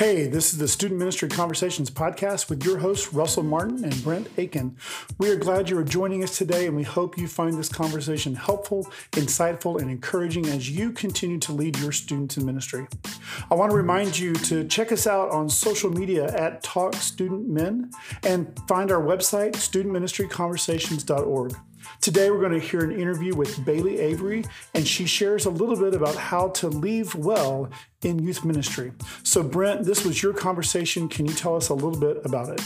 Hey, 0.00 0.26
this 0.28 0.54
is 0.54 0.58
the 0.58 0.66
Student 0.66 0.98
Ministry 0.98 1.28
Conversations 1.28 1.90
podcast 1.90 2.48
with 2.48 2.64
your 2.64 2.78
hosts, 2.78 3.12
Russell 3.12 3.42
Martin 3.42 3.84
and 3.84 4.02
Brent 4.02 4.30
Aiken. 4.38 4.78
We 5.18 5.28
are 5.28 5.36
glad 5.36 5.68
you 5.68 5.76
are 5.76 5.84
joining 5.84 6.24
us 6.24 6.38
today, 6.38 6.66
and 6.66 6.74
we 6.74 6.84
hope 6.84 7.18
you 7.18 7.28
find 7.28 7.52
this 7.52 7.68
conversation 7.68 8.34
helpful, 8.34 8.90
insightful, 9.12 9.78
and 9.78 9.90
encouraging 9.90 10.46
as 10.46 10.70
you 10.70 10.92
continue 10.92 11.38
to 11.40 11.52
lead 11.52 11.78
your 11.80 11.92
students 11.92 12.38
in 12.38 12.46
ministry. 12.46 12.86
I 13.50 13.54
want 13.56 13.72
to 13.72 13.76
remind 13.76 14.18
you 14.18 14.32
to 14.32 14.66
check 14.68 14.90
us 14.90 15.06
out 15.06 15.32
on 15.32 15.50
social 15.50 15.90
media 15.90 16.34
at 16.34 16.62
Talk 16.62 16.94
Student 16.94 17.50
Men 17.50 17.90
and 18.22 18.58
find 18.66 18.90
our 18.90 19.02
website, 19.02 19.52
studentministryconversations.org. 19.52 21.56
Today, 22.00 22.30
we're 22.30 22.40
going 22.40 22.58
to 22.58 22.66
hear 22.66 22.80
an 22.80 22.92
interview 22.92 23.34
with 23.34 23.62
Bailey 23.62 23.98
Avery, 23.98 24.42
and 24.72 24.88
she 24.88 25.04
shares 25.04 25.44
a 25.44 25.50
little 25.50 25.76
bit 25.76 25.92
about 25.92 26.16
how 26.16 26.48
to 26.48 26.68
leave 26.68 27.14
well 27.14 27.68
in 28.00 28.18
youth 28.18 28.42
ministry. 28.42 28.92
So, 29.22 29.42
Brent, 29.42 29.84
this 29.84 30.02
was 30.02 30.22
your 30.22 30.32
conversation. 30.32 31.10
Can 31.10 31.26
you 31.26 31.34
tell 31.34 31.56
us 31.56 31.68
a 31.68 31.74
little 31.74 32.00
bit 32.00 32.24
about 32.24 32.48
it? 32.48 32.62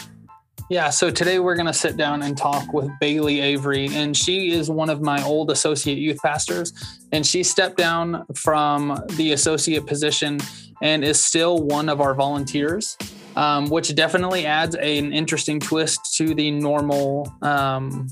Yeah, 0.70 0.88
so 0.90 1.10
today 1.10 1.40
we're 1.40 1.56
going 1.56 1.66
to 1.66 1.72
sit 1.72 1.96
down 1.96 2.22
and 2.22 2.38
talk 2.38 2.72
with 2.72 2.88
Bailey 3.00 3.40
Avery, 3.40 3.88
and 3.92 4.16
she 4.16 4.52
is 4.52 4.70
one 4.70 4.88
of 4.88 5.02
my 5.02 5.20
old 5.24 5.50
associate 5.50 5.98
youth 5.98 6.18
pastors. 6.22 6.72
And 7.10 7.26
she 7.26 7.42
stepped 7.42 7.76
down 7.76 8.24
from 8.36 9.02
the 9.16 9.32
associate 9.32 9.84
position 9.84 10.38
and 10.80 11.02
is 11.02 11.20
still 11.20 11.58
one 11.58 11.88
of 11.88 12.00
our 12.00 12.14
volunteers, 12.14 12.96
um, 13.34 13.68
which 13.68 13.92
definitely 13.96 14.46
adds 14.46 14.76
an 14.76 15.12
interesting 15.12 15.58
twist 15.58 16.14
to 16.18 16.36
the 16.36 16.52
normal 16.52 17.34
um, 17.42 18.06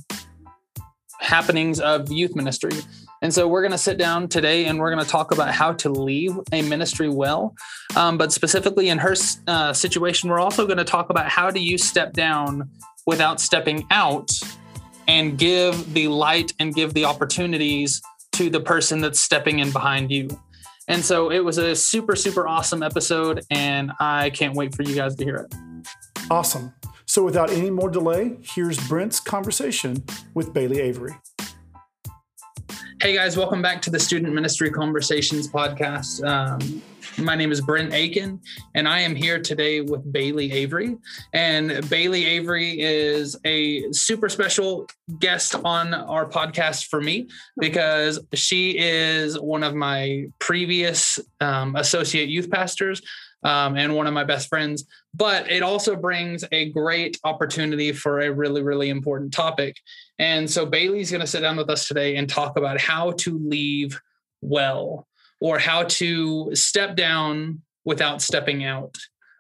happenings 1.22 1.80
of 1.80 2.10
youth 2.10 2.34
ministry. 2.34 2.72
And 3.22 3.32
so 3.32 3.46
we're 3.46 3.62
going 3.62 3.72
to 3.72 3.78
sit 3.78 3.98
down 3.98 4.28
today 4.28 4.66
and 4.66 4.78
we're 4.78 4.92
going 4.92 5.04
to 5.04 5.10
talk 5.10 5.32
about 5.32 5.50
how 5.54 5.72
to 5.74 5.88
leave 5.88 6.32
a 6.50 6.62
ministry 6.62 7.08
well. 7.08 7.54
Um, 7.94 8.18
but 8.18 8.32
specifically 8.32 8.88
in 8.88 8.98
her 8.98 9.14
uh, 9.46 9.72
situation, 9.72 10.28
we're 10.28 10.40
also 10.40 10.66
going 10.66 10.78
to 10.78 10.84
talk 10.84 11.08
about 11.08 11.28
how 11.28 11.50
do 11.50 11.60
you 11.60 11.78
step 11.78 12.12
down 12.12 12.68
without 13.06 13.40
stepping 13.40 13.86
out 13.90 14.32
and 15.06 15.38
give 15.38 15.94
the 15.94 16.08
light 16.08 16.52
and 16.58 16.74
give 16.74 16.94
the 16.94 17.04
opportunities 17.04 18.02
to 18.32 18.50
the 18.50 18.60
person 18.60 19.00
that's 19.00 19.20
stepping 19.20 19.60
in 19.60 19.70
behind 19.70 20.10
you. 20.10 20.28
And 20.88 21.04
so 21.04 21.30
it 21.30 21.44
was 21.44 21.58
a 21.58 21.76
super, 21.76 22.16
super 22.16 22.48
awesome 22.48 22.82
episode, 22.82 23.44
and 23.50 23.92
I 24.00 24.30
can't 24.30 24.54
wait 24.54 24.74
for 24.74 24.82
you 24.82 24.96
guys 24.96 25.14
to 25.16 25.24
hear 25.24 25.36
it. 25.36 25.54
Awesome. 26.30 26.74
So, 27.06 27.24
without 27.24 27.50
any 27.50 27.70
more 27.70 27.90
delay, 27.90 28.38
here's 28.42 28.78
Brent's 28.88 29.20
conversation 29.20 30.04
with 30.34 30.52
Bailey 30.52 30.80
Avery. 30.80 31.14
Hey 33.02 33.14
guys, 33.14 33.36
welcome 33.36 33.60
back 33.60 33.82
to 33.82 33.90
the 33.90 33.98
Student 33.98 34.32
Ministry 34.32 34.70
Conversations 34.70 35.48
podcast. 35.48 36.24
Um, 36.24 36.80
my 37.18 37.34
name 37.34 37.50
is 37.50 37.60
Brent 37.60 37.92
Aiken, 37.92 38.40
and 38.76 38.86
I 38.86 39.00
am 39.00 39.16
here 39.16 39.40
today 39.40 39.80
with 39.80 40.12
Bailey 40.12 40.52
Avery. 40.52 40.96
And 41.32 41.88
Bailey 41.90 42.24
Avery 42.24 42.80
is 42.80 43.36
a 43.44 43.90
super 43.90 44.28
special 44.28 44.86
guest 45.18 45.56
on 45.64 45.94
our 45.94 46.28
podcast 46.28 46.86
for 46.86 47.00
me 47.00 47.28
because 47.58 48.20
she 48.34 48.78
is 48.78 49.38
one 49.38 49.64
of 49.64 49.74
my 49.74 50.26
previous 50.38 51.18
um, 51.40 51.74
associate 51.74 52.28
youth 52.28 52.50
pastors 52.50 53.02
um, 53.42 53.76
and 53.76 53.94
one 53.94 54.06
of 54.06 54.14
my 54.14 54.24
best 54.24 54.48
friends. 54.48 54.84
But 55.14 55.50
it 55.50 55.62
also 55.62 55.96
brings 55.96 56.44
a 56.52 56.70
great 56.70 57.18
opportunity 57.24 57.92
for 57.92 58.20
a 58.20 58.32
really, 58.32 58.62
really 58.62 58.88
important 58.88 59.32
topic. 59.32 59.76
And 60.18 60.50
so 60.50 60.64
Bailey's 60.66 61.10
going 61.10 61.20
to 61.20 61.26
sit 61.26 61.40
down 61.40 61.56
with 61.56 61.70
us 61.70 61.88
today 61.88 62.16
and 62.16 62.28
talk 62.28 62.56
about 62.56 62.80
how 62.80 63.12
to 63.12 63.38
leave 63.38 64.00
well 64.40 65.06
or 65.40 65.58
how 65.58 65.84
to 65.84 66.54
step 66.54 66.96
down 66.96 67.62
without 67.84 68.22
stepping 68.22 68.64
out 68.64 68.96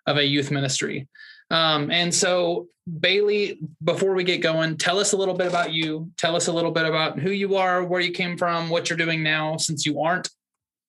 of 0.06 0.16
a 0.16 0.24
youth 0.24 0.50
ministry. 0.50 1.08
Um, 1.50 1.90
and 1.90 2.12
so, 2.12 2.68
Bailey, 2.98 3.60
before 3.84 4.14
we 4.14 4.24
get 4.24 4.38
going, 4.38 4.76
tell 4.76 4.98
us 4.98 5.12
a 5.12 5.16
little 5.16 5.34
bit 5.34 5.46
about 5.46 5.72
you. 5.72 6.10
Tell 6.16 6.34
us 6.34 6.48
a 6.48 6.52
little 6.52 6.72
bit 6.72 6.86
about 6.86 7.18
who 7.18 7.30
you 7.30 7.56
are, 7.56 7.84
where 7.84 8.00
you 8.00 8.10
came 8.10 8.36
from, 8.36 8.68
what 8.68 8.90
you're 8.90 8.96
doing 8.96 9.22
now, 9.22 9.56
since 9.58 9.86
you 9.86 10.00
aren't 10.00 10.28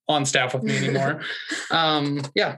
on 0.08 0.24
staff 0.24 0.54
with 0.54 0.64
me 0.64 0.76
anymore. 0.76 1.20
um, 1.70 2.20
yeah. 2.34 2.56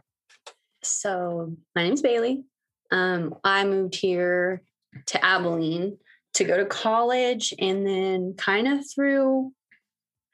So 0.86 1.56
my 1.74 1.82
name's 1.82 2.02
Bailey. 2.02 2.44
Um, 2.91 3.34
I 3.42 3.64
moved 3.64 3.97
here 3.97 4.62
to 5.06 5.24
Abilene 5.24 5.98
to 6.34 6.44
go 6.44 6.56
to 6.56 6.66
college 6.66 7.52
and 7.58 7.86
then 7.86 8.34
kind 8.36 8.69
of 8.69 8.84
through, 8.88 9.52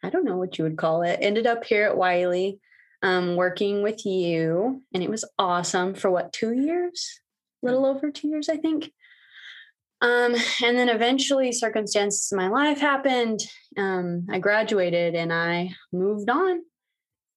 I 0.03 0.11
don't 0.11 0.25
know 0.25 0.37
what 0.37 0.59
you 0.59 0.65
would 0.65 0.77
call 0.77 1.03
it, 1.03 1.19
ended 1.23 1.47
up 1.47 1.65
here 1.65 1.87
at 1.87 1.97
Wylie 1.97 2.61
um, 3.03 3.37
working 3.37 3.83
with 3.83 4.05
you. 4.05 4.83
And 4.93 5.03
it 5.03 5.11
was 5.11 5.25
awesome 5.39 5.95
for 5.95 6.11
what, 6.11 6.33
two 6.33 6.53
years? 6.53 7.21
A 7.63 7.67
little 7.67 7.87
over 7.87 8.11
two 8.11 8.29
years, 8.29 8.49
I 8.49 8.57
think. 8.57 8.93
Um, 10.01 10.35
and 10.65 10.77
then 10.77 10.89
eventually 10.89 11.53
circumstances 11.53 12.31
in 12.33 12.37
my 12.37 12.49
life 12.49 12.81
happened. 12.81 13.41
Um, 13.77 14.27
I 14.31 14.41
graduated 14.41 15.15
and 15.15 15.33
I 15.33 15.71
moved 15.93 16.29
on 16.29 16.63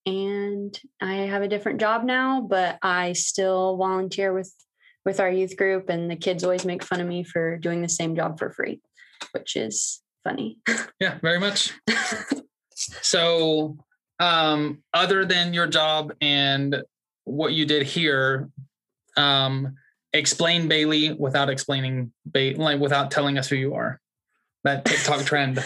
and 0.05 0.79
I 1.01 1.13
have 1.13 1.41
a 1.41 1.47
different 1.47 1.79
job 1.79 2.03
now, 2.03 2.41
but 2.41 2.77
I 2.81 3.13
still 3.13 3.77
volunteer 3.77 4.33
with 4.33 4.53
with 5.03 5.19
our 5.19 5.29
youth 5.29 5.55
group 5.55 5.89
and 5.89 6.09
the 6.09 6.15
kids 6.15 6.43
always 6.43 6.65
make 6.65 6.83
fun 6.83 6.99
of 6.99 7.07
me 7.07 7.23
for 7.23 7.57
doing 7.57 7.81
the 7.81 7.89
same 7.89 8.15
job 8.15 8.39
for 8.39 8.49
free, 8.49 8.81
which 9.31 9.55
is 9.55 10.01
funny. 10.23 10.57
Yeah, 10.99 11.19
very 11.21 11.39
much. 11.39 11.73
so, 12.73 13.77
um 14.19 14.81
other 14.93 15.25
than 15.25 15.53
your 15.53 15.67
job 15.67 16.13
and 16.21 16.81
what 17.25 17.51
you 17.51 17.65
did 17.65 17.83
here, 17.83 18.49
um 19.17 19.75
explain 20.13 20.69
Bailey 20.69 21.13
without 21.13 21.49
explaining 21.49 22.13
ba- 22.25 22.53
like 22.55 22.79
without 22.79 23.11
telling 23.11 23.37
us 23.37 23.49
who 23.49 23.57
you 23.57 23.75
are. 23.75 23.99
That 24.63 24.85
TikTok 24.85 25.25
trend. 25.25 25.63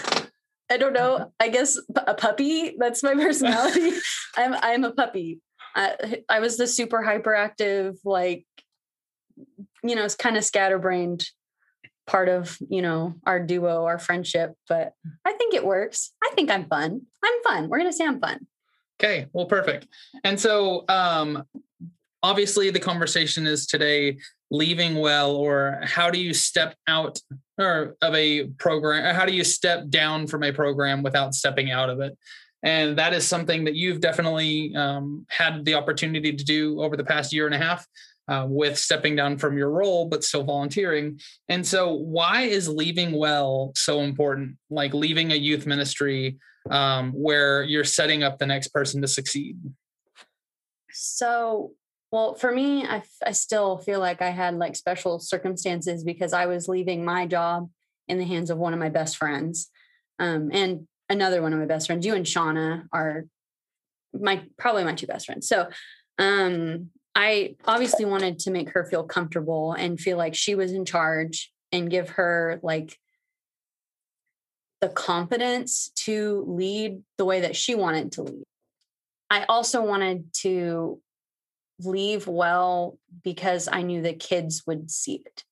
I 0.69 0.78
don't 0.78 0.94
know. 0.94 1.31
I 1.40 1.50
guess 1.50 1.78
a 1.96 2.13
puppy. 2.13 2.75
That's 2.78 3.03
my 3.03 3.13
personality. 3.16 3.91
I'm 4.38 4.53
I'm 4.53 4.84
a 4.84 4.91
puppy. 4.91 5.41
I, 5.75 6.24
I 6.28 6.40
was 6.40 6.57
the 6.57 6.68
super 6.68 7.03
hyperactive, 7.03 7.97
like 8.03 8.46
you 9.84 9.96
know, 9.96 10.03
it's 10.03 10.16
kind 10.16 10.38
of 10.38 10.44
scatterbrained 10.44 11.25
part 12.07 12.28
of 12.28 12.57
you 12.69 12.81
know 12.81 13.16
our 13.25 13.40
duo, 13.40 13.85
our 13.85 14.00
friendship. 14.00 14.53
But 14.68 14.94
I 15.25 15.34
think 15.34 15.53
it 15.53 15.66
works. 15.66 16.12
I 16.24 16.31
think 16.35 16.52
I'm 16.52 16.68
fun. 16.68 17.01
I'm 17.24 17.44
fun. 17.44 17.69
We're 17.69 17.78
gonna 17.78 17.94
say 17.94 18.06
I'm 18.06 18.19
fun. 18.19 18.47
Okay, 19.01 19.28
well, 19.31 19.46
perfect. 19.46 19.88
And 20.25 20.38
so, 20.38 20.84
um, 20.90 21.46
obviously, 22.22 22.69
the 22.69 22.81
conversation 22.81 23.47
is 23.47 23.66
today 23.66 24.18
leaving 24.52 24.96
well, 24.96 25.36
or 25.36 25.80
how 25.84 26.10
do 26.10 26.20
you 26.20 26.34
step 26.34 26.76
out 26.88 27.20
or 27.58 27.96
of 28.02 28.14
a 28.16 28.46
program? 28.58 29.14
How 29.14 29.26
do 29.26 29.34
you 29.34 29.44
step 29.44 29.90
down 29.90 30.28
from 30.28 30.44
a 30.44 30.52
program 30.52 31.04
without 31.04 31.34
stepping 31.34 31.72
out 31.72 31.90
of 31.90 32.00
it? 32.00 32.18
And 32.64 32.98
that 32.98 33.14
is 33.14 33.26
something 33.26 33.64
that 33.66 33.76
you've 33.76 34.02
definitely 34.02 34.76
um, 34.76 35.26
had 35.30 35.64
the 35.64 35.76
opportunity 35.76 36.36
to 36.36 36.44
do 36.44 36.82
over 36.82 36.98
the 36.98 37.04
past 37.04 37.32
year 37.32 37.46
and 37.46 37.56
a 37.56 37.60
half. 37.60 37.86
Uh, 38.28 38.46
with 38.48 38.78
stepping 38.78 39.16
down 39.16 39.40
from 39.40 39.58
your 39.58 39.72
role, 39.72 40.06
but 40.06 40.24
still 40.24 40.44
volunteering. 40.44 41.20
And 41.48 41.66
so, 41.66 41.94
why 41.94 42.42
is 42.42 42.70
leaving 42.70 43.12
well 43.12 43.72
so 43.74 44.02
important? 44.02 44.58
Like 44.70 44.94
leaving 44.94 45.31
a 45.31 45.36
youth 45.36 45.66
ministry 45.66 46.38
um, 46.70 47.12
where 47.14 47.64
you're 47.64 47.84
setting 47.84 48.22
up 48.22 48.38
the 48.38 48.46
next 48.46 48.68
person 48.68 49.02
to 49.02 49.08
succeed? 49.08 49.58
So, 50.92 51.72
well, 52.12 52.34
for 52.34 52.52
me, 52.52 52.86
I, 52.86 53.03
I 53.25 53.31
still 53.31 53.78
feel 53.78 54.00
like 54.00 54.22
I 54.22 54.30
had 54.30 54.56
like 54.56 54.75
special 54.75 55.20
circumstances 55.20 56.03
because 56.03 56.34
I 56.34 56.47
was 56.47 56.68
leaving 56.68 57.06
my 57.06 57.28
job 57.28 57.70
in 58.08 58.18
the 58.18 58.25
hands 58.25 58.50
of 58.50 58.58
one 58.58 58.74
of 58.74 58.80
my 58.80 58.90
best 58.90 59.18
friends. 59.18 59.70
Um, 60.18 60.50
and 60.52 60.88
another 61.08 61.42
one 61.42 61.53
of 61.53 61.59
my 61.59 61.66
best 61.66 61.88
friends, 61.88 62.06
you 62.06 62.16
and 62.16 62.25
Shauna 62.25 62.86
are 62.92 63.25
my 64.13 64.42
probably 64.57 64.84
my 64.84 64.95
two 64.95 65.07
best 65.07 65.28
friends. 65.28 65.48
So 65.48 65.69
um, 66.18 66.89
I 67.13 67.56
obviously 67.66 68.06
wanted 68.06 68.39
to 68.39 68.51
make 68.51 68.69
her 68.72 68.86
feel 68.86 69.04
comfortable 69.04 69.74
and 69.74 70.00
feel 70.00 70.18
like 70.18 70.34
she 70.34 70.56
was 70.56 70.72
in 70.72 70.86
charge 70.86 71.51
and 71.72 71.92
give 71.92 72.10
her 72.12 72.60
like 72.63 72.98
the 74.81 74.89
confidence 74.89 75.92
to 76.06 76.44
lead 76.48 77.01
the 77.18 77.25
way 77.25 77.42
that 77.42 77.56
she 77.56 77.75
wanted 77.75 78.13
to 78.13 78.24
lead. 78.24 78.44
I 79.30 79.44
also 79.44 79.84
wanted 79.84 80.34
to 80.42 81.00
leave 81.80 82.28
well 82.28 82.98
because 83.24 83.68
I 83.72 83.81
knew 83.81 84.02
the 84.02 84.14
kids 84.14 84.64
would 84.68 84.92
see 84.92 85.24
it. 85.26 85.44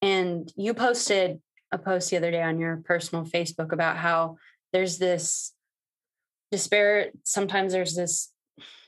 And 0.00 0.52
you 0.56 0.74
posted 0.74 1.40
a 1.70 1.78
post 1.78 2.10
the 2.10 2.16
other 2.16 2.30
day 2.30 2.42
on 2.42 2.58
your 2.58 2.82
personal 2.84 3.24
Facebook 3.24 3.72
about 3.72 3.96
how 3.96 4.36
there's 4.72 4.98
this 4.98 5.52
despair. 6.50 7.10
Sometimes 7.22 7.72
there's 7.72 7.94
this, 7.94 8.30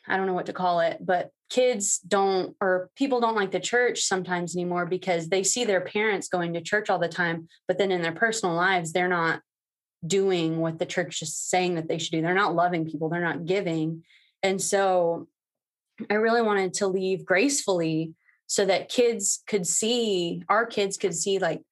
I 0.07 0.17
don't 0.17 0.27
know 0.27 0.35
what 0.35 0.47
to 0.47 0.53
call 0.53 0.81
it, 0.81 0.99
but 1.01 1.31
kids 1.51 1.99
don't, 2.01 2.57
or 2.61 2.91
people 2.97 3.21
don't 3.21 3.37
like 3.37 3.53
the 3.53 3.61
church 3.61 4.03
sometimes 4.03 4.55
anymore 4.55 4.87
because 4.87 5.29
they 5.29 5.43
see 5.43 5.65
their 5.65 5.81
parents 5.81 6.29
going 6.29 6.53
to 6.55 6.61
church 6.61 6.91
all 6.91 6.99
the 6.99 7.09
time, 7.09 7.49
but 7.67 7.79
then 7.79 7.91
in 7.91 8.03
their 8.03 8.13
personal 8.13 8.55
lives, 8.55 8.93
they're 8.93 9.09
not 9.09 9.41
doing 10.07 10.59
what 10.59 10.79
the 10.79 10.87
church 10.87 11.23
is 11.23 11.35
saying 11.35 11.77
that 11.77 11.89
they 11.89 11.99
should 11.99 12.13
do. 12.13 12.21
They're 12.21 12.35
not 12.35 12.55
loving 12.55 12.91
people, 12.91 13.09
they're 13.09 13.21
not 13.21 13.47
giving. 13.47 14.05
And 14.43 14.61
so 14.61 15.29
I 16.11 16.14
really 16.14 16.43
wanted 16.43 16.75
to 16.75 16.87
leave 16.87 17.25
gracefully 17.25 18.14
so 18.46 18.64
that 18.67 18.88
kids 18.88 19.43
could 19.46 19.67
see, 19.67 20.43
our 20.49 20.67
kids 20.67 20.96
could 20.96 21.14
see, 21.14 21.38
like, 21.38 21.62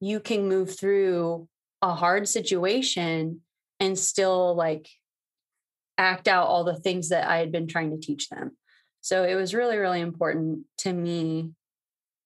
you 0.00 0.20
can 0.20 0.48
move 0.48 0.78
through 0.78 1.48
a 1.80 1.94
hard 1.94 2.28
situation 2.28 3.40
and 3.80 3.98
still 3.98 4.54
like 4.54 4.88
act 5.98 6.28
out 6.28 6.46
all 6.46 6.64
the 6.64 6.78
things 6.78 7.10
that 7.10 7.28
I 7.28 7.38
had 7.38 7.52
been 7.52 7.66
trying 7.66 7.90
to 7.90 8.04
teach 8.04 8.28
them. 8.28 8.56
So 9.00 9.24
it 9.24 9.34
was 9.34 9.54
really, 9.54 9.76
really 9.76 10.00
important 10.00 10.60
to 10.78 10.92
me 10.92 11.52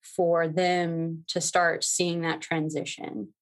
for 0.03 0.49
them 0.49 1.25
to 1.29 1.41
start 1.41 1.85
seeing 1.85 2.23
that 2.23 2.41
transition, 2.41 3.35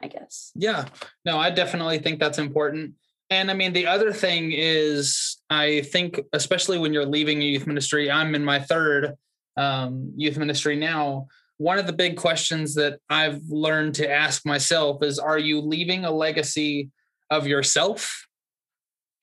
I 0.00 0.08
guess. 0.08 0.52
Yeah, 0.54 0.86
no, 1.24 1.38
I 1.38 1.50
definitely 1.50 1.98
think 1.98 2.20
that's 2.20 2.38
important. 2.38 2.94
And 3.30 3.50
I 3.50 3.54
mean, 3.54 3.72
the 3.72 3.86
other 3.86 4.12
thing 4.12 4.52
is, 4.52 5.38
I 5.50 5.80
think, 5.80 6.20
especially 6.32 6.78
when 6.78 6.92
you're 6.92 7.06
leaving 7.06 7.42
a 7.42 7.44
youth 7.44 7.66
ministry, 7.66 8.10
I'm 8.10 8.34
in 8.34 8.44
my 8.44 8.60
third 8.60 9.14
um, 9.56 10.12
youth 10.16 10.38
ministry 10.38 10.76
now. 10.76 11.26
One 11.58 11.78
of 11.78 11.86
the 11.86 11.92
big 11.92 12.16
questions 12.16 12.74
that 12.74 13.00
I've 13.08 13.40
learned 13.48 13.94
to 13.96 14.10
ask 14.10 14.46
myself 14.46 15.02
is 15.02 15.18
Are 15.18 15.38
you 15.38 15.60
leaving 15.60 16.04
a 16.04 16.10
legacy 16.10 16.90
of 17.30 17.46
yourself 17.46 18.26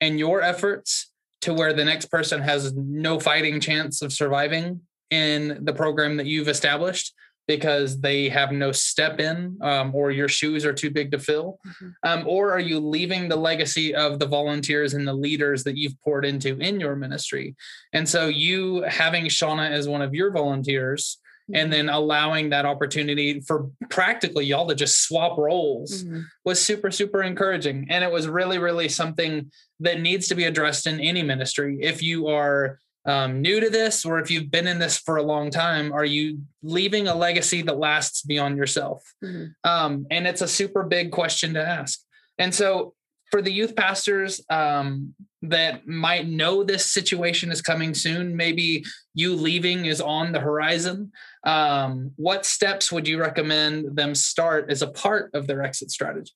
and 0.00 0.18
your 0.18 0.42
efforts 0.42 1.10
to 1.42 1.54
where 1.54 1.72
the 1.72 1.84
next 1.84 2.06
person 2.06 2.42
has 2.42 2.74
no 2.74 3.18
fighting 3.20 3.60
chance 3.60 4.02
of 4.02 4.12
surviving 4.12 4.80
in 5.10 5.64
the 5.64 5.72
program 5.72 6.16
that 6.18 6.26
you've 6.26 6.48
established? 6.48 7.14
Because 7.46 8.00
they 8.00 8.28
have 8.28 8.52
no 8.52 8.72
step 8.72 9.20
in 9.20 9.58
um, 9.60 9.94
or 9.94 10.10
your 10.10 10.28
shoes 10.28 10.64
are 10.64 10.72
too 10.72 10.90
big 10.90 11.10
to 11.10 11.18
fill? 11.18 11.58
Mm-hmm. 11.66 11.88
Um, 12.02 12.28
or 12.28 12.52
are 12.52 12.60
you 12.60 12.80
leaving 12.80 13.28
the 13.28 13.36
legacy 13.36 13.94
of 13.94 14.18
the 14.18 14.26
volunteers 14.26 14.94
and 14.94 15.06
the 15.06 15.14
leaders 15.14 15.64
that 15.64 15.76
you've 15.76 16.00
poured 16.02 16.24
into 16.24 16.58
in 16.58 16.80
your 16.80 16.96
ministry? 16.96 17.54
And 17.92 18.08
so 18.08 18.28
you 18.28 18.82
having 18.82 19.26
Shauna 19.26 19.70
as 19.70 19.88
one 19.88 20.02
of 20.02 20.14
your 20.14 20.30
volunteers 20.30 21.18
and 21.48 21.56
mm-hmm. 21.56 21.70
then 21.70 21.88
allowing 21.88 22.50
that 22.50 22.64
opportunity 22.64 23.40
for 23.40 23.70
practically 23.90 24.46
y'all 24.46 24.66
to 24.66 24.74
just 24.74 25.02
swap 25.02 25.36
roles 25.36 26.04
mm-hmm. 26.04 26.20
was 26.44 26.64
super 26.64 26.90
super 26.90 27.22
encouraging 27.22 27.86
and 27.90 28.02
it 28.02 28.10
was 28.10 28.26
really 28.26 28.58
really 28.58 28.88
something 28.88 29.50
that 29.80 30.00
needs 30.00 30.28
to 30.28 30.34
be 30.34 30.44
addressed 30.44 30.86
in 30.86 31.00
any 31.00 31.22
ministry 31.22 31.78
if 31.82 32.02
you 32.02 32.28
are 32.28 32.78
um, 33.06 33.42
new 33.42 33.60
to 33.60 33.70
this 33.70 34.04
or 34.04 34.18
if 34.18 34.30
you've 34.30 34.50
been 34.50 34.66
in 34.66 34.78
this 34.78 34.98
for 34.98 35.16
a 35.16 35.22
long 35.22 35.50
time 35.50 35.92
are 35.92 36.04
you 36.04 36.40
leaving 36.62 37.06
a 37.08 37.14
legacy 37.14 37.62
that 37.62 37.78
lasts 37.78 38.22
beyond 38.22 38.56
yourself? 38.56 39.02
Mm-hmm. 39.22 39.70
um, 39.70 40.06
and 40.10 40.26
it's 40.26 40.40
a 40.40 40.48
super 40.48 40.82
big 40.82 41.12
question 41.12 41.54
to 41.54 41.66
ask. 41.66 42.00
And 42.38 42.54
so 42.54 42.94
for 43.30 43.42
the 43.42 43.52
youth 43.52 43.74
pastors 43.76 44.40
um, 44.50 45.14
that 45.42 45.86
might 45.86 46.28
know 46.28 46.62
this 46.64 46.90
situation 46.92 47.50
is 47.50 47.60
coming 47.60 47.92
soon 47.92 48.36
maybe 48.36 48.84
you 49.14 49.34
leaving 49.34 49.86
is 49.86 50.00
on 50.00 50.32
the 50.32 50.40
horizon 50.40 51.12
um, 51.44 52.12
what 52.16 52.46
steps 52.46 52.90
would 52.90 53.06
you 53.06 53.20
recommend 53.20 53.96
them 53.96 54.14
start 54.14 54.70
as 54.70 54.82
a 54.82 54.86
part 54.86 55.30
of 55.34 55.46
their 55.46 55.62
exit 55.62 55.90
strategy? 55.90 56.32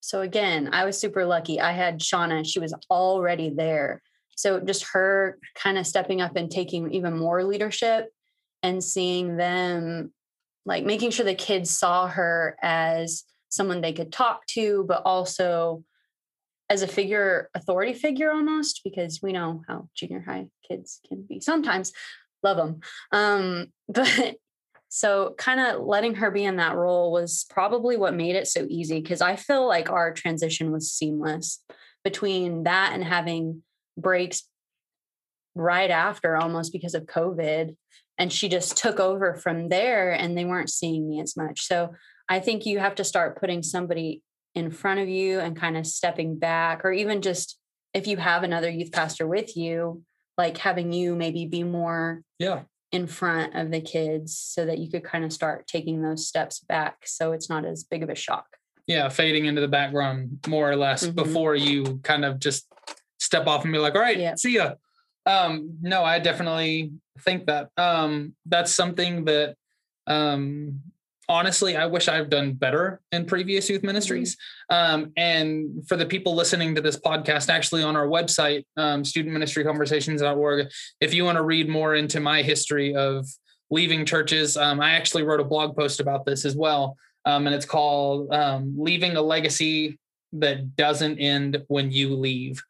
So 0.00 0.22
again 0.22 0.70
i 0.72 0.84
was 0.84 0.98
super 0.98 1.24
lucky. 1.24 1.60
I 1.60 1.72
had 1.72 2.00
shauna 2.00 2.44
she 2.44 2.58
was 2.58 2.74
already 2.90 3.50
there 3.50 4.02
so 4.40 4.58
just 4.58 4.86
her 4.92 5.38
kind 5.54 5.76
of 5.76 5.86
stepping 5.86 6.20
up 6.20 6.34
and 6.36 6.50
taking 6.50 6.92
even 6.92 7.18
more 7.18 7.44
leadership 7.44 8.08
and 8.62 8.82
seeing 8.82 9.36
them 9.36 10.12
like 10.64 10.84
making 10.84 11.10
sure 11.10 11.24
the 11.24 11.34
kids 11.34 11.70
saw 11.70 12.06
her 12.06 12.56
as 12.62 13.24
someone 13.50 13.80
they 13.80 13.92
could 13.92 14.12
talk 14.12 14.46
to, 14.46 14.84
but 14.88 15.02
also 15.04 15.84
as 16.70 16.82
a 16.82 16.86
figure, 16.86 17.50
authority 17.54 17.92
figure 17.92 18.32
almost, 18.32 18.80
because 18.84 19.20
we 19.22 19.32
know 19.32 19.62
how 19.66 19.88
junior 19.94 20.20
high 20.20 20.46
kids 20.66 21.00
can 21.08 21.22
be 21.22 21.40
sometimes. 21.40 21.92
Love 22.42 22.56
them. 22.56 22.80
Um, 23.12 23.66
but 23.88 24.36
so 24.88 25.34
kind 25.36 25.60
of 25.60 25.82
letting 25.82 26.16
her 26.16 26.30
be 26.30 26.44
in 26.44 26.56
that 26.56 26.76
role 26.76 27.12
was 27.12 27.44
probably 27.50 27.96
what 27.96 28.14
made 28.14 28.36
it 28.36 28.48
so 28.48 28.66
easy 28.68 29.00
because 29.00 29.20
I 29.20 29.36
feel 29.36 29.66
like 29.66 29.90
our 29.90 30.12
transition 30.12 30.72
was 30.72 30.90
seamless 30.90 31.62
between 32.02 32.64
that 32.64 32.92
and 32.92 33.04
having 33.04 33.62
breaks 33.96 34.44
right 35.54 35.90
after 35.90 36.36
almost 36.36 36.72
because 36.72 36.94
of 36.94 37.04
COVID. 37.04 37.76
And 38.18 38.32
she 38.32 38.48
just 38.48 38.76
took 38.76 39.00
over 39.00 39.34
from 39.34 39.68
there 39.68 40.12
and 40.12 40.36
they 40.36 40.44
weren't 40.44 40.70
seeing 40.70 41.08
me 41.08 41.20
as 41.20 41.36
much. 41.36 41.62
So 41.62 41.94
I 42.28 42.40
think 42.40 42.66
you 42.66 42.78
have 42.78 42.94
to 42.96 43.04
start 43.04 43.40
putting 43.40 43.62
somebody 43.62 44.22
in 44.54 44.70
front 44.70 45.00
of 45.00 45.08
you 45.08 45.40
and 45.40 45.56
kind 45.56 45.76
of 45.76 45.86
stepping 45.86 46.38
back, 46.38 46.84
or 46.84 46.92
even 46.92 47.22
just 47.22 47.58
if 47.94 48.06
you 48.06 48.18
have 48.18 48.42
another 48.42 48.68
youth 48.68 48.92
pastor 48.92 49.26
with 49.26 49.56
you, 49.56 50.02
like 50.40 50.56
having 50.56 50.90
you 50.90 51.14
maybe 51.14 51.44
be 51.44 51.62
more 51.62 52.22
yeah 52.38 52.62
in 52.92 53.06
front 53.06 53.54
of 53.54 53.70
the 53.70 53.80
kids 53.80 54.36
so 54.36 54.64
that 54.64 54.78
you 54.78 54.90
could 54.90 55.04
kind 55.04 55.22
of 55.22 55.32
start 55.32 55.66
taking 55.66 56.00
those 56.00 56.26
steps 56.26 56.60
back 56.60 56.96
so 57.04 57.32
it's 57.32 57.50
not 57.50 57.66
as 57.66 57.84
big 57.84 58.02
of 58.02 58.08
a 58.08 58.14
shock 58.14 58.56
yeah 58.86 59.08
fading 59.10 59.44
into 59.44 59.60
the 59.60 59.68
background 59.68 60.38
more 60.48 60.70
or 60.70 60.76
less 60.76 61.04
mm-hmm. 61.04 61.14
before 61.14 61.54
you 61.54 62.00
kind 62.02 62.24
of 62.24 62.38
just 62.38 62.66
step 63.30 63.46
off 63.46 63.62
and 63.62 63.72
be 63.72 63.78
like, 63.78 63.94
all 63.94 64.00
right, 64.00 64.18
yeah. 64.18 64.34
see 64.34 64.56
ya. 64.56 64.74
Um, 65.24 65.78
no, 65.82 66.02
I 66.02 66.18
definitely 66.18 66.90
think 67.20 67.46
that. 67.46 67.70
Um, 67.76 68.34
that's 68.44 68.74
something 68.74 69.24
that 69.26 69.54
um 70.06 70.80
honestly 71.28 71.76
I 71.76 71.86
wish 71.86 72.08
I've 72.08 72.28
done 72.28 72.54
better 72.54 73.00
in 73.12 73.24
previous 73.24 73.70
youth 73.70 73.84
ministries. 73.84 74.36
Mm-hmm. 74.70 74.94
Um, 74.94 75.12
and 75.16 75.86
for 75.86 75.96
the 75.96 76.06
people 76.06 76.34
listening 76.34 76.74
to 76.74 76.80
this 76.80 76.98
podcast, 76.98 77.48
actually 77.48 77.84
on 77.84 77.94
our 77.94 78.08
website, 78.08 78.64
um, 78.76 79.04
studentministryconversations.org, 79.04 80.68
if 81.00 81.14
you 81.14 81.24
want 81.24 81.36
to 81.36 81.44
read 81.44 81.68
more 81.68 81.94
into 81.94 82.18
my 82.18 82.42
history 82.42 82.96
of 82.96 83.28
leaving 83.70 84.04
churches, 84.04 84.56
um, 84.56 84.80
I 84.80 84.92
actually 84.92 85.22
wrote 85.22 85.38
a 85.38 85.44
blog 85.44 85.76
post 85.76 86.00
about 86.00 86.26
this 86.26 86.44
as 86.44 86.56
well. 86.56 86.96
Um, 87.24 87.46
and 87.46 87.54
it's 87.54 87.66
called 87.66 88.32
um, 88.32 88.74
Leaving 88.76 89.16
a 89.16 89.22
Legacy 89.22 90.00
That 90.32 90.74
Doesn't 90.74 91.18
End 91.20 91.62
When 91.68 91.92
You 91.92 92.16
Leave. 92.16 92.60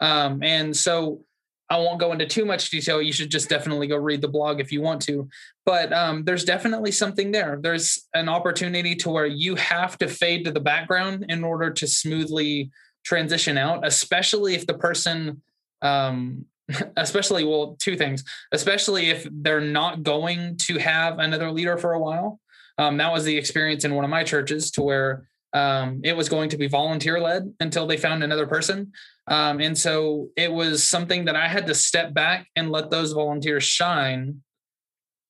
Um, 0.00 0.42
and 0.42 0.76
so 0.76 1.24
I 1.70 1.78
won't 1.78 2.00
go 2.00 2.10
into 2.10 2.26
too 2.26 2.44
much 2.44 2.68
detail. 2.70 3.00
You 3.00 3.12
should 3.12 3.30
just 3.30 3.48
definitely 3.48 3.86
go 3.86 3.96
read 3.96 4.20
the 4.20 4.28
blog 4.28 4.60
if 4.60 4.72
you 4.72 4.82
want 4.82 5.00
to. 5.02 5.28
But 5.64 5.92
um, 5.92 6.24
there's 6.24 6.44
definitely 6.44 6.90
something 6.90 7.30
there. 7.30 7.60
There's 7.62 8.08
an 8.12 8.28
opportunity 8.28 8.96
to 8.96 9.10
where 9.10 9.26
you 9.26 9.54
have 9.54 9.96
to 9.98 10.08
fade 10.08 10.44
to 10.44 10.50
the 10.50 10.60
background 10.60 11.26
in 11.28 11.44
order 11.44 11.70
to 11.70 11.86
smoothly 11.86 12.70
transition 13.04 13.56
out, 13.56 13.86
especially 13.86 14.54
if 14.54 14.66
the 14.66 14.74
person, 14.74 15.42
um, 15.80 16.44
especially, 16.96 17.44
well, 17.44 17.76
two 17.78 17.96
things, 17.96 18.24
especially 18.50 19.10
if 19.10 19.26
they're 19.30 19.60
not 19.60 20.02
going 20.02 20.56
to 20.56 20.78
have 20.78 21.20
another 21.20 21.52
leader 21.52 21.78
for 21.78 21.92
a 21.92 22.00
while. 22.00 22.40
Um, 22.78 22.96
that 22.96 23.12
was 23.12 23.24
the 23.24 23.36
experience 23.36 23.84
in 23.84 23.94
one 23.94 24.04
of 24.04 24.10
my 24.10 24.24
churches 24.24 24.72
to 24.72 24.82
where 24.82 25.28
um, 25.52 26.00
it 26.04 26.16
was 26.16 26.28
going 26.28 26.48
to 26.50 26.56
be 26.56 26.68
volunteer 26.68 27.20
led 27.20 27.52
until 27.60 27.86
they 27.86 27.96
found 27.96 28.22
another 28.22 28.46
person. 28.46 28.92
Um, 29.26 29.60
and 29.60 29.76
so 29.76 30.28
it 30.36 30.52
was 30.52 30.88
something 30.88 31.24
that 31.26 31.36
I 31.36 31.48
had 31.48 31.66
to 31.66 31.74
step 31.74 32.14
back 32.14 32.48
and 32.56 32.70
let 32.70 32.90
those 32.90 33.12
volunteers 33.12 33.64
shine 33.64 34.42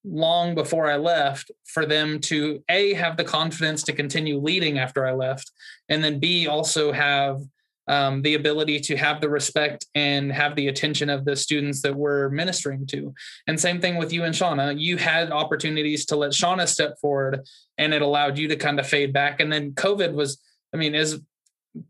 long 0.05 0.55
before 0.55 0.91
I 0.91 0.97
left 0.97 1.51
for 1.67 1.85
them 1.85 2.21
to 2.21 2.63
A, 2.69 2.95
have 2.95 3.17
the 3.17 3.25
confidence 3.25 3.83
to 3.85 3.93
continue 3.93 4.39
leading 4.39 4.79
after 4.79 5.07
I 5.07 5.13
left, 5.13 5.51
and 5.89 6.03
then 6.03 6.19
B, 6.19 6.47
also 6.47 6.93
have 6.93 7.41
um, 7.89 8.23
the 8.23 8.35
ability 8.35 8.81
to 8.81 8.97
have 8.97 9.21
the 9.21 9.29
respect 9.29 9.87
and 9.95 10.33
have 10.33 10.55
the 10.55 10.69
attention 10.69 11.11
of 11.11 11.25
the 11.25 11.35
students 11.35 11.83
that 11.83 11.95
we're 11.95 12.29
ministering 12.31 12.87
to. 12.87 13.15
And 13.47 13.59
same 13.59 13.81
thing 13.81 13.97
with 13.97 14.13
you 14.13 14.25
and 14.25 14.35
Shauna. 14.35 14.79
You 14.79 14.97
had 14.97 15.33
opportunities 15.33 16.07
to 16.07 16.17
let 16.17 16.33
Shauna 16.33 16.69
step 16.69 16.99
forward 17.01 17.45
and 17.79 17.93
it 17.93 18.03
allowed 18.03 18.39
you 18.39 18.49
to 18.49 18.57
kind 18.57 18.79
of 18.79 18.87
fade 18.87 19.13
back. 19.13 19.41
And 19.41 19.53
then 19.53 19.73
COVID 19.73 20.13
was, 20.13 20.41
I 20.73 20.77
mean, 20.77 20.95
as 20.95 21.21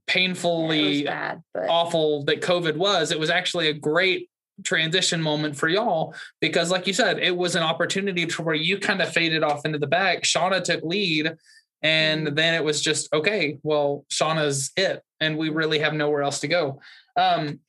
painfully 0.06 1.04
bad, 1.04 1.42
awful 1.68 2.24
that 2.24 2.40
COVID 2.40 2.76
was, 2.76 3.12
it 3.12 3.20
was 3.20 3.30
actually 3.30 3.68
a 3.68 3.74
great 3.74 4.30
transition 4.64 5.22
moment 5.22 5.56
for 5.56 5.68
y'all 5.68 6.14
because 6.40 6.70
like 6.70 6.86
you 6.86 6.92
said 6.92 7.18
it 7.18 7.34
was 7.34 7.56
an 7.56 7.62
opportunity 7.62 8.26
to 8.26 8.42
where 8.42 8.54
you 8.54 8.78
kind 8.78 9.00
of 9.00 9.10
faded 9.10 9.42
off 9.42 9.64
into 9.64 9.78
the 9.78 9.86
back 9.86 10.22
shauna 10.22 10.62
took 10.62 10.82
lead 10.82 11.34
and 11.82 12.26
mm-hmm. 12.26 12.34
then 12.34 12.54
it 12.54 12.62
was 12.62 12.82
just 12.82 13.10
okay 13.14 13.56
well 13.62 14.04
shauna's 14.12 14.70
it 14.76 15.02
and 15.20 15.36
we 15.36 15.48
really 15.48 15.78
have 15.78 15.94
nowhere 15.94 16.22
else 16.22 16.40
to 16.40 16.48
go. 16.48 16.80
Um 17.16 17.60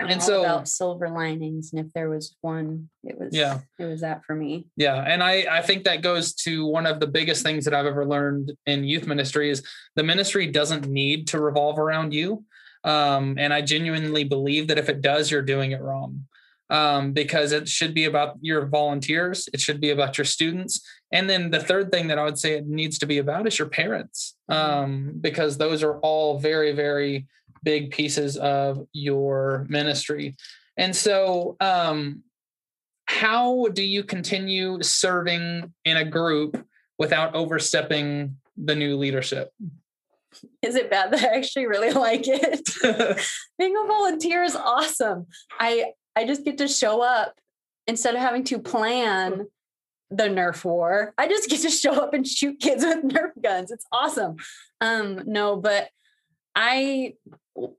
and 0.00 0.20
so 0.22 0.40
about 0.40 0.68
silver 0.68 1.08
linings 1.08 1.72
and 1.72 1.86
if 1.86 1.92
there 1.92 2.10
was 2.10 2.36
one 2.40 2.88
it 3.04 3.16
was 3.18 3.32
yeah. 3.32 3.60
it 3.78 3.84
was 3.84 4.00
that 4.00 4.24
for 4.24 4.34
me. 4.34 4.66
Yeah 4.76 4.96
and 4.96 5.22
i 5.22 5.46
i 5.50 5.62
think 5.62 5.84
that 5.84 6.02
goes 6.02 6.34
to 6.34 6.66
one 6.66 6.84
of 6.86 6.98
the 6.98 7.06
biggest 7.06 7.44
things 7.44 7.64
that 7.64 7.74
i've 7.74 7.86
ever 7.86 8.04
learned 8.04 8.52
in 8.66 8.82
youth 8.84 9.06
ministry 9.06 9.50
is 9.50 9.62
the 9.94 10.02
ministry 10.02 10.48
doesn't 10.48 10.88
need 10.88 11.28
to 11.28 11.40
revolve 11.40 11.78
around 11.78 12.12
you. 12.12 12.44
Um, 12.82 13.36
and 13.38 13.54
i 13.54 13.62
genuinely 13.62 14.24
believe 14.24 14.68
that 14.68 14.78
if 14.78 14.88
it 14.88 15.00
does 15.00 15.30
you're 15.30 15.42
doing 15.42 15.70
it 15.70 15.80
wrong 15.80 16.26
um, 16.70 17.12
because 17.12 17.52
it 17.52 17.68
should 17.68 17.94
be 17.94 18.04
about 18.06 18.36
your 18.40 18.66
volunteers 18.66 19.48
it 19.52 19.60
should 19.60 19.80
be 19.80 19.90
about 19.90 20.16
your 20.16 20.24
students 20.24 20.80
and 21.12 21.28
then 21.28 21.50
the 21.50 21.60
third 21.60 21.92
thing 21.92 22.08
that 22.08 22.18
i 22.18 22.24
would 22.24 22.38
say 22.38 22.54
it 22.54 22.66
needs 22.66 22.98
to 22.98 23.06
be 23.06 23.18
about 23.18 23.46
is 23.46 23.58
your 23.58 23.68
parents 23.68 24.36
mm-hmm. 24.50 24.84
um, 24.84 25.12
because 25.20 25.58
those 25.58 25.82
are 25.82 25.98
all 25.98 26.38
very 26.38 26.72
very 26.72 27.26
big 27.64 27.90
pieces 27.90 28.36
of 28.36 28.86
your 28.92 29.66
ministry. 29.68 30.36
And 30.76 30.94
so, 30.94 31.56
um, 31.60 32.22
how 33.06 33.68
do 33.68 33.82
you 33.82 34.04
continue 34.04 34.82
serving 34.82 35.72
in 35.84 35.96
a 35.96 36.04
group 36.04 36.64
without 36.98 37.34
overstepping 37.34 38.36
the 38.56 38.74
new 38.74 38.96
leadership? 38.96 39.50
Is 40.62 40.74
it 40.74 40.90
bad 40.90 41.12
that 41.12 41.22
I 41.22 41.36
actually 41.36 41.66
really 41.66 41.90
like 42.06 42.24
it? 42.26 42.68
Being 43.58 43.74
a 43.76 43.86
volunteer 43.86 44.42
is 44.42 44.56
awesome. 44.56 45.26
I 45.58 45.92
I 46.16 46.26
just 46.26 46.44
get 46.44 46.58
to 46.58 46.68
show 46.68 47.02
up 47.02 47.38
instead 47.86 48.14
of 48.14 48.20
having 48.20 48.44
to 48.44 48.58
plan 48.58 49.46
the 50.10 50.24
Nerf 50.24 50.64
war. 50.64 51.12
I 51.18 51.28
just 51.28 51.48
get 51.48 51.60
to 51.62 51.70
show 51.70 51.92
up 51.92 52.14
and 52.14 52.26
shoot 52.26 52.60
kids 52.60 52.84
with 52.84 53.04
Nerf 53.04 53.30
guns. 53.42 53.70
It's 53.70 53.86
awesome. 53.92 54.36
Um, 54.80 55.22
no, 55.26 55.56
but 55.56 55.88
I 56.54 57.14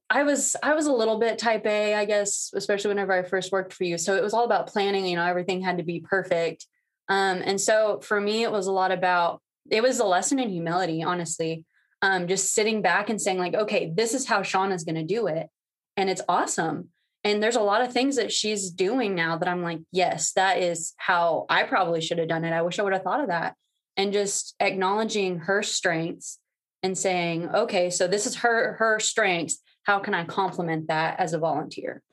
I 0.09 0.23
was 0.23 0.55
I 0.63 0.73
was 0.73 0.85
a 0.85 0.93
little 0.93 1.19
bit 1.19 1.37
type 1.37 1.65
A, 1.65 1.95
I 1.95 2.05
guess, 2.05 2.51
especially 2.55 2.89
whenever 2.89 3.13
I 3.13 3.23
first 3.23 3.51
worked 3.51 3.73
for 3.73 3.83
you. 3.83 3.97
So 3.97 4.15
it 4.15 4.23
was 4.23 4.33
all 4.33 4.45
about 4.45 4.67
planning, 4.67 5.05
you 5.05 5.15
know, 5.15 5.25
everything 5.25 5.61
had 5.61 5.77
to 5.77 5.83
be 5.83 5.99
perfect. 5.99 6.65
Um, 7.07 7.41
and 7.43 7.59
so 7.59 7.99
for 8.01 8.19
me, 8.19 8.43
it 8.43 8.51
was 8.51 8.67
a 8.67 8.71
lot 8.71 8.91
about 8.91 9.41
it 9.69 9.81
was 9.81 9.99
a 9.99 10.05
lesson 10.05 10.39
in 10.39 10.49
humility, 10.49 11.03
honestly. 11.03 11.65
Um, 12.01 12.27
just 12.27 12.53
sitting 12.53 12.81
back 12.81 13.09
and 13.09 13.19
saying, 13.19 13.39
like, 13.39 13.55
okay, 13.55 13.91
this 13.93 14.13
is 14.13 14.27
how 14.27 14.41
Shauna 14.41 14.73
is 14.73 14.83
gonna 14.83 15.03
do 15.03 15.27
it. 15.27 15.49
And 15.97 16.09
it's 16.09 16.21
awesome. 16.27 16.89
And 17.25 17.41
there's 17.41 17.55
a 17.55 17.61
lot 17.61 17.81
of 17.81 17.91
things 17.91 18.17
that 18.17 18.31
she's 18.31 18.69
doing 18.69 19.15
now 19.15 19.35
that 19.37 19.49
I'm 19.49 19.63
like, 19.63 19.79
yes, 19.91 20.31
that 20.33 20.59
is 20.59 20.93
how 20.97 21.47
I 21.49 21.63
probably 21.63 21.99
should 21.99 22.19
have 22.19 22.27
done 22.27 22.45
it. 22.45 22.53
I 22.53 22.61
wish 22.61 22.77
I 22.77 22.83
would 22.83 22.93
have 22.93 23.01
thought 23.01 23.19
of 23.19 23.27
that. 23.27 23.55
And 23.97 24.13
just 24.13 24.53
acknowledging 24.59 25.39
her 25.39 25.63
strengths 25.63 26.37
and 26.83 26.95
saying, 26.95 27.49
okay, 27.49 27.89
so 27.89 28.07
this 28.07 28.27
is 28.27 28.35
her 28.37 28.73
her 28.73 28.99
strengths. 28.99 29.57
How 29.83 29.99
can 29.99 30.13
I 30.13 30.23
complement 30.23 30.87
that 30.87 31.19
as 31.19 31.33
a 31.33 31.39
volunteer? 31.39 32.03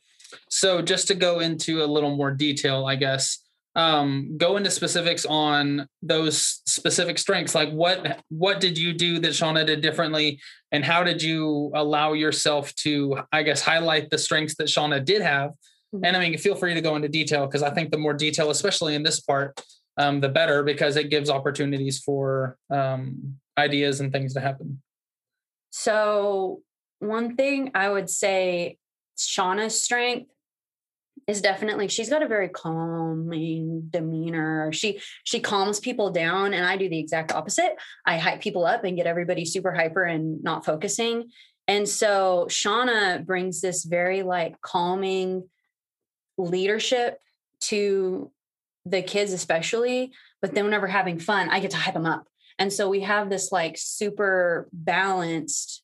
So 0.49 0.81
just 0.81 1.09
to 1.09 1.15
go 1.15 1.41
into 1.41 1.85
a 1.85 1.87
little 1.87 2.17
more 2.17 2.31
detail, 2.31 2.87
I 2.87 2.97
guess, 2.97 3.39
um, 3.75 4.37
go 4.37 4.57
into 4.57 4.71
specifics 4.71 5.25
on 5.25 5.87
those 6.03 6.61
specific 6.67 7.19
strengths. 7.19 7.55
Like 7.55 7.71
what 7.71 8.21
what 8.29 8.61
did 8.61 8.77
you 8.77 8.93
do 8.93 9.19
that 9.21 9.31
Shauna 9.31 9.67
did 9.67 9.81
differently, 9.81 10.41
and 10.71 10.85
how 10.85 11.03
did 11.03 11.23
you 11.23 11.71
allow 11.75 12.13
yourself 12.13 12.75
to, 12.77 13.19
I 13.33 13.43
guess, 13.43 13.63
highlight 13.63 14.11
the 14.11 14.19
strengths 14.19 14.57
that 14.57 14.69
Shauna 14.69 15.05
did 15.05 15.23
have? 15.23 15.51
Mm-hmm. 15.95 16.05
And 16.05 16.17
I 16.17 16.21
mean, 16.21 16.39
feel 16.39 16.55
free 16.55 16.75
to 16.75 16.81
go 16.81 16.97
into 16.97 17.09
detail 17.09 17.47
because 17.47 17.63
I 17.63 17.71
think 17.71 17.91
the 17.91 17.99
more 17.99 18.15
detail, 18.15 18.51
especially 18.51 18.95
in 18.95 19.03
this 19.03 19.21
part, 19.21 19.61
um, 19.97 20.21
the 20.21 20.29
better 20.29 20.63
because 20.63 20.97
it 20.97 21.11
gives 21.11 21.31
opportunities 21.31 22.01
for 22.01 22.57
um, 22.71 23.37
ideas 23.59 24.01
and 24.01 24.13
things 24.13 24.35
to 24.35 24.41
happen. 24.41 24.83
So 25.71 26.61
one 26.99 27.37
thing 27.37 27.71
I 27.75 27.89
would 27.89 28.11
say, 28.11 28.79
Shauna's 29.19 29.81
strength 29.81 30.32
is 31.33 31.41
definitely 31.41 31.89
she's 31.89 32.11
got 32.11 32.23
a 32.23 32.29
very 32.29 32.49
calming 32.49 33.89
demeanor. 33.91 34.71
She 34.73 35.01
she 35.25 35.41
calms 35.41 35.81
people 35.81 36.11
down 36.11 36.55
and 36.55 36.65
I 36.65 36.77
do 36.77 36.89
the 36.89 36.99
exact 36.99 37.33
opposite. 37.33 37.77
I 38.07 38.19
hype 38.19 38.41
people 38.41 38.65
up 38.65 38.85
and 38.85 38.97
get 38.97 39.07
everybody 39.07 39.45
super 39.45 39.73
hyper 39.73 40.05
and 40.05 40.43
not 40.45 40.65
focusing. 40.65 41.31
And 41.67 41.89
so 41.89 42.47
Shauna 42.49 43.25
brings 43.25 43.61
this 43.61 43.85
very 43.85 44.23
like 44.23 44.61
calming 44.61 45.49
leadership 46.37 47.19
to 47.63 48.31
the 48.85 49.03
kids 49.03 49.33
especially, 49.33 50.13
but 50.41 50.55
then 50.55 50.65
whenever 50.65 50.87
having 50.87 51.19
fun, 51.19 51.49
I 51.49 51.61
get 51.61 51.71
to 51.71 51.77
hype 51.77 51.95
them 51.95 52.07
up. 52.07 52.27
And 52.59 52.73
so 52.73 52.89
we 52.89 53.01
have 53.01 53.31
this 53.31 53.51
like 53.51 53.77
super 53.79 54.69
balanced 54.73 55.83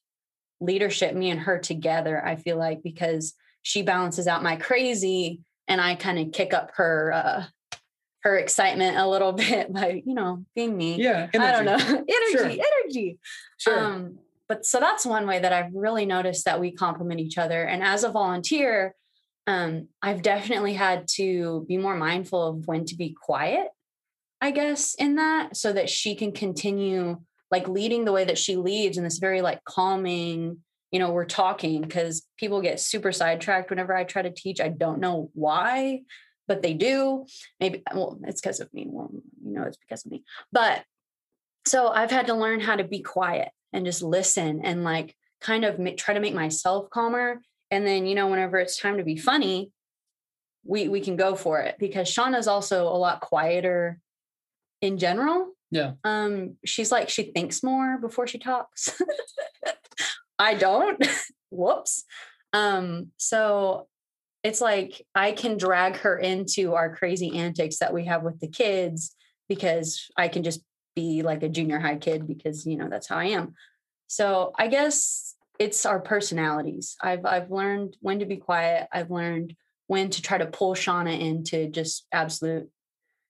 leadership 0.61 1.15
me 1.15 1.31
and 1.31 1.41
her 1.41 1.59
together, 1.59 2.25
I 2.25 2.37
feel 2.37 2.59
like 2.59 2.83
because 2.83 3.35
she 3.63 3.83
balances 3.83 4.27
out 4.27 4.43
my 4.43 4.57
crazy 4.57 5.41
and 5.67 5.81
I 5.81 5.95
kind 5.95 6.19
of 6.19 6.33
kick 6.33 6.55
up 6.55 6.73
her 6.77 7.13
uh 7.13 7.45
her 8.23 8.37
excitement 8.37 8.97
a 8.97 9.09
little 9.09 9.33
bit 9.49 9.73
by, 9.73 10.03
you 10.05 10.15
know, 10.15 10.45
being 10.55 10.77
me. 10.77 10.97
Yeah. 10.97 11.29
Energy. 11.33 11.39
I 11.39 11.53
don't 11.53 11.65
know. 11.65 11.75
energy, 12.09 12.33
sure. 12.33 12.67
energy. 12.83 13.19
Sure. 13.59 13.79
Um, 13.79 14.19
but 14.49 14.65
so 14.65 14.81
that's 14.81 15.05
one 15.05 15.27
way 15.27 15.39
that 15.39 15.53
I've 15.53 15.75
really 15.75 16.07
noticed 16.07 16.47
that 16.47 16.59
we 16.59 16.73
complement 16.73 17.21
each 17.21 17.37
other. 17.39 17.65
And 17.65 17.83
as 17.83 18.03
a 18.03 18.11
volunteer, 18.11 18.95
um, 19.47 19.89
I've 20.03 20.23
definitely 20.23 20.75
had 20.75 21.07
to 21.17 21.65
be 21.69 21.77
more 21.77 21.97
mindful 21.97 22.43
of 22.43 22.67
when 22.67 22.85
to 22.87 22.97
be 22.97 23.15
quiet, 23.21 23.69
I 24.41 24.51
guess, 24.51 24.95
in 24.95 25.17
that 25.17 25.57
so 25.57 25.73
that 25.73 25.91
she 25.91 26.15
can 26.15 26.33
continue 26.33 27.21
like 27.51 27.69
leading 27.69 28.05
the 28.05 28.13
way 28.13 28.25
that 28.25 28.39
she 28.39 28.57
leads 28.57 28.99
in 28.99 29.05
this 29.05 29.19
very 29.19 29.41
like 29.41 29.65
calming, 29.65 30.59
you 30.91 30.99
know, 30.99 31.11
we're 31.11 31.25
talking 31.25 31.83
because 31.83 32.27
people 32.39 32.63
get 32.63 32.81
super 32.81 33.13
sidetracked 33.13 33.71
whenever 33.71 33.95
I 33.95 34.05
try 34.05 34.23
to 34.23 34.31
teach. 34.31 34.61
I 34.61 34.69
don't 34.69 35.01
know 35.01 35.31
why, 35.35 36.03
but 36.47 36.63
they 36.63 36.75
do. 36.75 37.27
Maybe, 37.61 37.83
well, 37.95 38.19
it's 38.25 38.41
because 38.41 38.61
of 38.61 38.73
me. 38.73 38.87
Well, 38.89 39.11
you 39.45 39.53
know, 39.53 39.65
it's 39.65 39.77
because 39.77 40.05
of 40.07 40.13
me. 40.13 40.25
But 40.51 40.85
so 41.67 41.89
I've 41.89 42.11
had 42.11 42.27
to 42.29 42.35
learn 42.35 42.61
how 42.61 42.77
to 42.77 42.85
be 42.85 43.01
quiet 43.01 43.51
and 43.73 43.85
just 43.85 44.03
listen 44.03 44.63
and 44.65 44.85
like 44.85 45.15
kind 45.41 45.65
of 45.65 45.79
try 45.97 46.15
to 46.15 46.21
make 46.21 46.35
myself 46.35 46.89
calmer. 46.91 47.43
And 47.71 47.87
then, 47.87 48.07
you 48.07 48.15
know, 48.15 48.29
whenever 48.29 48.59
it's 48.59 48.81
time 48.81 48.97
to 48.97 49.05
be 49.05 49.17
funny, 49.17 49.71
we 50.65 50.89
we 50.89 51.01
can 51.01 51.17
go 51.17 51.35
for 51.35 51.61
it 51.61 51.77
because 51.79 52.13
Shauna's 52.13 52.49
also 52.49 52.89
a 52.89 52.97
lot 52.97 53.21
quieter 53.21 54.01
in 54.81 54.99
general. 54.99 55.53
Yeah. 55.71 55.93
Um, 56.05 56.57
she's 56.65 56.91
like 56.91 57.09
she 57.09 57.25
thinks 57.25 57.63
more 57.63 57.99
before 57.99 58.27
she 58.27 58.39
talks. 58.39 59.01
I 60.39 60.55
don't. 60.55 61.07
Whoops. 61.51 62.05
Um, 62.53 63.09
so 63.17 63.89
it's 64.43 64.61
like 64.61 65.05
I 65.15 65.33
can 65.33 65.57
drag 65.57 65.97
her 65.97 66.17
into 66.17 66.75
our 66.75 66.95
crazy 66.95 67.37
antics 67.37 67.79
that 67.79 67.93
we 67.93 68.05
have 68.07 68.23
with 68.23 68.41
the 68.41 68.49
kids 68.49 69.15
because 69.49 70.09
I 70.17 70.29
can 70.29 70.43
just 70.43 70.61
be 70.95 71.23
like 71.23 71.43
a 71.43 71.49
junior 71.49 71.79
high 71.79 71.97
kid 71.97 72.27
because 72.27 72.67
you 72.67 72.77
know 72.77 72.89
that's 72.89 73.09
how 73.09 73.17
I 73.17 73.27
am. 73.27 73.55
So 74.07 74.53
I 74.59 74.69
guess 74.69 75.35
it's 75.59 75.85
our 75.85 76.01
personalities. 76.01 76.97
I've 77.03 77.25
I've 77.27 77.51
learned 77.51 77.97
when 78.01 78.21
to 78.21 78.27
be 78.27 78.37
quiet. 78.37 78.89
I've 78.93 79.11
learned 79.11 79.55
when 79.87 80.11
to 80.11 80.23
try 80.23 80.39
to 80.39 80.47
pull 80.47 80.75
Shauna 80.75 81.19
into 81.19 81.69
just 81.69 82.07
absolute 82.13 82.69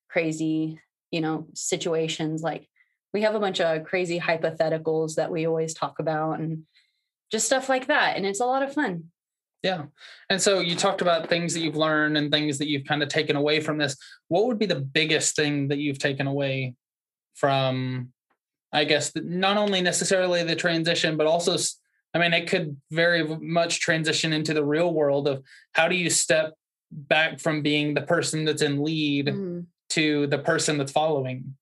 crazy, 0.08 0.80
you 1.10 1.20
know, 1.20 1.46
situations. 1.54 2.42
Like 2.42 2.68
we 3.12 3.22
have 3.22 3.34
a 3.34 3.40
bunch 3.40 3.60
of 3.60 3.84
crazy 3.84 4.20
hypotheticals 4.20 5.14
that 5.14 5.30
we 5.30 5.46
always 5.46 5.74
talk 5.74 5.98
about 5.98 6.40
and 6.40 6.64
just 7.30 7.46
stuff 7.46 7.68
like 7.68 7.86
that. 7.86 8.16
And 8.16 8.26
it's 8.26 8.40
a 8.40 8.46
lot 8.46 8.62
of 8.62 8.72
fun. 8.72 9.04
Yeah. 9.62 9.84
And 10.30 10.40
so 10.40 10.60
you 10.60 10.76
talked 10.76 11.02
about 11.02 11.28
things 11.28 11.52
that 11.54 11.60
you've 11.60 11.76
learned 11.76 12.16
and 12.16 12.30
things 12.30 12.58
that 12.58 12.68
you've 12.68 12.86
kind 12.86 13.02
of 13.02 13.08
taken 13.08 13.36
away 13.36 13.60
from 13.60 13.78
this. 13.78 13.96
What 14.28 14.46
would 14.46 14.58
be 14.58 14.66
the 14.66 14.80
biggest 14.80 15.34
thing 15.34 15.68
that 15.68 15.78
you've 15.78 15.98
taken 15.98 16.26
away 16.26 16.74
from, 17.34 18.12
I 18.72 18.84
guess, 18.84 19.12
not 19.16 19.56
only 19.56 19.80
necessarily 19.80 20.44
the 20.44 20.54
transition, 20.54 21.16
but 21.16 21.26
also, 21.26 21.56
I 22.14 22.18
mean, 22.18 22.32
it 22.32 22.48
could 22.48 22.76
very 22.90 23.24
much 23.24 23.80
transition 23.80 24.32
into 24.32 24.54
the 24.54 24.64
real 24.64 24.92
world 24.92 25.26
of 25.26 25.42
how 25.72 25.88
do 25.88 25.96
you 25.96 26.08
step 26.08 26.54
back 26.90 27.40
from 27.40 27.62
being 27.62 27.94
the 27.94 28.02
person 28.02 28.44
that's 28.44 28.62
in 28.62 28.82
lead 28.82 29.26
mm-hmm. 29.26 29.60
to 29.90 30.26
the 30.28 30.38
person 30.38 30.78
that's 30.78 30.92
following? 30.92 31.56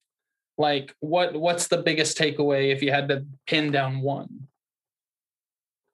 Like, 0.59 0.95
what 0.99 1.35
what's 1.35 1.67
the 1.67 1.77
biggest 1.77 2.17
takeaway 2.17 2.71
if 2.71 2.81
you 2.81 2.91
had 2.91 3.09
to 3.09 3.25
pin 3.45 3.71
down 3.71 4.01
one? 4.01 4.47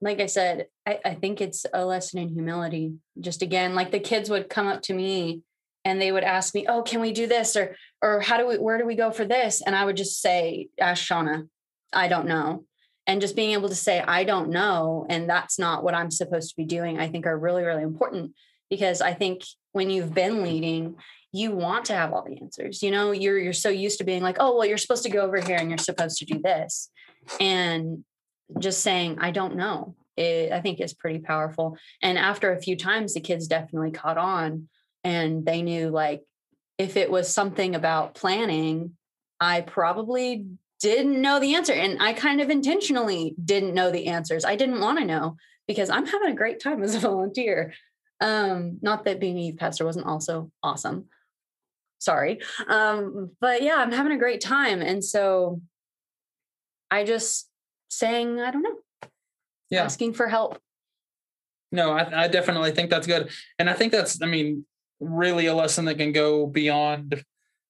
Like 0.04 0.20
I 0.20 0.26
said, 0.26 0.68
I, 0.86 1.00
I 1.06 1.14
think 1.16 1.40
it's 1.40 1.66
a 1.74 1.86
lesson 1.86 2.20
in 2.20 2.30
humility. 2.30 2.94
Just 3.20 3.42
again, 3.42 3.74
like 3.74 3.92
the 3.92 4.00
kids 4.00 4.30
would 4.30 4.50
come 4.50 4.68
up 4.68 4.82
to 4.84 4.94
me 4.94 5.42
and 5.86 6.02
they 6.02 6.12
would 6.12 6.24
ask 6.24 6.54
me, 6.54 6.66
"Oh, 6.68 6.82
can 6.82 7.00
we 7.02 7.14
do 7.14 7.26
this?" 7.26 7.56
or 7.56 7.76
"or 8.02 8.20
how 8.20 8.38
do 8.38 8.48
we? 8.48 8.58
Where 8.58 8.78
do 8.78 8.86
we 8.86 8.96
go 8.96 9.12
for 9.12 9.26
this?" 9.26 9.62
And 9.62 9.76
I 9.76 9.86
would 9.86 9.98
just 9.98 10.22
say, 10.22 10.68
"Ask 10.80 11.04
Shauna. 11.04 11.48
I 11.94 12.08
don't 12.08 12.28
know." 12.28 12.66
And 13.08 13.22
just 13.22 13.36
being 13.36 13.52
able 13.52 13.70
to 13.70 13.76
say, 13.76 14.02
"I 14.02 14.24
don't 14.26 14.50
know," 14.50 15.06
and 15.10 15.30
that's 15.30 15.58
not 15.58 15.84
what 15.84 15.96
I'm 15.96 16.12
supposed 16.12 16.50
to 16.50 16.56
be 16.58 16.66
doing, 16.66 17.00
I 17.00 17.08
think 17.08 17.26
are 17.26 17.38
really 17.38 17.64
really 17.64 17.84
important 17.84 18.34
because 18.70 19.02
I 19.02 19.14
think 19.14 19.44
when 19.72 19.90
you've 19.90 20.14
been 20.14 20.44
leading, 20.44 20.96
you 21.32 21.52
want 21.52 21.86
to 21.86 21.96
have 21.96 22.14
all 22.14 22.26
the 22.26 22.40
answers. 22.42 22.84
You 22.84 22.92
know, 22.92 23.12
you're 23.12 23.40
you're 23.40 23.54
so 23.54 23.70
used 23.70 24.00
to 24.00 24.04
being 24.04 24.22
like, 24.22 24.38
"Oh, 24.40 24.58
well, 24.58 24.68
you're 24.68 24.78
supposed 24.78 25.04
to 25.04 25.10
go 25.10 25.22
over 25.22 25.40
here 25.40 25.58
and 25.58 25.70
you're 25.70 25.78
supposed 25.78 26.18
to 26.20 26.26
do 26.26 26.42
this," 26.44 26.90
and 27.40 28.04
just 28.60 28.82
saying, 28.82 29.18
I 29.20 29.32
don't 29.32 29.56
know, 29.56 29.96
it, 30.18 30.52
I 30.52 30.62
think 30.62 30.80
is 30.80 30.94
pretty 30.94 31.20
powerful. 31.20 31.78
And 32.02 32.18
after 32.18 32.52
a 32.52 32.62
few 32.62 32.76
times, 32.76 33.14
the 33.14 33.22
kids 33.22 33.48
definitely 33.48 33.92
caught 33.92 34.18
on 34.18 34.70
and 35.04 35.46
they 35.46 35.62
knew 35.62 35.90
like 35.90 36.24
if 36.78 36.98
it 36.98 37.12
was 37.12 37.34
something 37.34 37.76
about 37.76 38.16
planning, 38.16 38.94
I 39.40 39.62
probably 39.62 40.46
didn't 40.80 41.22
know 41.22 41.40
the 41.40 41.56
answer. 41.56 41.74
And 41.74 42.02
I 42.02 42.14
kind 42.14 42.42
of 42.42 42.50
intentionally 42.50 43.36
didn't 43.44 43.74
know 43.74 43.92
the 43.92 44.08
answers. 44.08 44.46
I 44.46 44.56
didn't 44.56 44.82
want 44.82 45.00
to 45.00 45.06
know 45.06 45.38
because 45.68 45.90
I'm 45.90 46.06
having 46.06 46.32
a 46.32 46.36
great 46.36 46.60
time 46.60 46.84
as 46.84 46.96
a 46.96 47.00
volunteer. 47.10 47.74
Um, 48.20 48.80
not 48.82 49.06
that 49.06 49.20
being 49.20 49.38
a 49.38 49.42
youth 49.42 49.58
pastor 49.58 49.86
wasn't 49.86 50.08
also 50.08 50.52
awesome. 50.62 51.06
Sorry. 52.00 52.40
Um, 52.68 53.32
but 53.40 53.62
yeah, 53.62 53.76
I'm 53.76 53.92
having 53.92 54.12
a 54.12 54.18
great 54.18 54.42
time. 54.42 54.82
And 54.82 55.04
so 55.04 55.62
I 56.92 57.06
just 57.06 57.50
saying, 57.94 58.40
I 58.40 58.52
don't 58.52 58.64
know. 58.64 58.80
Yeah. 59.70 59.84
Asking 59.84 60.14
for 60.14 60.28
help. 60.28 60.60
No, 61.72 61.92
I, 61.92 62.26
I 62.26 62.28
definitely 62.28 62.72
think 62.72 62.90
that's 62.90 63.08
good. 63.08 63.30
And 63.58 63.70
I 63.70 63.74
think 63.74 63.92
that's, 63.92 64.22
I 64.22 64.28
mean, 64.28 64.66
really 65.00 65.48
a 65.48 65.56
lesson 65.56 65.86
that 65.86 65.98
can 65.98 66.12
go 66.12 66.46
beyond 66.46 67.24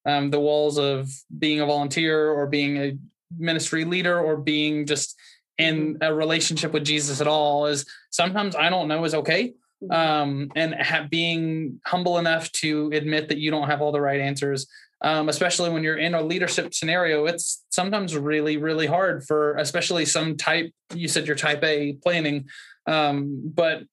um, 0.06 0.30
the 0.30 0.40
walls 0.40 0.78
of 0.78 1.10
being 1.38 1.62
a 1.62 1.66
volunteer 1.66 2.30
or 2.30 2.48
being 2.48 2.78
a 2.78 2.98
ministry 3.38 3.86
leader 3.86 4.20
or 4.20 4.38
being 4.38 4.86
just 4.86 5.16
in 5.58 5.98
a 6.02 6.14
relationship 6.14 6.74
with 6.74 6.84
Jesus 6.84 7.22
at 7.22 7.28
all 7.28 7.68
is 7.68 7.86
sometimes 8.10 8.56
I 8.56 8.70
don't 8.70 8.88
know 8.88 9.06
is 9.06 9.16
okay. 9.16 9.54
Mm-hmm. 9.84 9.92
Um, 9.92 10.52
and 10.56 10.76
ha- 10.76 11.08
being 11.10 11.80
humble 11.86 12.18
enough 12.18 12.52
to 12.54 12.90
admit 12.94 13.30
that 13.30 13.38
you 13.38 13.52
don't 13.52 13.68
have 13.68 13.82
all 13.82 13.92
the 13.92 14.02
right 14.02 14.20
answers, 14.20 14.68
um, 15.04 15.28
especially 15.30 15.70
when 15.70 15.84
you're 15.84 15.98
in 15.98 16.14
a 16.14 16.22
leadership 16.22 16.74
scenario, 16.74 17.26
it's 17.26 17.64
sometimes 17.70 18.16
really, 18.16 18.58
really 18.58 18.88
hard 18.88 19.24
for, 19.26 19.56
especially 19.58 20.06
some 20.06 20.38
type, 20.38 20.72
you 20.96 21.08
said 21.08 21.28
you're 21.28 21.36
type 21.36 21.64
A 21.64 21.94
planning. 22.02 22.46
Um, 22.88 23.42
but 23.54 23.84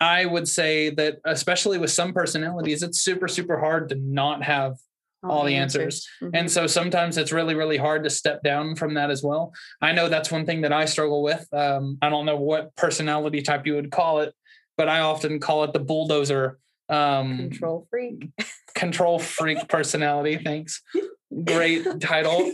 I 0.00 0.26
would 0.26 0.48
say 0.48 0.90
that, 0.90 1.18
especially 1.24 1.78
with 1.78 1.90
some 1.90 2.12
personalities, 2.12 2.82
it's 2.82 3.00
super, 3.00 3.28
super 3.28 3.58
hard 3.58 3.88
to 3.90 3.94
not 3.94 4.42
have 4.42 4.74
all 5.22 5.44
the 5.44 5.56
answers. 5.56 6.06
Mhm. 6.22 6.30
and 6.34 6.50
so 6.50 6.66
sometimes 6.68 7.16
it's 7.16 7.32
really, 7.32 7.54
really 7.54 7.78
hard 7.78 8.04
to 8.04 8.10
step 8.10 8.42
down 8.42 8.76
from 8.76 8.94
that 8.94 9.10
as 9.10 9.22
well. 9.24 9.52
I 9.80 9.92
know 9.92 10.08
that's 10.08 10.30
one 10.30 10.46
thing 10.46 10.60
that 10.60 10.72
I 10.72 10.84
struggle 10.84 11.22
with. 11.22 11.46
Um, 11.52 11.98
I 12.02 12.10
don't 12.10 12.26
know 12.26 12.36
what 12.36 12.76
personality 12.76 13.42
type 13.42 13.66
you 13.66 13.74
would 13.74 13.90
call 13.90 14.20
it, 14.20 14.34
but 14.76 14.88
I 14.88 15.00
often 15.00 15.40
call 15.40 15.64
it 15.64 15.72
the 15.72 15.80
bulldozer 15.80 16.58
um, 16.88 17.36
control 17.36 17.86
freak. 17.90 18.28
control 18.74 19.18
freak 19.36 19.68
personality. 19.68 20.38
Thanks. 20.42 20.82
Great 21.44 21.84
title. 22.00 22.50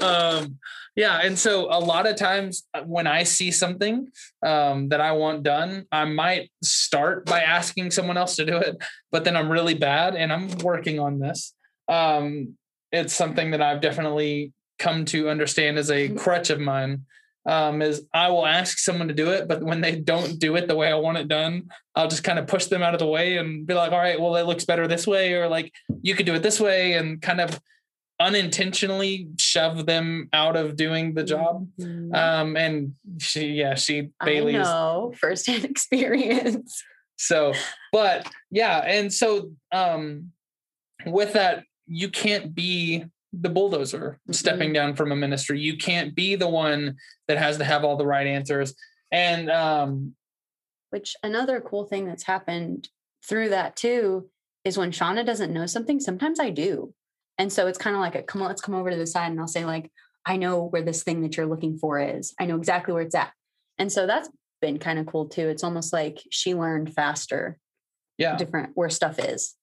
Um, 0.00 0.58
yeah. 0.96 1.20
And 1.22 1.36
so 1.36 1.66
a 1.70 1.80
lot 1.80 2.06
of 2.06 2.16
times 2.16 2.66
uh, 2.72 2.82
when 2.82 3.06
I 3.06 3.24
see 3.24 3.50
something 3.50 4.08
um, 4.46 4.88
that 4.90 5.00
I 5.00 5.12
want 5.12 5.42
done, 5.42 5.86
I 5.90 6.04
might 6.04 6.50
start 6.62 7.26
by 7.26 7.40
asking 7.42 7.90
someone 7.90 8.16
else 8.16 8.36
to 8.36 8.46
do 8.46 8.56
it, 8.56 8.76
but 9.10 9.24
then 9.24 9.36
I'm 9.36 9.50
really 9.50 9.74
bad 9.74 10.14
and 10.14 10.32
I'm 10.32 10.48
working 10.58 11.00
on 11.00 11.18
this. 11.18 11.54
Um, 11.88 12.56
it's 12.92 13.12
something 13.12 13.50
that 13.50 13.60
I've 13.60 13.80
definitely 13.80 14.52
come 14.78 15.04
to 15.06 15.28
understand 15.28 15.78
as 15.78 15.90
a 15.90 16.10
crutch 16.10 16.50
of 16.50 16.60
mine. 16.60 17.06
Um, 17.46 17.82
is 17.82 18.06
I 18.14 18.30
will 18.30 18.46
ask 18.46 18.78
someone 18.78 19.08
to 19.08 19.14
do 19.14 19.30
it, 19.30 19.46
but 19.48 19.62
when 19.62 19.82
they 19.82 19.96
don't 19.96 20.38
do 20.38 20.56
it 20.56 20.66
the 20.66 20.76
way 20.76 20.90
I 20.90 20.94
want 20.94 21.18
it 21.18 21.28
done, 21.28 21.68
I'll 21.94 22.08
just 22.08 22.24
kind 22.24 22.38
of 22.38 22.46
push 22.46 22.66
them 22.66 22.82
out 22.82 22.94
of 22.94 23.00
the 23.00 23.06
way 23.06 23.36
and 23.36 23.66
be 23.66 23.74
like, 23.74 23.92
all 23.92 23.98
right, 23.98 24.18
well, 24.18 24.36
it 24.36 24.46
looks 24.46 24.64
better 24.64 24.88
this 24.88 25.06
way, 25.06 25.34
or 25.34 25.46
like 25.48 25.72
you 26.00 26.14
could 26.14 26.24
do 26.24 26.34
it 26.34 26.42
this 26.42 26.58
way, 26.58 26.94
and 26.94 27.20
kind 27.20 27.42
of 27.42 27.60
unintentionally 28.20 29.28
shove 29.38 29.86
them 29.86 30.28
out 30.32 30.56
of 30.56 30.76
doing 30.76 31.14
the 31.14 31.24
job. 31.24 31.68
Mhm. 31.78 32.14
Um, 32.14 32.56
and 32.56 32.94
she, 33.18 33.48
yeah, 33.48 33.74
she 33.74 34.10
I 34.20 34.24
Bailey's 34.24 34.54
know 34.56 35.12
firsthand 35.18 35.64
experience. 35.74 36.82
so, 37.16 37.52
but 37.92 38.26
yeah, 38.50 38.78
and 38.78 39.12
so 39.12 39.52
um, 39.72 40.32
with 41.06 41.34
that, 41.34 41.64
you 41.86 42.08
can't 42.08 42.54
be 42.54 43.04
the 43.40 43.48
bulldozer 43.48 44.18
stepping 44.30 44.72
down 44.72 44.94
from 44.94 45.12
a 45.12 45.16
ministry. 45.16 45.60
You 45.60 45.76
can't 45.76 46.14
be 46.14 46.36
the 46.36 46.48
one 46.48 46.96
that 47.28 47.38
has 47.38 47.58
to 47.58 47.64
have 47.64 47.84
all 47.84 47.96
the 47.96 48.06
right 48.06 48.26
answers. 48.26 48.74
And 49.10 49.50
um, 49.50 50.14
Which 50.90 51.16
another 51.22 51.60
cool 51.60 51.84
thing 51.84 52.06
that's 52.06 52.24
happened 52.24 52.88
through 53.26 53.50
that 53.50 53.76
too 53.76 54.28
is 54.64 54.78
when 54.78 54.92
Shauna 54.92 55.24
doesn't 55.24 55.52
know 55.52 55.66
something, 55.66 56.00
sometimes 56.00 56.40
I 56.40 56.50
do. 56.50 56.94
And 57.38 57.52
so 57.52 57.66
it's 57.66 57.78
kind 57.78 57.96
of 57.96 58.00
like 58.00 58.14
a 58.14 58.22
come 58.22 58.42
on, 58.42 58.48
let's 58.48 58.62
come 58.62 58.74
over 58.74 58.90
to 58.90 58.96
the 58.96 59.06
side 59.06 59.30
and 59.30 59.40
I'll 59.40 59.46
say, 59.46 59.64
like, 59.64 59.90
I 60.26 60.36
know 60.36 60.64
where 60.64 60.82
this 60.82 61.02
thing 61.02 61.20
that 61.22 61.36
you're 61.36 61.46
looking 61.46 61.78
for 61.78 61.98
is. 61.98 62.34
I 62.38 62.46
know 62.46 62.56
exactly 62.56 62.94
where 62.94 63.02
it's 63.02 63.14
at. 63.14 63.32
And 63.78 63.92
so 63.92 64.06
that's 64.06 64.28
been 64.60 64.78
kind 64.78 64.98
of 64.98 65.06
cool 65.06 65.26
too. 65.26 65.48
It's 65.48 65.64
almost 65.64 65.92
like 65.92 66.22
she 66.30 66.54
learned 66.54 66.94
faster, 66.94 67.58
yeah, 68.18 68.36
different 68.36 68.70
where 68.74 68.88
stuff 68.88 69.18
is. 69.18 69.54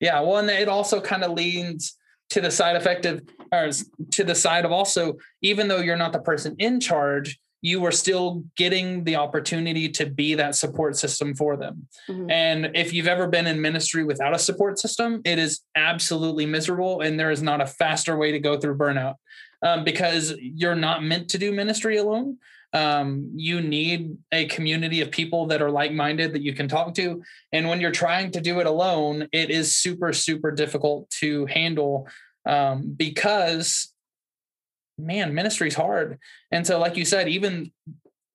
Yeah, 0.00 0.20
well, 0.20 0.38
and 0.38 0.50
it 0.50 0.68
also 0.68 1.00
kind 1.00 1.22
of 1.22 1.32
leans 1.32 1.96
to 2.30 2.40
the 2.40 2.50
side 2.50 2.76
effective 2.76 3.22
or 3.52 3.70
to 4.12 4.24
the 4.24 4.34
side 4.34 4.64
of 4.64 4.72
also, 4.72 5.16
even 5.42 5.68
though 5.68 5.78
you're 5.78 5.96
not 5.96 6.12
the 6.12 6.20
person 6.20 6.54
in 6.58 6.80
charge, 6.80 7.38
you 7.62 7.84
are 7.84 7.92
still 7.92 8.42
getting 8.56 9.04
the 9.04 9.16
opportunity 9.16 9.88
to 9.88 10.06
be 10.06 10.34
that 10.34 10.54
support 10.54 10.96
system 10.96 11.34
for 11.34 11.56
them. 11.56 11.86
Mhm. 12.08 12.30
And 12.30 12.70
if 12.74 12.92
you've 12.92 13.08
ever 13.08 13.26
been 13.28 13.46
in 13.46 13.60
ministry 13.60 14.04
without 14.04 14.34
a 14.34 14.38
support 14.38 14.78
system, 14.78 15.20
it 15.24 15.38
is 15.38 15.60
absolutely 15.76 16.46
miserable. 16.46 17.02
And 17.02 17.20
there 17.20 17.30
is 17.30 17.42
not 17.42 17.60
a 17.60 17.66
faster 17.66 18.16
way 18.16 18.32
to 18.32 18.38
go 18.38 18.58
through 18.58 18.78
burnout 18.78 19.16
um, 19.62 19.84
because 19.84 20.34
you're 20.38 20.74
not 20.74 21.02
meant 21.02 21.28
to 21.30 21.38
do 21.38 21.52
ministry 21.52 21.98
alone. 21.98 22.38
Um, 22.72 23.32
you 23.34 23.60
need 23.60 24.16
a 24.30 24.46
community 24.46 25.00
of 25.00 25.10
people 25.10 25.46
that 25.46 25.60
are 25.60 25.70
like 25.70 25.92
minded 25.92 26.32
that 26.34 26.42
you 26.42 26.54
can 26.54 26.68
talk 26.68 26.94
to. 26.94 27.20
And 27.52 27.68
when 27.68 27.80
you're 27.80 27.90
trying 27.90 28.30
to 28.30 28.40
do 28.40 28.60
it 28.60 28.66
alone, 28.66 29.28
it 29.32 29.50
is 29.50 29.76
super, 29.76 30.12
super 30.12 30.52
difficult 30.52 31.10
to 31.20 31.46
handle 31.46 32.08
um, 32.46 32.94
because, 32.96 33.92
man, 35.04 35.34
ministry's 35.34 35.74
hard. 35.74 36.18
And 36.50 36.66
so, 36.66 36.78
like 36.78 36.96
you 36.96 37.04
said, 37.04 37.28
even 37.28 37.72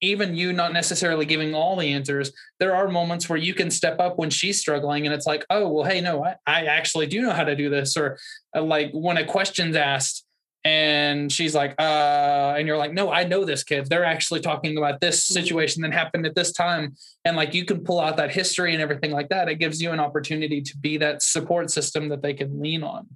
even 0.01 0.35
you 0.35 0.53
not 0.53 0.73
necessarily 0.73 1.25
giving 1.25 1.55
all 1.55 1.77
the 1.77 1.93
answers, 1.93 2.31
there 2.59 2.75
are 2.75 2.87
moments 2.87 3.29
where 3.29 3.39
you 3.39 3.53
can 3.53 3.71
step 3.71 3.99
up 3.99 4.17
when 4.17 4.29
she's 4.29 4.59
struggling, 4.59 5.05
and 5.05 5.13
it's 5.13 5.25
like, 5.25 5.45
oh, 5.49 5.69
well, 5.69 5.85
hey, 5.85 6.01
no, 6.01 6.23
I, 6.23 6.35
I 6.45 6.65
actually 6.65 7.07
do 7.07 7.21
know 7.21 7.31
how 7.31 7.43
to 7.43 7.55
do 7.55 7.69
this, 7.69 7.97
or 7.97 8.17
uh, 8.55 8.61
like 8.61 8.91
when 8.93 9.17
a 9.17 9.25
question's 9.25 9.75
asked. 9.75 10.23
And 10.63 11.31
she's 11.31 11.53
like, 11.53 11.75
uh, 11.77 12.55
and 12.57 12.67
you're 12.67 12.77
like, 12.77 12.91
no, 12.91 13.11
I 13.11 13.23
know 13.23 13.45
this 13.45 13.63
kid. 13.63 13.87
They're 13.87 14.03
actually 14.03 14.39
talking 14.39 14.79
about 14.79 14.99
this 14.99 15.23
situation 15.23 15.83
that 15.83 15.93
happened 15.93 16.25
at 16.25 16.33
this 16.33 16.51
time 16.51 16.95
and 17.25 17.35
like 17.35 17.53
you 17.53 17.65
can 17.65 17.83
pull 17.83 17.99
out 17.99 18.17
that 18.17 18.31
history 18.31 18.73
and 18.73 18.81
everything 18.81 19.11
like 19.11 19.29
that 19.29 19.49
it 19.49 19.55
gives 19.55 19.81
you 19.81 19.91
an 19.91 19.99
opportunity 19.99 20.61
to 20.61 20.77
be 20.77 20.97
that 20.97 21.21
support 21.21 21.69
system 21.71 22.09
that 22.09 22.21
they 22.21 22.33
can 22.33 22.61
lean 22.61 22.83
on 22.83 23.07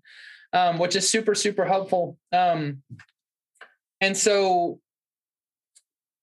um, 0.53 0.79
which 0.79 0.95
is 0.95 1.09
super 1.09 1.35
super 1.35 1.63
helpful 1.63 2.17
um, 2.33 2.81
and 4.01 4.15
so 4.15 4.79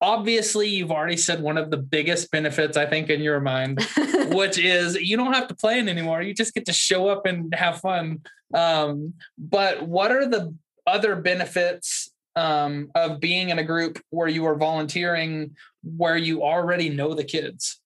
obviously 0.00 0.68
you've 0.68 0.90
already 0.90 1.16
said 1.16 1.40
one 1.40 1.56
of 1.56 1.70
the 1.70 1.76
biggest 1.76 2.30
benefits 2.30 2.76
i 2.76 2.84
think 2.84 3.08
in 3.08 3.22
your 3.22 3.40
mind 3.40 3.80
which 4.28 4.58
is 4.58 4.94
you 4.96 5.16
don't 5.16 5.32
have 5.32 5.48
to 5.48 5.54
plan 5.54 5.88
anymore 5.88 6.20
you 6.20 6.34
just 6.34 6.54
get 6.54 6.66
to 6.66 6.72
show 6.72 7.08
up 7.08 7.26
and 7.26 7.54
have 7.54 7.80
fun 7.80 8.20
um, 8.54 9.14
but 9.38 9.82
what 9.88 10.12
are 10.12 10.26
the 10.26 10.54
other 10.86 11.16
benefits 11.16 12.10
um, 12.36 12.90
of 12.94 13.18
being 13.18 13.48
in 13.48 13.58
a 13.58 13.64
group 13.64 13.98
where 14.10 14.28
you 14.28 14.44
are 14.44 14.56
volunteering 14.56 15.56
where 15.82 16.16
you 16.16 16.42
already 16.42 16.90
know 16.90 17.14
the 17.14 17.24
kids 17.24 17.80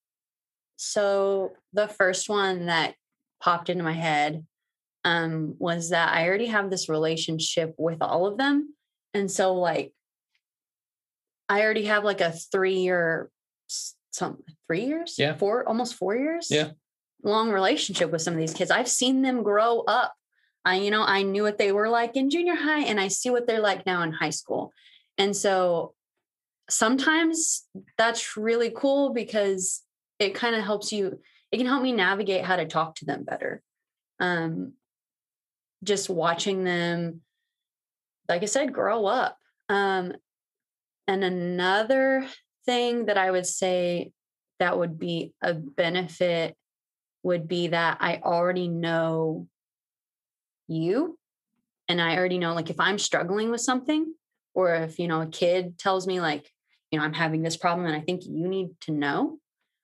So 0.83 1.53
the 1.74 1.88
first 1.88 2.31
one 2.31 2.64
that 2.66 2.94
popped 3.42 3.68
into 3.68 3.85
my 3.85 3.92
head 3.92 4.46
um, 5.05 5.55
was 5.59 5.90
that 5.90 6.14
I 6.14 6.26
already 6.26 6.46
have 6.46 6.70
this 6.70 6.88
relationship 6.88 7.74
with 7.76 8.00
all 8.00 8.26
of 8.26 8.38
them. 8.38 8.74
And 9.14 9.31
so 9.31 9.55
like 9.55 9.92
I 11.49 11.62
already 11.62 11.87
have 11.87 12.05
like 12.05 12.20
a 12.20 12.33
three 12.33 12.79
year 12.79 13.31
some 14.11 14.42
three 14.66 14.85
years? 14.85 15.16
Yeah. 15.18 15.37
Four 15.37 15.66
almost 15.68 15.94
four 15.94 16.16
years. 16.16 16.49
Yeah. 16.51 16.70
Long 17.23 17.51
relationship 17.51 18.11
with 18.11 18.23
some 18.23 18.35
of 18.35 18.40
these 18.40 18.55
kids. 18.55 18.70
I've 18.70 18.88
seen 18.88 19.23
them 19.23 19.42
grow 19.42 19.81
up. 19.81 20.14
I, 20.64 20.77
you 20.77 20.90
know, 20.90 21.03
I 21.03 21.23
knew 21.23 21.42
what 21.42 21.59
they 21.59 21.73
were 21.73 21.88
like 21.88 22.16
in 22.16 22.31
junior 22.31 22.55
high 22.55 22.83
and 22.83 23.01
I 23.01 23.09
see 23.09 23.31
what 23.31 23.46
they're 23.46 23.61
like 23.61 23.87
now 23.87 24.03
in 24.03 24.12
high 24.12 24.31
school. 24.31 24.73
And 25.16 25.35
so 25.35 25.94
sometimes 26.68 27.66
that's 27.99 28.37
really 28.37 28.73
cool 28.75 29.12
because 29.12 29.83
it 30.18 30.35
kind 30.35 30.55
of 30.55 30.62
helps 30.62 30.92
you 30.92 31.18
it 31.51 31.57
can 31.57 31.66
help 31.66 31.83
me 31.83 31.92
navigate 31.92 32.44
how 32.44 32.57
to 32.57 32.64
talk 32.64 32.94
to 32.94 33.05
them 33.05 33.25
better 33.25 33.61
um 34.20 34.73
just 35.83 36.09
watching 36.09 36.62
them 36.62 37.23
like 38.31 38.43
i 38.43 38.47
said 38.47 38.73
grow 38.73 39.07
up 39.07 39.37
um 39.69 40.12
and 41.07 41.25
another 41.25 42.27
thing 42.64 43.07
that 43.07 43.19
i 43.19 43.31
would 43.31 43.47
say 43.47 44.12
that 44.59 44.79
would 44.79 44.99
be 44.99 45.33
a 45.43 45.55
benefit 45.55 46.57
would 47.23 47.47
be 47.49 47.69
that 47.69 47.99
i 48.01 48.21
already 48.23 48.69
know 48.69 49.47
you 50.69 51.19
and 51.88 52.01
i 52.01 52.16
already 52.16 52.38
know 52.38 52.55
like 52.55 52.71
if 52.71 52.81
i'm 52.81 52.99
struggling 52.99 53.51
with 53.51 53.61
something 53.61 54.14
or 54.55 54.75
if 54.75 54.99
you 54.99 55.09
know 55.09 55.21
a 55.21 55.27
kid 55.27 55.79
tells 55.79 56.07
me 56.07 56.21
like 56.21 56.51
you 56.90 56.99
know 56.99 57.05
i'm 57.05 57.12
having 57.12 57.43
this 57.43 57.57
problem 57.57 57.87
and 57.87 57.97
i 57.97 58.01
think 58.01 58.23
you 58.25 58.49
need 58.49 58.71
to 58.81 58.93
know 58.93 59.38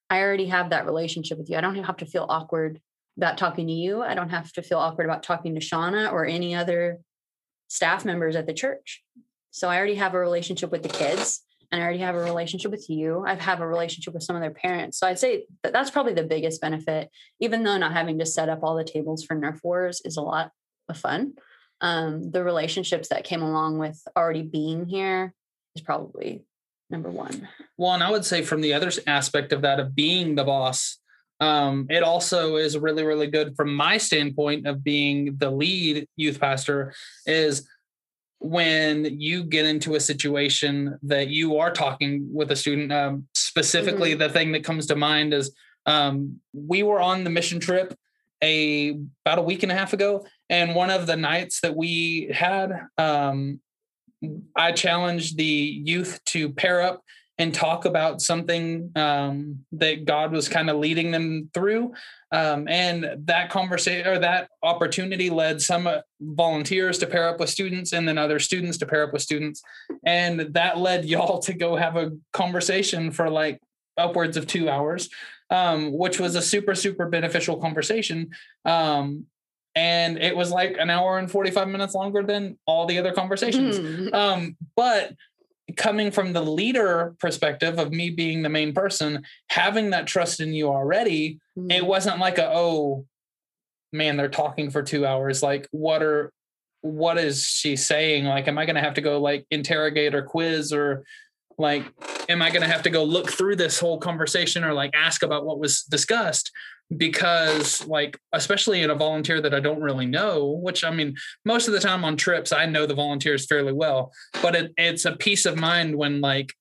I 0.09 0.21
already 0.21 0.47
have 0.47 0.71
that 0.71 0.87
relationship 0.87 1.39
with 1.39 1.51
you. 1.51 1.57
I 1.57 1.61
don't 1.61 1.83
have 1.83 1.97
to 1.99 2.07
feel 2.07 2.27
awkward 2.29 2.81
about 3.17 3.39
talking 3.39 3.67
to 3.67 3.73
you. 3.73 4.03
I 4.03 4.15
don't 4.15 4.31
have 4.31 4.53
to 4.53 4.63
feel 4.63 4.79
awkward 4.79 5.05
about 5.05 5.23
talking 5.23 5.55
to 5.55 5.61
Shauna 5.61 6.13
or 6.13 6.27
any 6.27 6.55
other 6.55 6.99
staff 7.69 8.05
members 8.05 8.37
at 8.37 8.47
the 8.47 8.55
church. 8.55 9.03
So 9.51 9.69
I 9.69 9.77
already 9.77 9.95
have 9.95 10.15
a 10.15 10.19
relationship 10.19 10.71
with 10.71 10.83
the 10.83 10.89
kids 10.89 11.43
and 11.73 11.81
I 11.81 11.85
already 11.85 12.01
have 12.01 12.15
a 12.15 12.21
relationship 12.21 12.71
with 12.71 12.89
you. 12.89 13.25
I 13.27 13.35
have 13.35 13.61
a 13.61 13.67
relationship 13.67 14.15
with 14.15 14.23
some 14.23 14.37
of 14.37 14.43
their 14.43 14.51
parents. 14.51 14.99
So 14.99 15.07
I'd 15.07 15.19
say 15.19 15.47
that 15.63 15.73
that's 15.73 15.91
probably 15.91 16.15
the 16.15 16.23
biggest 16.23 16.61
benefit, 16.61 17.11
even 17.41 17.65
though 17.65 17.77
not 17.79 17.93
having 17.93 18.19
to 18.19 18.27
set 18.27 18.49
up 18.49 18.61
all 18.63 18.77
the 18.77 18.85
tables 18.85 19.25
for 19.25 19.37
Nerf 19.37 19.59
Wars 19.63 20.01
is 20.05 20.17
a 20.17 20.23
lot 20.23 20.53
of 20.89 20.97
fun. 20.97 21.35
Um, 21.81 22.31
the 22.31 22.45
relationships 22.45 23.09
that 23.09 23.25
came 23.25 23.43
along 23.43 23.79
with 23.79 24.01
already 24.17 24.43
being 24.43 24.87
here 24.87 25.35
is 25.75 25.83
probably 25.83 26.45
number 26.89 27.11
one. 27.11 27.49
Well, 27.77 27.93
and 27.93 28.03
I 28.03 28.11
would 28.11 28.25
say 28.25 28.43
from 28.43 28.61
the 28.61 28.73
other 28.73 28.91
aspect 29.07 29.53
of 29.53 29.63
that 29.63 29.81
of 29.81 29.95
being 29.95 30.35
the 30.35 30.45
boss, 30.45 30.99
Um, 31.41 31.87
it 31.91 32.03
also 32.03 32.57
is 32.57 32.79
really, 32.79 33.05
really 33.05 33.27
good 33.27 33.57
from 33.57 33.75
my 33.75 33.99
standpoint 33.99 34.67
of 34.67 34.83
being 34.83 35.37
the 35.37 35.51
lead 35.51 36.09
youth 36.17 36.41
pastor 36.41 36.95
is 37.27 37.69
when 38.39 39.05
you 39.21 39.45
get 39.45 39.67
into 39.67 39.95
a 39.95 40.01
situation 40.01 40.99
that 41.03 41.29
you 41.29 41.59
are 41.59 41.73
talking 41.73 42.29
with 42.33 42.51
a 42.51 42.57
student. 42.57 42.93
Um, 42.93 43.27
specifically, 43.35 44.11
mm-hmm. 44.11 44.21
the 44.21 44.29
thing 44.31 44.53
that 44.53 44.65
comes 44.65 44.87
to 44.87 44.97
mind 44.97 45.35
is 45.35 45.55
um, 45.85 46.41
we 46.53 46.83
were 46.83 47.01
on 47.01 47.25
the 47.25 47.31
mission 47.31 47.61
trip 47.61 47.95
a 48.43 48.91
about 49.25 49.39
a 49.39 49.43
week 49.43 49.63
and 49.63 49.73
a 49.73 49.75
half 49.75 49.93
ago, 49.93 50.27
and 50.51 50.75
one 50.75 50.91
of 50.91 51.07
the 51.07 51.17
nights 51.17 51.61
that 51.61 51.75
we 51.75 52.29
had, 52.33 52.71
um, 52.99 53.61
I 54.55 54.73
challenged 54.73 55.39
the 55.39 55.45
youth 55.45 56.21
to 56.27 56.51
pair 56.51 56.83
up 56.83 57.03
and 57.39 57.53
talk 57.53 57.85
about 57.85 58.23
something 58.23 58.91
um, 58.97 59.65
that 59.73 60.05
God 60.05 60.33
was 60.33 60.49
kind 60.49 60.71
of 60.71 60.77
leading 60.77 61.11
them 61.11 61.51
through. 61.53 61.93
Um, 62.33 62.67
and 62.67 63.07
that 63.27 63.51
conversation 63.51 64.07
or 64.07 64.19
that 64.19 64.49
opportunity 64.63 65.29
led 65.29 65.61
some 65.61 65.87
uh, 65.87 65.99
volunteers 66.21 66.99
to 66.99 67.07
pair 67.07 67.29
up 67.29 67.39
with 67.39 67.51
students 67.51 67.93
and 67.93 68.09
then 68.09 68.17
other 68.17 68.39
students 68.39 68.79
to 68.79 68.87
pair 68.87 69.05
up 69.05 69.13
with 69.13 69.23
students. 69.23 69.63
And 70.05 70.41
that 70.55 70.79
led 70.79 71.05
y'all 71.09 71.39
to 71.41 71.53
go 71.53 71.77
have 71.77 71.97
a 71.97 72.13
conversation 72.33 73.11
for 73.11 73.29
like 73.29 73.61
upwards 73.99 74.37
of 74.37 74.47
two 74.47 74.69
hours, 74.71 75.11
um, 75.51 75.93
which 75.93 76.19
was 76.19 76.37
a 76.37 76.43
super, 76.43 76.75
super 76.75 77.07
beneficial 77.07 77.57
conversation. 77.59 78.31
Um, 78.65 79.27
and 79.75 80.17
it 80.19 80.35
was 80.35 80.51
like 80.51 80.77
an 80.79 80.89
hour 80.89 81.19
and 81.19 81.31
45 81.31 81.69
minutes 81.69 81.95
longer 81.95 82.23
than 82.23 82.59
all 82.65 82.87
the 82.87 82.99
other 82.99 83.13
conversations. 83.13 83.79
Mm. 83.79 84.15
Um, 84.15 84.57
but 84.75 85.13
coming 85.77 86.11
from 86.11 86.33
the 86.33 86.43
leader 86.43 87.17
perspective 87.19 87.79
of 87.79 87.91
me 87.91 88.11
being 88.11 88.43
the 88.43 88.49
main 88.49 88.73
person, 88.73 89.25
having 89.49 89.91
that 89.91 90.07
trust 90.07 90.41
in 90.41 90.55
you 90.55 90.69
already, 90.69 91.41
mm-hmm. 91.59 91.71
it 91.71 91.85
wasn't 91.85 92.19
like 92.19 92.39
a, 92.39 92.49
oh 92.53 93.05
man, 93.93 94.17
they're 94.17 94.29
talking 94.29 94.71
for 94.71 94.83
two 94.83 95.05
hours. 95.07 95.43
Like, 95.43 95.67
what 95.73 96.03
are, 96.03 96.33
what 96.83 97.19
is 97.19 97.45
she 97.45 97.75
saying? 97.75 98.27
Like, 98.27 98.47
am 98.47 98.59
I 98.59 98.67
going 98.67 98.77
to 98.77 98.83
have 98.83 98.95
to 98.95 99.01
go 99.01 99.19
like 99.21 99.45
interrogate 99.51 100.15
or 100.15 100.23
quiz 100.23 100.73
or 100.73 101.05
like, 101.59 101.85
am 102.29 102.43
I 102.43 102.51
going 102.51 102.63
to 102.63 102.69
have 102.69 102.83
to 102.83 102.91
go 102.91 103.05
look 103.05 103.31
through 103.31 103.57
this 103.57 103.79
whole 103.79 103.99
conversation 103.99 104.65
or 104.65 104.73
like 104.73 104.91
ask 104.95 105.23
about 105.23 105.47
what 105.47 105.59
was 105.59 105.83
discussed? 105.83 106.51
because 106.97 107.87
like 107.87 108.19
especially 108.33 108.83
in 108.83 108.91
a 108.91 108.95
volunteer 108.95 109.41
that 109.41 109.55
I 109.55 109.61
don't 109.61 109.81
really 109.81 110.07
know, 110.07 110.61
which 110.63 110.85
I 110.85 110.91
mean 110.91 111.17
most 111.45 111.67
of 111.67 111.75
the 111.75 111.81
time 111.81 112.05
on 112.05 112.17
trips 112.17 112.53
I 112.53 112.67
know 112.67 112.87
the 112.87 112.95
volunteers 112.95 113.47
fairly 113.47 113.73
well, 113.73 114.13
but 114.43 114.55
it, 114.55 114.73
it's 114.77 115.05
a 115.05 115.17
peace 115.17 115.47
of 115.47 115.57
mind 115.57 115.97
when 115.97 116.21
like 116.21 116.53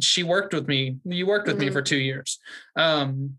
she 0.00 0.22
worked 0.22 0.52
with 0.52 0.68
me, 0.68 0.98
you 1.04 1.26
worked 1.26 1.46
with 1.46 1.56
mm-hmm. 1.56 1.66
me 1.66 1.72
for 1.72 1.82
2 1.82 1.96
years. 1.96 2.38
Um 2.76 3.36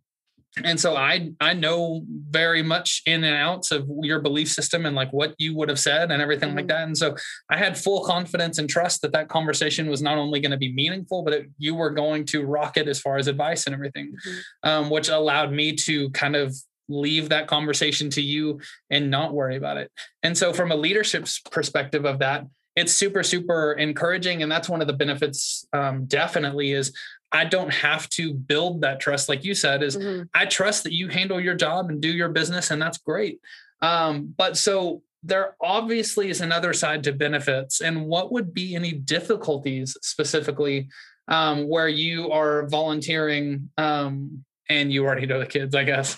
and 0.63 0.79
so 0.79 0.95
i 0.95 1.29
i 1.39 1.53
know 1.53 2.03
very 2.29 2.61
much 2.61 3.01
in 3.05 3.23
and 3.23 3.35
outs 3.35 3.71
of 3.71 3.89
your 4.01 4.19
belief 4.19 4.49
system 4.49 4.85
and 4.85 4.95
like 4.95 5.11
what 5.11 5.33
you 5.37 5.55
would 5.55 5.69
have 5.69 5.79
said 5.79 6.11
and 6.11 6.21
everything 6.21 6.49
mm-hmm. 6.49 6.57
like 6.57 6.67
that 6.67 6.83
and 6.83 6.97
so 6.97 7.15
i 7.49 7.57
had 7.57 7.77
full 7.77 8.03
confidence 8.03 8.57
and 8.57 8.69
trust 8.69 9.01
that 9.01 9.13
that 9.13 9.29
conversation 9.29 9.89
was 9.89 10.01
not 10.01 10.17
only 10.17 10.39
going 10.39 10.51
to 10.51 10.57
be 10.57 10.73
meaningful 10.73 11.23
but 11.23 11.33
it, 11.33 11.49
you 11.57 11.73
were 11.73 11.89
going 11.89 12.25
to 12.25 12.43
rock 12.43 12.77
it 12.77 12.87
as 12.87 12.99
far 12.99 13.17
as 13.17 13.27
advice 13.27 13.65
and 13.65 13.73
everything 13.73 14.11
mm-hmm. 14.11 14.69
um, 14.69 14.89
which 14.89 15.09
allowed 15.09 15.51
me 15.51 15.73
to 15.73 16.09
kind 16.11 16.35
of 16.35 16.55
leave 16.89 17.29
that 17.29 17.47
conversation 17.47 18.09
to 18.09 18.21
you 18.21 18.59
and 18.89 19.09
not 19.09 19.33
worry 19.33 19.55
about 19.55 19.77
it 19.77 19.89
and 20.23 20.37
so 20.37 20.51
from 20.51 20.71
a 20.71 20.75
leadership 20.75 21.25
perspective 21.49 22.05
of 22.05 22.19
that 22.19 22.45
it's 22.75 22.93
super 22.93 23.23
super 23.23 23.73
encouraging 23.73 24.43
and 24.43 24.51
that's 24.51 24.67
one 24.67 24.81
of 24.81 24.87
the 24.87 24.93
benefits 24.93 25.65
um, 25.71 26.05
definitely 26.05 26.71
is 26.71 26.93
I 27.31 27.45
don't 27.45 27.73
have 27.73 28.09
to 28.09 28.33
build 28.33 28.81
that 28.81 28.99
trust, 28.99 29.29
like 29.29 29.43
you 29.43 29.55
said, 29.55 29.83
is 29.83 29.97
mm-hmm. 29.97 30.23
I 30.33 30.45
trust 30.45 30.83
that 30.83 30.93
you 30.93 31.07
handle 31.07 31.39
your 31.39 31.55
job 31.55 31.89
and 31.89 32.01
do 32.01 32.09
your 32.09 32.29
business, 32.29 32.71
and 32.71 32.81
that's 32.81 32.97
great. 32.97 33.39
Um, 33.81 34.33
but 34.37 34.57
so 34.57 35.01
there 35.23 35.55
obviously 35.61 36.29
is 36.29 36.41
another 36.41 36.73
side 36.73 37.03
to 37.03 37.13
benefits. 37.13 37.81
And 37.81 38.05
what 38.05 38.31
would 38.31 38.53
be 38.53 38.75
any 38.75 38.91
difficulties 38.91 39.95
specifically 40.01 40.89
um, 41.27 41.67
where 41.67 41.87
you 41.87 42.31
are 42.31 42.67
volunteering 42.67 43.69
um, 43.77 44.43
and 44.69 44.91
you 44.91 45.05
already 45.05 45.27
know 45.27 45.39
the 45.39 45.45
kids, 45.45 45.75
I 45.75 45.83
guess? 45.83 46.17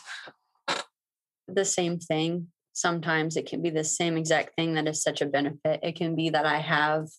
The 1.47 1.65
same 1.65 1.99
thing. 1.99 2.47
Sometimes 2.71 3.35
it 3.35 3.45
can 3.45 3.61
be 3.61 3.69
the 3.69 3.83
same 3.83 4.17
exact 4.17 4.55
thing 4.55 4.73
that 4.75 4.87
is 4.87 5.03
such 5.03 5.21
a 5.21 5.25
benefit. 5.25 5.81
It 5.83 5.95
can 5.95 6.15
be 6.15 6.29
that 6.29 6.45
I 6.45 6.59
have 6.59 7.09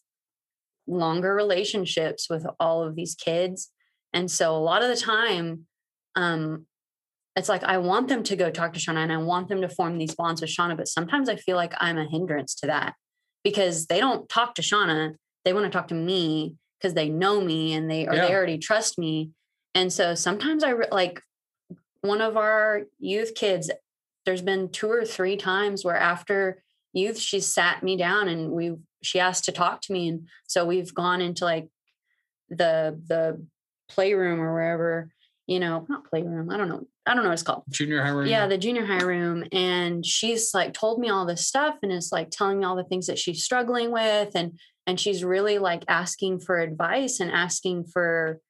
longer 0.86 1.34
relationships 1.34 2.28
with 2.28 2.44
all 2.58 2.82
of 2.82 2.96
these 2.96 3.14
kids 3.14 3.70
and 4.14 4.30
so 4.30 4.56
a 4.56 4.58
lot 4.58 4.82
of 4.82 4.88
the 4.88 4.96
time, 4.96 5.66
um, 6.14 6.66
it's 7.36 7.48
like 7.48 7.64
I 7.64 7.78
want 7.78 8.08
them 8.08 8.22
to 8.22 8.36
go 8.36 8.50
talk 8.50 8.72
to 8.74 8.80
Shauna 8.80 8.98
and 8.98 9.12
I 9.12 9.16
want 9.16 9.48
them 9.48 9.60
to 9.60 9.68
form 9.68 9.98
these 9.98 10.14
bonds 10.14 10.40
with 10.40 10.50
Shauna, 10.50 10.76
but 10.76 10.88
sometimes 10.88 11.28
I 11.28 11.36
feel 11.36 11.56
like 11.56 11.74
I'm 11.78 11.98
a 11.98 12.08
hindrance 12.08 12.54
to 12.56 12.68
that 12.68 12.94
because 13.42 13.86
they 13.86 13.98
don't 13.98 14.28
talk 14.28 14.54
to 14.54 14.62
Shauna. 14.62 15.14
They 15.44 15.52
want 15.52 15.64
to 15.64 15.70
talk 15.70 15.88
to 15.88 15.94
me 15.94 16.54
because 16.80 16.94
they 16.94 17.08
know 17.08 17.40
me 17.40 17.74
and 17.74 17.90
they 17.90 18.06
or 18.06 18.14
yeah. 18.14 18.26
they 18.26 18.34
already 18.34 18.58
trust 18.58 18.98
me. 18.98 19.30
And 19.74 19.92
so 19.92 20.14
sometimes 20.14 20.62
I 20.62 20.70
re- 20.70 20.86
like 20.92 21.20
one 22.02 22.20
of 22.20 22.36
our 22.36 22.82
youth 23.00 23.34
kids. 23.34 23.70
There's 24.24 24.42
been 24.42 24.70
two 24.70 24.90
or 24.90 25.04
three 25.04 25.36
times 25.36 25.84
where 25.84 25.96
after 25.96 26.62
youth, 26.92 27.18
she's 27.18 27.52
sat 27.52 27.82
me 27.82 27.96
down 27.96 28.28
and 28.28 28.52
we 28.52 28.76
she 29.02 29.18
asked 29.18 29.44
to 29.46 29.52
talk 29.52 29.80
to 29.82 29.92
me, 29.92 30.08
and 30.08 30.28
so 30.46 30.64
we've 30.64 30.94
gone 30.94 31.20
into 31.20 31.44
like 31.44 31.68
the 32.48 33.00
the 33.08 33.44
playroom 33.94 34.40
or 34.40 34.52
wherever, 34.52 35.08
you 35.46 35.60
know, 35.60 35.86
not 35.88 36.08
playroom. 36.08 36.50
I 36.50 36.56
don't 36.56 36.68
know. 36.68 36.86
I 37.06 37.14
don't 37.14 37.22
know 37.22 37.28
what 37.28 37.34
it's 37.34 37.42
called. 37.42 37.64
Junior 37.70 38.02
high 38.02 38.10
room. 38.10 38.26
Yeah, 38.26 38.46
the 38.46 38.58
junior 38.58 38.86
high 38.86 39.02
room. 39.02 39.44
And 39.52 40.04
she's 40.04 40.54
like 40.54 40.72
told 40.72 40.98
me 40.98 41.10
all 41.10 41.26
this 41.26 41.46
stuff 41.46 41.76
and 41.82 41.92
is 41.92 42.10
like 42.12 42.30
telling 42.30 42.58
me 42.58 42.64
all 42.64 42.76
the 42.76 42.84
things 42.84 43.06
that 43.06 43.18
she's 43.18 43.44
struggling 43.44 43.90
with. 43.90 44.30
And 44.34 44.58
and 44.86 44.98
she's 44.98 45.24
really 45.24 45.58
like 45.58 45.84
asking 45.88 46.40
for 46.40 46.58
advice 46.58 47.20
and 47.20 47.30
asking 47.30 47.84
for, 47.84 48.40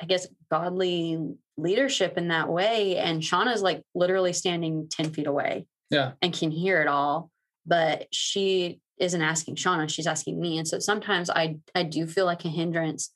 I 0.00 0.06
guess, 0.06 0.26
godly 0.50 1.18
leadership 1.56 2.16
in 2.16 2.28
that 2.28 2.48
way. 2.48 2.96
And 2.96 3.22
Shauna's 3.22 3.62
like 3.62 3.82
literally 3.94 4.32
standing 4.32 4.88
10 4.90 5.12
feet 5.12 5.26
away. 5.26 5.66
Yeah. 5.90 6.12
And 6.22 6.32
can 6.32 6.50
hear 6.50 6.80
it 6.80 6.88
all. 6.88 7.30
But 7.66 8.06
she 8.12 8.80
isn't 8.98 9.22
asking 9.22 9.56
Shauna, 9.56 9.88
she's 9.88 10.06
asking 10.06 10.40
me. 10.40 10.58
And 10.58 10.66
so 10.66 10.78
sometimes 10.78 11.30
I 11.30 11.56
I 11.74 11.82
do 11.82 12.06
feel 12.06 12.24
like 12.24 12.44
a 12.44 12.48
hindrance 12.48 13.10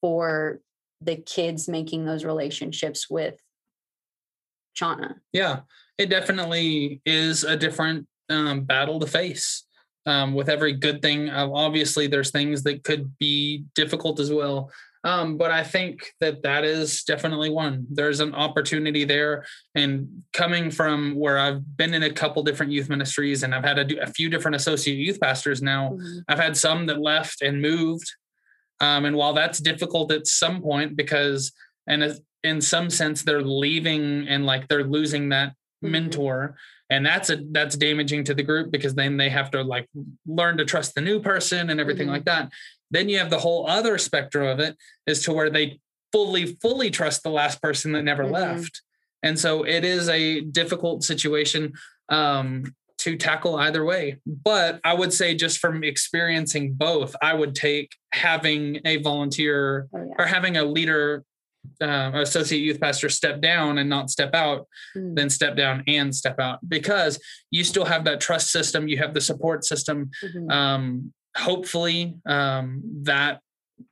for 0.00 0.60
the 1.00 1.16
kids 1.16 1.68
making 1.68 2.04
those 2.04 2.24
relationships 2.24 3.08
with 3.08 3.40
Shauna. 4.78 5.16
Yeah, 5.32 5.60
it 5.98 6.10
definitely 6.10 7.00
is 7.04 7.44
a 7.44 7.56
different 7.56 8.06
um, 8.28 8.62
battle 8.62 9.00
to 9.00 9.06
face. 9.06 9.64
Um, 10.06 10.32
with 10.32 10.48
every 10.48 10.72
good 10.72 11.02
thing, 11.02 11.28
uh, 11.28 11.50
obviously, 11.52 12.06
there's 12.06 12.30
things 12.30 12.62
that 12.62 12.84
could 12.84 13.16
be 13.18 13.64
difficult 13.74 14.18
as 14.18 14.32
well. 14.32 14.70
Um, 15.04 15.36
but 15.38 15.50
I 15.50 15.62
think 15.62 16.12
that 16.20 16.42
that 16.42 16.64
is 16.64 17.04
definitely 17.04 17.50
one. 17.50 17.86
There's 17.90 18.20
an 18.20 18.34
opportunity 18.34 19.04
there, 19.04 19.44
and 19.74 20.22
coming 20.32 20.70
from 20.70 21.14
where 21.16 21.38
I've 21.38 21.76
been 21.76 21.94
in 21.94 22.02
a 22.02 22.12
couple 22.12 22.42
different 22.42 22.72
youth 22.72 22.88
ministries, 22.88 23.42
and 23.42 23.54
I've 23.54 23.64
had 23.64 23.78
a, 23.92 24.02
a 24.02 24.06
few 24.06 24.28
different 24.28 24.56
associate 24.56 24.96
youth 24.96 25.20
pastors 25.20 25.62
now. 25.62 25.90
Mm-hmm. 25.90 26.18
I've 26.28 26.38
had 26.38 26.56
some 26.56 26.86
that 26.86 27.00
left 27.00 27.42
and 27.42 27.62
moved 27.62 28.10
um, 28.80 29.04
and 29.04 29.14
while 29.14 29.34
that's 29.34 29.58
difficult 29.58 30.10
at 30.10 30.26
some 30.26 30.62
point, 30.62 30.96
because 30.96 31.52
and 31.86 32.18
in 32.42 32.60
some 32.60 32.88
sense 32.88 33.22
they're 33.22 33.42
leaving 33.42 34.26
and 34.28 34.46
like 34.46 34.68
they're 34.68 34.84
losing 34.84 35.28
that 35.28 35.50
mm-hmm. 35.50 35.92
mentor, 35.92 36.56
and 36.88 37.04
that's 37.04 37.30
a 37.30 37.38
that's 37.50 37.76
damaging 37.76 38.24
to 38.24 38.34
the 38.34 38.42
group 38.42 38.70
because 38.70 38.94
then 38.94 39.16
they 39.16 39.28
have 39.28 39.50
to 39.50 39.62
like 39.62 39.88
learn 40.26 40.56
to 40.56 40.64
trust 40.64 40.94
the 40.94 41.00
new 41.00 41.20
person 41.20 41.70
and 41.70 41.78
everything 41.78 42.06
mm-hmm. 42.06 42.14
like 42.14 42.24
that. 42.24 42.50
Then 42.90 43.08
you 43.08 43.18
have 43.18 43.30
the 43.30 43.38
whole 43.38 43.68
other 43.68 43.98
spectrum 43.98 44.46
of 44.46 44.60
it 44.60 44.76
is 45.06 45.22
to 45.24 45.32
where 45.32 45.50
they 45.50 45.78
fully 46.12 46.46
fully 46.56 46.90
trust 46.90 47.22
the 47.22 47.30
last 47.30 47.62
person 47.62 47.92
that 47.92 48.02
never 48.02 48.24
mm-hmm. 48.24 48.34
left, 48.34 48.82
and 49.22 49.38
so 49.38 49.64
it 49.64 49.84
is 49.84 50.08
a 50.08 50.40
difficult 50.40 51.04
situation. 51.04 51.74
Um, 52.08 52.74
to 53.00 53.16
tackle 53.16 53.56
either 53.56 53.84
way. 53.84 54.18
But 54.26 54.80
I 54.84 54.92
would 54.92 55.12
say, 55.12 55.34
just 55.34 55.58
from 55.58 55.82
experiencing 55.82 56.74
both, 56.74 57.16
I 57.22 57.34
would 57.34 57.54
take 57.54 57.96
having 58.12 58.80
a 58.84 58.98
volunteer 58.98 59.88
oh, 59.94 59.98
yeah. 59.98 60.14
or 60.18 60.26
having 60.26 60.58
a 60.58 60.64
leader, 60.64 61.24
uh, 61.80 62.12
associate 62.14 62.60
youth 62.60 62.80
pastor 62.80 63.08
step 63.08 63.40
down 63.40 63.78
and 63.78 63.88
not 63.88 64.10
step 64.10 64.34
out, 64.34 64.66
mm. 64.96 65.14
then 65.14 65.30
step 65.30 65.56
down 65.56 65.82
and 65.86 66.14
step 66.14 66.38
out 66.38 66.58
because 66.68 67.18
you 67.50 67.64
still 67.64 67.86
have 67.86 68.04
that 68.04 68.20
trust 68.20 68.50
system, 68.50 68.86
you 68.86 68.98
have 68.98 69.14
the 69.14 69.20
support 69.20 69.64
system. 69.64 70.10
Mm-hmm. 70.22 70.50
Um, 70.50 71.12
hopefully, 71.36 72.16
um, 72.26 72.82
that 73.02 73.40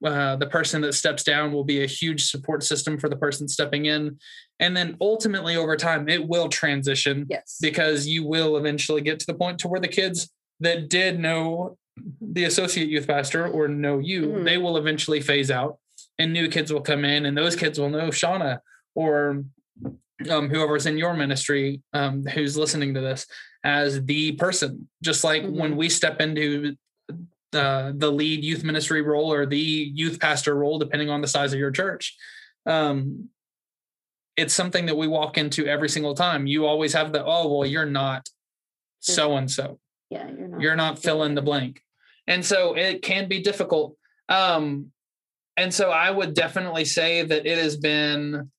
uh, 0.05 0.37
the 0.37 0.47
person 0.47 0.81
that 0.83 0.93
steps 0.93 1.23
down 1.23 1.53
will 1.53 1.65
be 1.65 1.83
a 1.83 1.87
huge 1.87 2.25
support 2.25 2.63
system 2.63 2.99
for 2.99 3.09
the 3.09 3.17
person 3.17 3.49
stepping 3.49 3.87
in 3.87 4.19
and 4.61 4.77
then 4.77 4.97
ultimately 5.01 5.57
over 5.57 5.77
time 5.77 6.09
it 6.09 6.27
will 6.27 6.49
transition 6.49 7.27
yes 7.29 7.59
because 7.61 8.07
you 8.07 8.27
will 8.27 8.57
eventually 8.57 9.01
get 9.01 9.19
to 9.19 9.27
the 9.27 9.35
point 9.35 9.59
to 9.59 9.69
where 9.69 9.81
the 9.81 9.89
kids 9.89 10.31
that 10.61 10.89
did 10.89 11.19
know 11.19 11.77
the 12.21 12.45
associate 12.45 12.89
youth 12.89 13.07
pastor 13.07 13.47
or 13.47 13.69
know 13.69 13.99
you 13.99 14.27
mm-hmm. 14.27 14.45
they 14.45 14.59
will 14.59 14.77
eventually 14.77 15.21
phase 15.21 15.51
out 15.51 15.79
and 16.19 16.33
new 16.33 16.49
kids 16.49 16.73
will 16.73 16.81
come 16.81 17.05
in 17.05 17.27
and 17.27 17.37
those 17.37 17.57
kids 17.57 17.79
will 17.79 17.91
know 17.91 18.09
shauna 18.09 18.59
or 18.95 19.45
um, 20.31 20.49
whoever's 20.49 20.87
in 20.87 20.99
your 20.99 21.15
ministry 21.15 21.81
um, 21.93 22.25
who's 22.25 22.57
listening 22.57 22.95
to 22.95 23.01
this 23.01 23.27
as 23.65 24.05
the 24.05 24.33
person 24.33 24.89
just 25.03 25.25
like 25.25 25.43
mm-hmm. 25.43 25.59
when 25.59 25.77
we 25.77 25.89
step 25.89 26.21
into 26.21 26.77
the 27.53 27.95
the 27.97 28.11
lead 28.11 28.45
youth 28.45 28.65
ministry 28.65 29.03
role 29.03 29.33
or 29.33 29.47
the 29.47 29.59
youth 29.59 30.21
pastor 30.21 30.55
role 30.55 30.79
depending 30.79 31.11
on 31.11 31.21
the 31.21 31.29
size 31.29 31.53
of 31.53 31.59
your 31.59 31.71
church. 31.71 32.17
Um, 32.67 33.29
it's 34.37 34.55
something 34.55 34.87
that 34.87 34.97
we 34.97 35.09
walk 35.09 35.39
into 35.39 35.67
every 35.67 35.89
single 35.89 36.15
time. 36.15 36.47
You 36.47 36.67
always 36.67 36.93
have 36.93 37.13
the 37.13 37.25
oh 37.25 37.53
well 37.53 37.67
you're 37.67 37.87
not 37.87 38.29
so 39.01 39.37
and 39.37 39.51
so 39.51 39.79
yeah 40.11 40.29
you're 40.29 40.49
not 40.49 40.61
you're 40.61 40.77
not 40.77 40.99
fill 40.99 41.25
in 41.25 41.35
the 41.35 41.43
blank. 41.43 41.83
And 42.27 42.45
so 42.45 42.75
it 42.75 43.03
can 43.03 43.29
be 43.29 43.41
difficult. 43.41 43.97
Um, 44.29 44.93
and 45.59 45.75
so 45.75 45.91
i 45.91 46.11
would 46.11 46.33
definitely 46.33 46.85
say 46.85 47.23
that 47.23 47.45
it 47.45 47.59
has 47.59 47.77
been 47.77 48.51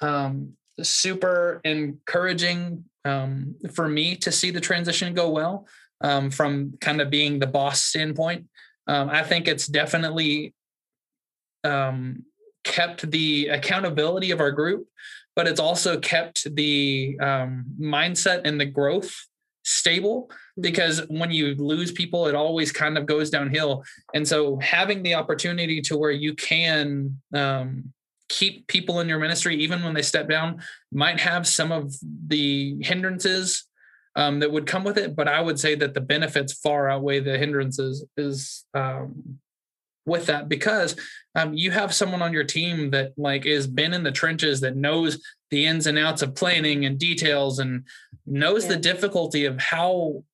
um, 0.00 0.52
super 0.80 1.60
encouraging 1.64 2.84
um, 3.04 3.56
for 3.74 3.88
me 3.88 4.14
to 4.16 4.30
see 4.30 4.50
the 4.50 4.60
transition 4.60 5.12
go 5.12 5.28
well 5.28 5.66
um, 6.00 6.30
from 6.30 6.74
kind 6.80 7.00
of 7.00 7.10
being 7.10 7.38
the 7.38 7.46
boss 7.46 7.82
standpoint. 7.82 8.46
Um, 8.86 9.10
I 9.10 9.22
think 9.22 9.48
it's 9.48 9.66
definitely 9.66 10.54
um, 11.64 12.24
kept 12.64 13.10
the 13.10 13.48
accountability 13.48 14.30
of 14.30 14.40
our 14.40 14.52
group, 14.52 14.86
but 15.36 15.46
it's 15.46 15.60
also 15.60 15.98
kept 15.98 16.54
the 16.54 17.18
um, 17.20 17.64
mindset 17.80 18.42
and 18.44 18.60
the 18.60 18.66
growth 18.66 19.14
stable 19.68 20.30
because 20.60 21.02
when 21.08 21.30
you 21.30 21.54
lose 21.56 21.92
people 21.92 22.26
it 22.26 22.34
always 22.34 22.72
kind 22.72 22.96
of 22.96 23.04
goes 23.04 23.28
downhill 23.28 23.84
and 24.14 24.26
so 24.26 24.56
having 24.60 25.02
the 25.02 25.14
opportunity 25.14 25.82
to 25.82 25.98
where 25.98 26.10
you 26.10 26.34
can 26.34 27.20
um, 27.34 27.92
keep 28.30 28.66
people 28.66 29.00
in 29.00 29.08
your 29.08 29.18
ministry 29.18 29.56
even 29.56 29.82
when 29.82 29.92
they 29.92 30.00
step 30.00 30.26
down 30.26 30.58
might 30.90 31.20
have 31.20 31.46
some 31.46 31.70
of 31.70 31.94
the 32.28 32.78
hindrances 32.80 33.67
um, 34.16 34.40
that 34.40 34.50
would 34.50 34.66
come 34.66 34.84
with 34.84 34.98
it 34.98 35.14
but 35.14 35.28
i 35.28 35.40
would 35.40 35.58
say 35.58 35.74
that 35.74 35.94
the 35.94 36.00
benefits 36.00 36.52
far 36.52 36.88
outweigh 36.88 37.20
the 37.20 37.38
hindrances 37.38 38.06
is 38.16 38.64
um, 38.74 39.38
with 40.08 40.26
that 40.26 40.48
because 40.48 40.96
um, 41.34 41.54
you 41.54 41.70
have 41.70 41.94
someone 41.94 42.22
on 42.22 42.32
your 42.32 42.44
team 42.44 42.90
that 42.90 43.12
like 43.16 43.46
is 43.46 43.66
been 43.66 43.92
in 43.92 44.02
the 44.02 44.10
trenches 44.10 44.60
that 44.60 44.76
knows 44.76 45.22
the 45.50 45.66
ins 45.66 45.86
and 45.86 45.98
outs 45.98 46.22
of 46.22 46.34
planning 46.34 46.84
and 46.84 46.98
details 46.98 47.58
and 47.58 47.84
knows 48.26 48.64
yeah. 48.64 48.70
the 48.70 48.76
difficulty 48.76 49.44
of 49.44 49.60
how 49.60 50.24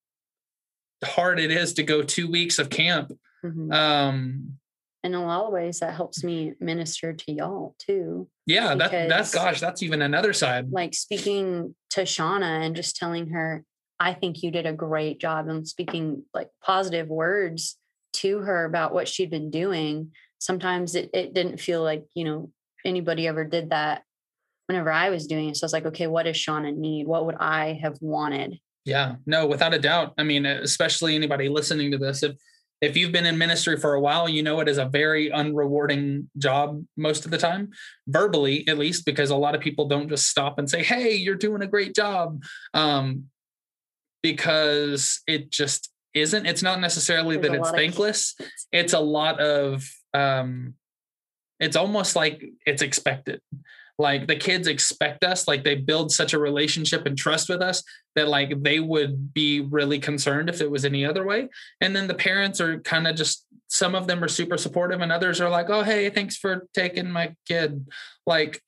hard 1.03 1.39
it 1.39 1.51
is 1.51 1.73
to 1.73 1.83
go 1.83 2.01
two 2.01 2.29
weeks 2.29 2.57
of 2.57 2.69
camp 2.69 3.11
mm-hmm. 3.43 3.71
um, 3.71 4.57
in 5.05 5.13
a 5.13 5.23
lot 5.23 5.45
of 5.45 5.53
ways 5.53 5.79
that 5.79 5.93
helps 5.93 6.23
me 6.23 6.53
minister 6.59 7.13
to 7.13 7.31
y'all 7.31 7.75
too 7.77 8.27
yeah 8.45 8.73
that 8.73 8.91
that's 9.07 9.33
gosh 9.33 9.59
that's 9.59 9.83
even 9.83 10.01
another 10.01 10.33
side. 10.33 10.71
like 10.71 10.93
speaking 10.93 11.75
to 11.91 12.01
shauna 12.01 12.65
and 12.65 12.75
just 12.75 12.95
telling 12.95 13.29
her 13.29 13.63
i 13.99 14.13
think 14.13 14.41
you 14.41 14.49
did 14.49 14.65
a 14.65 14.73
great 14.73 15.19
job 15.19 15.47
and 15.47 15.67
speaking 15.67 16.23
like 16.33 16.49
positive 16.63 17.07
words 17.07 17.77
to 18.13 18.39
her 18.39 18.65
about 18.65 18.93
what 18.93 19.07
she'd 19.07 19.29
been 19.29 19.51
doing 19.51 20.11
sometimes 20.39 20.95
it, 20.95 21.09
it 21.13 21.33
didn't 21.33 21.59
feel 21.59 21.83
like 21.83 22.05
you 22.15 22.23
know 22.23 22.49
anybody 22.83 23.27
ever 23.27 23.45
did 23.45 23.69
that 23.69 24.01
whenever 24.65 24.91
i 24.91 25.09
was 25.11 25.27
doing 25.27 25.49
it 25.49 25.57
so 25.57 25.63
i 25.63 25.67
was 25.67 25.73
like 25.73 25.85
okay 25.85 26.07
what 26.07 26.23
does 26.23 26.35
shauna 26.35 26.75
need? 26.75 27.07
What 27.07 27.25
would 27.27 27.35
i 27.39 27.79
have 27.81 27.97
wanted? 28.01 28.59
Yeah 28.85 29.15
no 29.25 29.45
without 29.45 29.73
a 29.73 29.79
doubt 29.79 30.13
i 30.17 30.23
mean 30.23 30.45
especially 30.45 31.15
anybody 31.15 31.49
listening 31.49 31.91
to 31.91 31.97
this 31.97 32.23
if 32.23 32.35
if 32.81 32.97
you've 32.97 33.11
been 33.11 33.25
in 33.25 33.37
ministry 33.37 33.77
for 33.77 33.93
a 33.93 33.99
while, 33.99 34.27
you 34.27 34.43
know 34.43 34.59
it 34.59 34.67
is 34.67 34.77
a 34.77 34.85
very 34.85 35.29
unrewarding 35.29 36.27
job 36.37 36.83
most 36.97 37.25
of 37.25 37.31
the 37.31 37.37
time, 37.37 37.71
verbally 38.07 38.67
at 38.67 38.77
least, 38.77 39.05
because 39.05 39.29
a 39.29 39.35
lot 39.35 39.55
of 39.55 39.61
people 39.61 39.87
don't 39.87 40.09
just 40.09 40.27
stop 40.27 40.59
and 40.59 40.69
say, 40.69 40.83
"Hey, 40.83 41.15
you're 41.15 41.35
doing 41.35 41.61
a 41.61 41.67
great 41.67 41.95
job," 41.95 42.43
um, 42.73 43.25
because 44.21 45.21
it 45.27 45.51
just 45.51 45.91
isn't. 46.13 46.45
It's 46.45 46.63
not 46.63 46.79
necessarily 46.79 47.37
There's 47.37 47.51
that 47.51 47.59
it's 47.59 47.71
thankless. 47.71 48.35
It's 48.71 48.93
a 48.93 48.99
lot 48.99 49.39
of. 49.39 49.89
Um, 50.13 50.75
it's 51.59 51.77
almost 51.77 52.17
like 52.17 52.43
it's 52.65 52.81
expected 52.81 53.39
like 53.97 54.27
the 54.27 54.35
kids 54.35 54.67
expect 54.67 55.23
us 55.23 55.47
like 55.47 55.63
they 55.63 55.75
build 55.75 56.11
such 56.11 56.33
a 56.33 56.39
relationship 56.39 57.05
and 57.05 57.17
trust 57.17 57.49
with 57.49 57.61
us 57.61 57.83
that 58.15 58.27
like 58.27 58.63
they 58.63 58.79
would 58.79 59.33
be 59.33 59.61
really 59.61 59.99
concerned 59.99 60.49
if 60.49 60.61
it 60.61 60.71
was 60.71 60.85
any 60.85 61.05
other 61.05 61.25
way. 61.25 61.49
And 61.81 61.95
then 61.95 62.07
the 62.07 62.13
parents 62.13 62.59
are 62.61 62.79
kind 62.79 63.07
of 63.07 63.15
just 63.15 63.45
some 63.67 63.95
of 63.95 64.07
them 64.07 64.23
are 64.23 64.27
super 64.27 64.57
supportive 64.57 65.01
and 65.01 65.11
others 65.11 65.41
are 65.41 65.49
like 65.49 65.69
oh 65.69 65.83
hey 65.83 66.09
thanks 66.09 66.37
for 66.37 66.67
taking 66.73 67.11
my 67.11 67.35
kid. 67.47 67.85
Like 68.25 68.61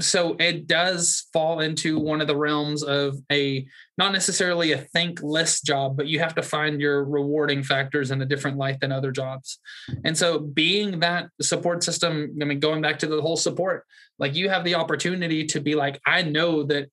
so 0.00 0.34
it 0.40 0.66
does 0.66 1.26
fall 1.32 1.60
into 1.60 2.00
one 2.00 2.20
of 2.20 2.26
the 2.26 2.36
realms 2.36 2.82
of 2.82 3.16
a 3.30 3.64
not 3.96 4.12
necessarily 4.12 4.72
a 4.72 4.78
thankless 4.78 5.60
job 5.60 5.96
but 5.96 6.08
you 6.08 6.18
have 6.18 6.34
to 6.34 6.42
find 6.42 6.80
your 6.80 7.04
rewarding 7.04 7.62
factors 7.62 8.10
in 8.10 8.20
a 8.20 8.26
different 8.26 8.56
light 8.56 8.80
than 8.80 8.90
other 8.90 9.12
jobs. 9.12 9.60
And 10.04 10.18
so 10.18 10.40
being 10.40 11.00
that 11.00 11.28
support 11.40 11.82
system 11.82 12.36
i 12.40 12.44
mean 12.44 12.60
going 12.60 12.82
back 12.82 12.98
to 13.00 13.06
the 13.06 13.22
whole 13.22 13.36
support 13.36 13.84
like 14.18 14.34
you 14.34 14.48
have 14.48 14.64
the 14.64 14.74
opportunity 14.76 15.44
to 15.46 15.60
be 15.60 15.74
like 15.74 16.00
i 16.06 16.22
know 16.22 16.62
that 16.64 16.88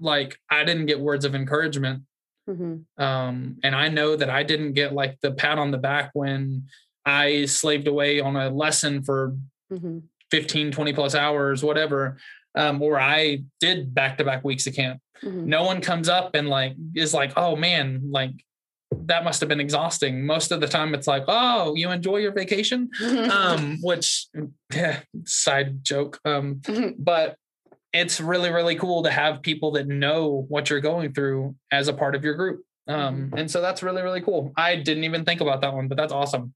like 0.00 0.36
i 0.50 0.64
didn't 0.64 0.86
get 0.86 1.00
words 1.00 1.24
of 1.24 1.34
encouragement 1.34 2.02
mm-hmm. 2.48 3.02
um 3.02 3.56
and 3.62 3.74
i 3.74 3.88
know 3.88 4.16
that 4.16 4.30
i 4.30 4.42
didn't 4.42 4.72
get 4.72 4.92
like 4.92 5.18
the 5.22 5.32
pat 5.32 5.58
on 5.58 5.70
the 5.70 5.78
back 5.78 6.10
when 6.14 6.64
i 7.04 7.44
slaved 7.44 7.88
away 7.88 8.20
on 8.20 8.36
a 8.36 8.50
lesson 8.50 9.02
for 9.02 9.36
mm-hmm. 9.72 9.98
15 10.30 10.72
20 10.72 10.92
plus 10.92 11.14
hours 11.14 11.62
whatever 11.62 12.18
um, 12.54 12.82
or 12.82 12.98
I 12.98 13.44
did 13.60 13.94
back 13.94 14.18
to 14.18 14.24
back 14.24 14.44
weeks 14.44 14.66
of 14.66 14.74
camp. 14.74 15.00
Mm-hmm. 15.22 15.48
No 15.48 15.64
one 15.64 15.80
comes 15.80 16.08
up 16.08 16.34
and 16.34 16.48
like 16.48 16.74
is 16.94 17.14
like, 17.14 17.32
oh 17.36 17.56
man, 17.56 18.02
like 18.10 18.32
that 18.92 19.24
must 19.24 19.40
have 19.40 19.48
been 19.48 19.60
exhausting. 19.60 20.26
Most 20.26 20.50
of 20.50 20.60
the 20.60 20.66
time, 20.66 20.94
it's 20.94 21.06
like, 21.06 21.24
oh, 21.28 21.74
you 21.76 21.90
enjoy 21.90 22.16
your 22.16 22.32
vacation, 22.32 22.90
um, 23.30 23.78
which 23.82 24.26
yeah, 24.74 25.00
side 25.24 25.84
joke. 25.84 26.18
Um, 26.24 26.56
mm-hmm. 26.56 27.02
But 27.02 27.36
it's 27.92 28.20
really 28.20 28.50
really 28.50 28.76
cool 28.76 29.02
to 29.02 29.10
have 29.10 29.42
people 29.42 29.72
that 29.72 29.86
know 29.88 30.44
what 30.48 30.70
you're 30.70 30.80
going 30.80 31.12
through 31.12 31.54
as 31.72 31.88
a 31.88 31.92
part 31.92 32.14
of 32.14 32.24
your 32.24 32.34
group. 32.34 32.64
Um, 32.88 33.26
mm-hmm. 33.26 33.38
and 33.38 33.50
so 33.50 33.60
that's 33.60 33.82
really 33.82 34.02
really 34.02 34.20
cool. 34.20 34.52
I 34.56 34.76
didn't 34.76 35.04
even 35.04 35.24
think 35.24 35.40
about 35.40 35.60
that 35.62 35.74
one, 35.74 35.88
but 35.88 35.96
that's 35.96 36.12
awesome. 36.12 36.54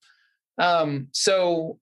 Um, 0.59 1.09
so 1.13 1.79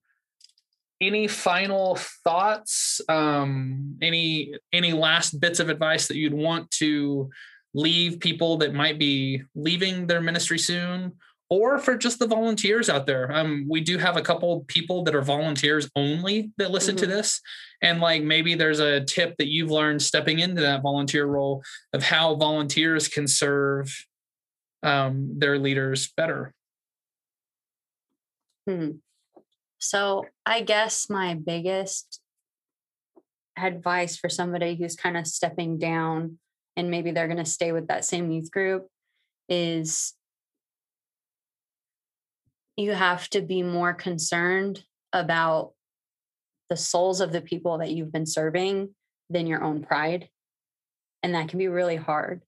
any 1.00 1.26
final 1.26 1.96
thoughts 2.24 3.00
um, 3.08 3.96
any 4.00 4.54
any 4.72 4.92
last 4.92 5.40
bits 5.40 5.60
of 5.60 5.68
advice 5.68 6.08
that 6.08 6.16
you'd 6.16 6.34
want 6.34 6.70
to 6.72 7.30
leave 7.74 8.20
people 8.20 8.58
that 8.58 8.74
might 8.74 8.98
be 8.98 9.42
leaving 9.54 10.06
their 10.06 10.20
ministry 10.20 10.58
soon 10.58 11.12
or 11.52 11.78
for 11.78 11.98
just 11.98 12.18
the 12.18 12.26
volunteers 12.26 12.88
out 12.88 13.04
there. 13.04 13.30
Um, 13.30 13.66
we 13.68 13.82
do 13.82 13.98
have 13.98 14.16
a 14.16 14.22
couple 14.22 14.64
people 14.68 15.04
that 15.04 15.14
are 15.14 15.20
volunteers 15.20 15.86
only 15.94 16.50
that 16.56 16.70
listen 16.70 16.96
mm-hmm. 16.96 17.02
to 17.02 17.14
this. 17.14 17.42
And 17.82 18.00
like 18.00 18.22
maybe 18.22 18.54
there's 18.54 18.80
a 18.80 19.04
tip 19.04 19.36
that 19.36 19.48
you've 19.48 19.70
learned 19.70 20.00
stepping 20.00 20.38
into 20.38 20.62
that 20.62 20.80
volunteer 20.80 21.26
role 21.26 21.62
of 21.92 22.02
how 22.02 22.36
volunteers 22.36 23.06
can 23.06 23.28
serve 23.28 23.94
um, 24.82 25.38
their 25.38 25.58
leaders 25.58 26.10
better. 26.16 26.54
Hmm. 28.66 28.92
So 29.78 30.24
I 30.46 30.62
guess 30.62 31.10
my 31.10 31.34
biggest 31.34 32.18
advice 33.58 34.16
for 34.16 34.30
somebody 34.30 34.76
who's 34.76 34.96
kind 34.96 35.18
of 35.18 35.26
stepping 35.26 35.76
down 35.76 36.38
and 36.78 36.90
maybe 36.90 37.10
they're 37.10 37.28
going 37.28 37.36
to 37.36 37.44
stay 37.44 37.72
with 37.72 37.88
that 37.88 38.06
same 38.06 38.32
youth 38.32 38.50
group 38.50 38.88
is 39.50 40.14
you 42.76 42.92
have 42.92 43.28
to 43.30 43.40
be 43.40 43.62
more 43.62 43.92
concerned 43.92 44.82
about 45.12 45.72
the 46.70 46.76
souls 46.76 47.20
of 47.20 47.32
the 47.32 47.42
people 47.42 47.78
that 47.78 47.90
you've 47.90 48.12
been 48.12 48.26
serving 48.26 48.94
than 49.28 49.46
your 49.46 49.62
own 49.62 49.82
pride. 49.82 50.28
And 51.22 51.34
that 51.34 51.48
can 51.48 51.58
be 51.58 51.68
really 51.68 51.96
hard. 51.96 52.42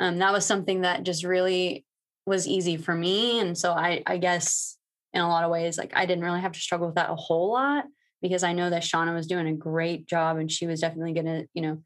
Um, 0.00 0.18
that 0.18 0.32
was 0.32 0.44
something 0.44 0.80
that 0.80 1.04
just 1.04 1.24
really 1.24 1.86
was 2.26 2.46
easy 2.46 2.76
for 2.76 2.94
me. 2.94 3.38
And 3.40 3.56
so 3.56 3.72
I, 3.72 4.02
I 4.06 4.18
guess 4.18 4.76
in 5.12 5.20
a 5.20 5.28
lot 5.28 5.44
of 5.44 5.50
ways. 5.50 5.78
Like 5.78 5.92
I 5.94 6.06
didn't 6.06 6.24
really 6.24 6.40
have 6.40 6.52
to 6.52 6.60
struggle 6.60 6.88
with 6.88 6.96
that 6.96 7.10
a 7.10 7.14
whole 7.14 7.52
lot 7.52 7.84
because 8.20 8.42
I 8.42 8.52
know 8.52 8.70
that 8.70 8.82
Shauna 8.82 9.14
was 9.14 9.26
doing 9.26 9.46
a 9.46 9.52
great 9.52 10.06
job 10.06 10.38
and 10.38 10.50
she 10.50 10.66
was 10.66 10.80
definitely 10.80 11.12
going 11.12 11.26
to, 11.26 11.46
you 11.54 11.62
know, 11.62 11.82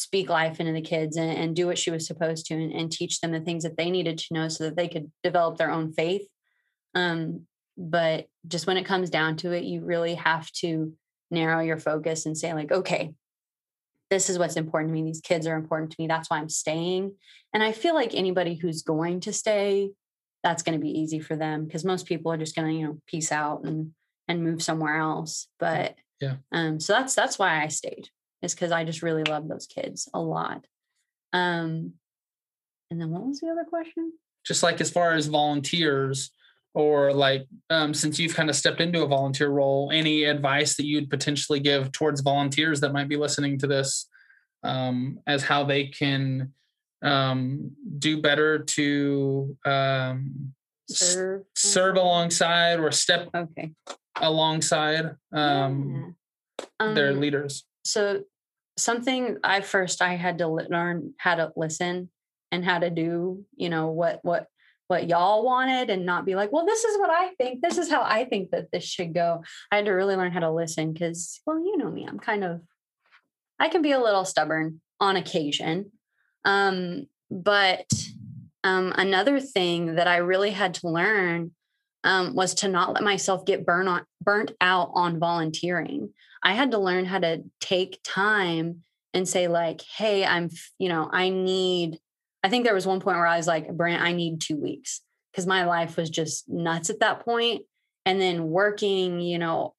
speak 0.00 0.28
life 0.28 0.60
into 0.60 0.72
the 0.72 0.80
kids 0.80 1.16
and, 1.16 1.30
and 1.30 1.56
do 1.56 1.66
what 1.66 1.78
she 1.78 1.90
was 1.90 2.06
supposed 2.06 2.46
to 2.46 2.54
and, 2.54 2.72
and, 2.72 2.90
teach 2.90 3.20
them 3.20 3.32
the 3.32 3.40
things 3.40 3.62
that 3.64 3.76
they 3.76 3.90
needed 3.90 4.18
to 4.18 4.34
know 4.34 4.48
so 4.48 4.64
that 4.64 4.76
they 4.76 4.88
could 4.88 5.10
develop 5.22 5.56
their 5.56 5.70
own 5.70 5.92
faith. 5.92 6.26
Um, 6.94 7.46
but 7.76 8.26
just 8.46 8.66
when 8.66 8.76
it 8.76 8.86
comes 8.86 9.10
down 9.10 9.36
to 9.38 9.52
it, 9.52 9.64
you 9.64 9.84
really 9.84 10.14
have 10.14 10.50
to 10.52 10.92
narrow 11.30 11.60
your 11.60 11.78
focus 11.78 12.26
and 12.26 12.36
say, 12.36 12.52
like, 12.52 12.70
okay, 12.70 13.14
this 14.10 14.28
is 14.28 14.38
what's 14.38 14.56
important 14.56 14.90
to 14.90 14.94
me. 14.94 15.02
These 15.02 15.22
kids 15.22 15.46
are 15.46 15.56
important 15.56 15.90
to 15.92 15.96
me. 15.98 16.06
That's 16.06 16.28
why 16.28 16.38
I'm 16.38 16.50
staying. 16.50 17.14
And 17.54 17.62
I 17.62 17.72
feel 17.72 17.94
like 17.94 18.14
anybody 18.14 18.54
who's 18.54 18.82
going 18.82 19.20
to 19.20 19.32
stay 19.32 19.90
that's 20.42 20.62
going 20.62 20.78
to 20.78 20.82
be 20.82 20.98
easy 20.98 21.20
for 21.20 21.36
them 21.36 21.64
because 21.64 21.84
most 21.84 22.06
people 22.06 22.32
are 22.32 22.36
just 22.36 22.54
going 22.54 22.68
to 22.68 22.74
you 22.74 22.86
know 22.86 22.98
peace 23.06 23.32
out 23.32 23.62
and 23.64 23.92
and 24.28 24.42
move 24.42 24.62
somewhere 24.62 24.98
else 24.98 25.48
but 25.58 25.94
yeah 26.20 26.36
um 26.52 26.80
so 26.80 26.92
that's 26.92 27.14
that's 27.14 27.38
why 27.38 27.62
i 27.62 27.68
stayed 27.68 28.08
is 28.42 28.54
because 28.54 28.72
I 28.72 28.84
just 28.84 29.02
really 29.02 29.24
love 29.24 29.48
those 29.48 29.66
kids 29.66 30.08
a 30.12 30.20
lot. 30.20 30.66
Um, 31.32 31.94
and 32.90 33.00
then 33.00 33.10
what 33.10 33.26
was 33.26 33.40
the 33.40 33.48
other 33.48 33.64
question? 33.64 34.12
Just 34.44 34.62
like 34.62 34.80
as 34.80 34.90
far 34.90 35.12
as 35.12 35.26
volunteers, 35.26 36.30
or 36.74 37.12
like 37.12 37.46
um, 37.70 37.92
since 37.94 38.18
you've 38.18 38.34
kind 38.34 38.48
of 38.50 38.56
stepped 38.56 38.80
into 38.80 39.02
a 39.02 39.06
volunteer 39.06 39.48
role, 39.48 39.90
any 39.92 40.24
advice 40.24 40.76
that 40.76 40.86
you'd 40.86 41.10
potentially 41.10 41.60
give 41.60 41.92
towards 41.92 42.20
volunteers 42.22 42.80
that 42.80 42.92
might 42.92 43.08
be 43.08 43.16
listening 43.16 43.58
to 43.58 43.66
this 43.66 44.08
um, 44.62 45.20
as 45.26 45.42
how 45.42 45.64
they 45.64 45.86
can 45.86 46.52
um, 47.02 47.70
do 47.98 48.20
better 48.22 48.60
to 48.60 49.56
um, 49.64 50.54
Serve. 50.88 51.42
serve 51.54 51.96
alongside 51.96 52.78
or 52.80 52.90
step 52.90 53.28
Okay. 53.34 53.72
alongside 54.20 55.14
um, 55.32 56.14
Yeah. 56.80 56.94
their 56.94 57.10
Um, 57.12 57.20
leaders. 57.20 57.64
so 57.84 58.22
something 58.76 59.38
I 59.44 59.60
first 59.60 60.02
I 60.02 60.14
had 60.14 60.38
to 60.38 60.48
learn 60.48 61.14
how 61.18 61.34
to 61.36 61.52
listen 61.56 62.10
and 62.50 62.64
how 62.64 62.78
to 62.78 62.90
do, 62.90 63.44
you 63.56 63.68
know, 63.68 63.88
what 63.88 64.20
what 64.22 64.46
what 64.88 65.08
y'all 65.08 65.44
wanted 65.44 65.88
and 65.88 66.04
not 66.04 66.26
be 66.26 66.34
like, 66.34 66.52
well, 66.52 66.66
this 66.66 66.84
is 66.84 66.98
what 66.98 67.08
I 67.08 67.30
think. 67.34 67.62
This 67.62 67.78
is 67.78 67.90
how 67.90 68.02
I 68.02 68.26
think 68.26 68.50
that 68.50 68.70
this 68.72 68.84
should 68.84 69.14
go. 69.14 69.42
I 69.70 69.76
had 69.76 69.86
to 69.86 69.92
really 69.92 70.16
learn 70.16 70.32
how 70.32 70.40
to 70.40 70.52
listen 70.52 70.92
because, 70.92 71.40
well, 71.46 71.58
you 71.58 71.78
know 71.78 71.90
me, 71.90 72.04
I'm 72.06 72.18
kind 72.18 72.44
of 72.44 72.60
I 73.58 73.68
can 73.68 73.80
be 73.80 73.92
a 73.92 74.00
little 74.00 74.24
stubborn 74.24 74.80
on 75.00 75.16
occasion. 75.16 75.92
Um, 76.44 77.06
but 77.30 77.86
um, 78.64 78.92
another 78.96 79.40
thing 79.40 79.94
that 79.94 80.08
I 80.08 80.16
really 80.18 80.50
had 80.50 80.74
to 80.74 80.88
learn 80.88 81.52
um, 82.04 82.34
was 82.34 82.54
to 82.54 82.68
not 82.68 82.92
let 82.94 83.02
myself 83.02 83.44
get 83.44 83.64
burn 83.64 83.88
on, 83.88 84.04
burnt 84.22 84.52
out 84.60 84.90
on 84.94 85.18
volunteering. 85.18 86.10
I 86.42 86.54
had 86.54 86.72
to 86.72 86.78
learn 86.78 87.04
how 87.04 87.20
to 87.20 87.42
take 87.60 88.00
time 88.02 88.82
and 89.14 89.28
say, 89.28 89.48
like, 89.48 89.82
hey, 89.82 90.24
I'm, 90.24 90.50
you 90.78 90.88
know, 90.88 91.08
I 91.12 91.28
need, 91.28 91.98
I 92.42 92.48
think 92.48 92.64
there 92.64 92.74
was 92.74 92.86
one 92.86 93.00
point 93.00 93.18
where 93.18 93.26
I 93.26 93.36
was 93.36 93.46
like, 93.46 93.68
Brant, 93.72 94.02
I 94.02 94.12
need 94.12 94.40
two 94.40 94.56
weeks 94.56 95.02
because 95.30 95.46
my 95.46 95.64
life 95.64 95.96
was 95.96 96.10
just 96.10 96.48
nuts 96.48 96.90
at 96.90 97.00
that 97.00 97.24
point. 97.24 97.62
And 98.04 98.20
then 98.20 98.48
working, 98.48 99.20
you 99.20 99.38
know, 99.38 99.74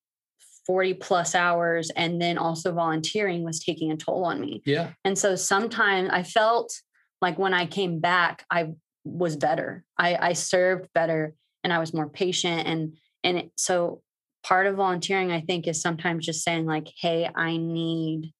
40 0.65 0.93
plus 0.95 1.35
hours 1.35 1.89
and 1.89 2.21
then 2.21 2.37
also 2.37 2.71
volunteering 2.71 3.43
was 3.43 3.59
taking 3.59 3.91
a 3.91 3.97
toll 3.97 4.23
on 4.23 4.39
me. 4.39 4.61
Yeah. 4.65 4.91
And 5.03 5.17
so 5.17 5.35
sometimes 5.35 6.09
I 6.11 6.23
felt 6.23 6.73
like 7.21 7.37
when 7.37 7.53
I 7.53 7.65
came 7.65 7.99
back, 7.99 8.45
I 8.49 8.69
was 9.03 9.35
better. 9.35 9.83
I, 9.97 10.15
I 10.15 10.33
served 10.33 10.87
better 10.93 11.33
and 11.63 11.71
I 11.73 11.79
was 11.79 11.93
more 11.93 12.09
patient. 12.09 12.67
And 12.67 12.97
and 13.23 13.37
it, 13.37 13.51
so 13.55 14.01
part 14.43 14.67
of 14.67 14.75
volunteering, 14.75 15.31
I 15.31 15.41
think, 15.41 15.67
is 15.67 15.81
sometimes 15.81 16.25
just 16.25 16.43
saying 16.43 16.65
like, 16.65 16.87
"Hey, 16.99 17.29
I 17.33 17.57
need 17.57 18.33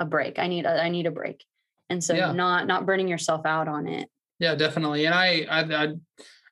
a 0.00 0.04
break. 0.04 0.38
I 0.38 0.48
need 0.48 0.66
a, 0.66 0.82
I 0.82 0.88
need 0.88 1.06
a 1.06 1.10
break." 1.10 1.44
And 1.88 2.02
so 2.02 2.14
Yeah. 2.14 2.32
not 2.32 2.66
not 2.66 2.86
burning 2.86 3.08
yourself 3.08 3.46
out 3.46 3.68
on 3.68 3.86
it. 3.86 4.08
Yeah, 4.38 4.54
definitely. 4.56 5.04
And 5.06 5.14
I, 5.14 5.46
I, 5.48 5.84
I, 5.84 5.94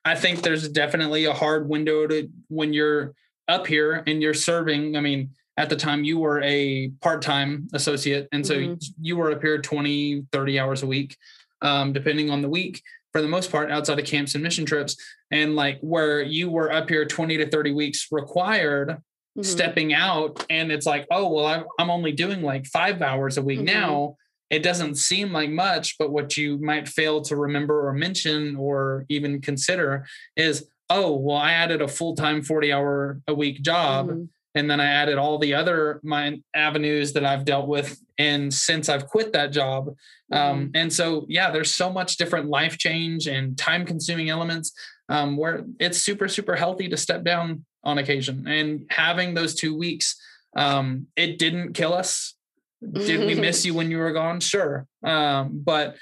I 0.05 0.15
think 0.15 0.43
there's 0.43 0.69
definitely 0.69 1.25
a 1.25 1.33
hard 1.33 1.67
window 1.67 2.07
to 2.07 2.29
when 2.47 2.71
you're 2.71 3.13
up 3.49 3.67
here 3.67 4.03
and 4.07 4.21
you're 4.21 4.33
serving. 4.33 4.95
I 4.95 5.01
mean, 5.01 5.31
at 5.57 5.69
the 5.69 5.75
time 5.75 6.05
you 6.05 6.17
were 6.17 6.41
a 6.41 6.89
part-time 7.01 7.67
associate. 7.73 8.29
And 8.31 8.47
so 8.47 8.55
Mhm. 8.55 8.81
you 9.01 9.17
were 9.17 9.31
up 9.31 9.41
here 9.41 9.57
20, 9.61 10.25
30 10.31 10.59
hours 10.59 10.83
a 10.83 10.87
week, 10.87 11.17
um, 11.61 11.91
depending 11.91 12.29
on 12.29 12.41
the 12.41 12.49
week 12.49 12.81
for 13.11 13.21
the 13.21 13.27
most 13.27 13.51
part 13.51 13.71
outside 13.71 13.99
of 13.99 14.05
camps 14.05 14.35
and 14.35 14.43
mission 14.43 14.65
trips. 14.65 14.95
And 15.31 15.55
like 15.55 15.79
where 15.81 16.21
you 16.21 16.49
were 16.49 16.71
up 16.71 16.89
here 16.89 17.05
20 17.05 17.37
to 17.37 17.47
30 17.49 17.73
weeks 17.73 18.07
required 18.11 18.97
Mhm. 19.37 19.45
stepping 19.45 19.93
out 19.93 20.45
and 20.49 20.73
it's 20.73 20.85
like 20.85 21.07
oh 21.09 21.33
well 21.33 21.45
I'm, 21.45 21.63
I'm 21.79 21.89
only 21.89 22.11
doing 22.11 22.41
like 22.41 22.65
five 22.65 23.01
hours 23.01 23.37
a 23.37 23.41
week 23.41 23.61
Mhm. 23.61 23.65
now 23.65 24.17
it 24.49 24.61
doesn't 24.61 24.95
seem 24.95 25.31
like 25.31 25.49
much 25.49 25.97
but 25.97 26.11
what 26.11 26.35
you 26.35 26.57
might 26.57 26.89
fail 26.89 27.21
to 27.21 27.37
remember 27.37 27.87
or 27.87 27.93
mention 27.93 28.57
or 28.57 29.05
even 29.07 29.39
consider 29.39 30.05
is 30.35 30.67
oh 30.89 31.15
well 31.15 31.37
i 31.37 31.53
added 31.53 31.81
a 31.81 31.87
full-time 31.87 32.41
40 32.41 32.73
hour 32.73 33.21
a 33.25 33.33
week 33.33 33.61
job 33.61 34.09
Mhm. 34.09 34.27
And 34.55 34.69
then 34.69 34.79
i 34.79 34.85
added 34.85 35.17
all 35.17 35.37
the 35.37 35.53
other 35.53 35.99
my 36.03 36.39
avenues 36.53 37.13
that 37.13 37.25
i've 37.25 37.45
dealt 37.45 37.67
with 37.67 37.99
and 38.17 38.53
since 38.53 38.89
i've 38.89 39.07
quit 39.07 39.33
that 39.33 39.51
job. 39.51 39.95
Um, 40.31 40.67
Mhm. 40.67 40.71
and 40.75 40.93
so 40.93 41.25
yeah 41.29 41.51
there's 41.51 41.73
so 41.73 41.91
much 41.91 42.17
different 42.17 42.47
life 42.47 42.77
change 42.77 43.27
and 43.27 43.57
time 43.57 43.85
consuming 43.85 44.29
elements 44.29 44.71
um, 45.09 45.35
where 45.37 45.65
it's 45.79 46.01
super 46.01 46.27
super 46.27 46.55
healthy 46.55 46.87
to 46.89 46.97
step 46.97 47.23
down 47.23 47.65
on 47.83 47.97
occasion. 47.97 48.47
And 48.47 48.85
having 48.89 49.33
those 49.33 49.55
two 49.55 49.75
weeks 49.77 50.15
um, 50.55 51.07
it 51.15 51.39
didn't 51.39 51.73
kill 51.73 51.93
us. 51.93 52.33
Did 52.81 53.25
we 53.25 53.35
miss 53.35 53.65
you 53.65 53.73
when 53.73 53.89
you 53.91 53.97
were 53.99 54.11
gone? 54.11 54.39
Sure. 54.39 54.85
Um, 55.03 55.61
but 55.63 55.95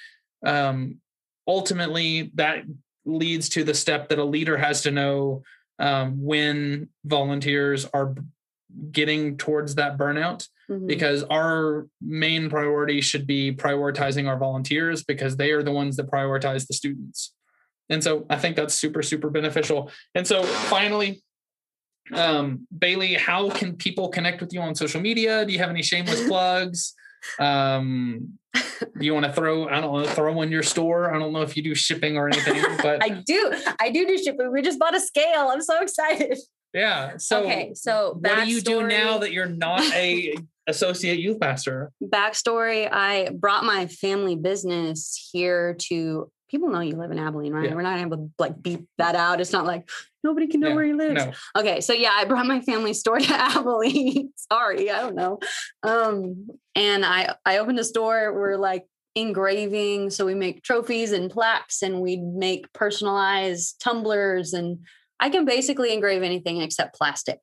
um, 0.46 1.00
ultimately 1.48 2.32
that 2.36 2.64
leads 3.06 3.50
to 3.50 3.64
the 3.64 3.74
step 3.74 4.10
that 4.10 4.20
a 4.20 4.24
leader 4.24 4.58
has 4.58 4.82
to 4.84 4.92
know 4.92 5.44
um, 5.80 6.22
when 6.24 6.90
volunteers 7.06 7.86
are 7.94 8.16
getting 8.92 9.38
towards 9.38 9.76
that 9.76 9.98
burnout 9.98 10.48
Mhm. 10.70 10.88
because 10.88 11.24
our 11.24 11.88
main 12.02 12.50
priority 12.50 13.02
should 13.02 13.26
be 13.26 13.52
prioritizing 13.52 14.28
our 14.28 14.38
volunteers 14.38 15.04
because 15.04 15.38
they 15.38 15.52
are 15.52 15.64
the 15.64 15.72
ones 15.72 15.96
that 15.98 16.10
prioritize 16.10 16.68
the 16.68 16.74
students. 16.74 17.34
And 17.90 18.04
so 18.04 18.28
I 18.30 18.38
think 18.38 18.56
that's 18.56 18.76
super, 18.76 19.02
super 19.02 19.30
beneficial. 19.32 19.92
And 20.14 20.28
so 20.28 20.44
finally, 20.44 21.24
um, 22.14 22.68
Bailey, 22.78 23.16
how 23.16 23.50
can 23.50 23.76
people 23.76 24.10
connect 24.10 24.42
with 24.42 24.54
you 24.54 24.62
on 24.62 24.76
social 24.76 25.02
media? 25.02 25.46
Do 25.46 25.54
you 25.54 25.60
have 25.60 25.70
any 25.72 25.82
shameless 25.84 26.24
plugs? 26.28 26.94
Um, 27.40 28.38
do 28.54 29.06
you 29.06 29.14
want 29.14 29.26
to 29.26 29.34
throw, 29.34 29.68
I 29.68 29.82
don't 29.82 30.04
know, 30.04 30.08
throw 30.08 30.42
in 30.42 30.52
your 30.52 30.64
store? 30.64 31.14
I 31.14 31.20
don't 31.20 31.34
know 31.34 31.42
if 31.42 31.58
you 31.58 31.64
do 31.64 31.76
shipping 31.76 32.18
or 32.18 32.28
anything, 32.28 32.62
but 32.82 33.04
I 33.04 33.10
do. 33.10 33.54
I 33.80 33.90
do 33.90 34.06
do 34.08 34.18
shipping. 34.18 34.52
We 34.52 34.62
just 34.62 34.80
bought 34.80 34.96
a 34.96 35.00
scale. 35.00 35.50
I'm 35.52 35.62
so 35.62 35.82
excited. 35.82 36.38
Yeah. 36.74 37.18
So 37.18 37.44
okay, 37.44 37.74
so 37.74 38.18
what 38.20 38.44
do 38.46 38.50
you 38.52 38.62
do 38.62 38.88
now 38.88 39.20
that 39.20 39.32
you're 39.32 39.46
not 39.46 39.82
a 39.94 40.36
associate 40.68 41.20
youth 41.20 41.40
pastor? 41.40 41.92
backstory 42.04 42.88
i 42.92 43.30
brought 43.34 43.64
my 43.66 43.88
family 43.88 44.36
business 44.36 45.30
here 45.32 45.74
to 45.80 46.30
people 46.52 46.70
know 46.70 46.80
you 46.80 46.96
live 46.96 47.10
in 47.10 47.18
abilene 47.18 47.52
right 47.54 47.70
Yeah. 47.70 47.74
we're 47.76 47.82
not 47.82 48.00
able 48.00 48.18
to 48.18 48.30
like 48.38 48.62
beep 48.62 48.88
that 49.00 49.16
out 49.16 49.42
it's 49.42 49.52
not 49.52 49.66
like 49.66 49.90
nobody 50.24 50.46
can 50.46 50.60
know 50.60 50.70
Yeah, 50.70 50.76
where 50.76 50.86
he 50.86 50.94
lives 50.94 51.26
No. 51.26 51.32
okay 51.58 51.82
so 51.82 51.94
yeah 51.94 52.12
i 52.14 52.26
brought 52.26 52.46
my 52.46 52.62
family 52.62 52.94
store 52.94 53.20
to 53.20 53.34
abilene 53.34 54.32
sorry 54.52 54.92
i 54.92 55.02
don't 55.02 55.16
know 55.16 55.40
um 55.82 56.48
and 56.76 57.04
i 57.04 57.34
i 57.46 57.58
opened 57.58 57.80
a 57.80 57.84
store 57.84 58.32
we're 58.34 58.58
like 58.58 58.86
engraving 59.16 60.12
so 60.12 60.24
we 60.24 60.36
make 60.36 60.62
trophies 60.62 61.12
and 61.14 61.32
plaques 61.32 61.82
and 61.82 62.00
we 62.00 62.18
make 62.18 62.72
personalized 62.74 63.80
tumblers 63.82 64.54
and 64.54 64.80
i 65.20 65.30
can 65.30 65.46
basically 65.46 65.94
engrave 65.94 66.24
anything 66.24 66.62
except 66.62 66.96
plastic 66.96 67.40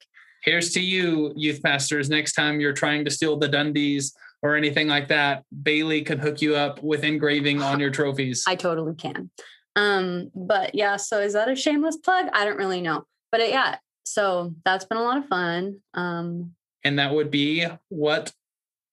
here's 0.47 0.73
to 0.73 0.81
you, 0.81 1.33
youth 1.37 1.63
pastors. 1.63 2.09
Next 2.09 2.33
time 2.33 2.61
you're 2.61 2.73
trying 2.73 3.05
to 3.05 3.11
steal 3.11 3.37
the 3.37 3.49
Dundies 3.49 4.13
or 4.43 4.57
anything 4.57 4.89
like 4.89 5.09
that, 5.09 5.45
Bailey 5.63 6.03
can 6.03 6.19
hook 6.19 6.41
you 6.41 6.55
up 6.55 6.83
with 6.83 7.05
engraving 7.05 7.61
on 7.61 7.81
your 7.81 7.91
trophies. 7.91 8.45
I 8.49 8.55
totally 8.55 8.95
can. 8.95 9.31
Um, 9.75 10.31
but 10.35 10.75
yeah, 10.75 10.97
so 10.97 11.21
is 11.21 11.35
that 11.35 11.51
a 11.51 11.57
shameless 11.57 11.99
plug? 11.99 12.29
I 12.33 12.45
don't 12.45 12.57
really 12.57 12.81
know. 12.81 13.05
But 13.31 13.41
it, 13.41 13.51
yeah, 13.51 13.77
so 14.05 14.55
that's 14.65 14.85
been 14.85 14.99
a 14.99 15.03
lot 15.03 15.19
of 15.19 15.27
fun. 15.27 15.81
Um, 15.93 16.53
and 16.85 16.99
that 16.99 17.13
would 17.13 17.31
be 17.31 17.67
what? 17.89 18.33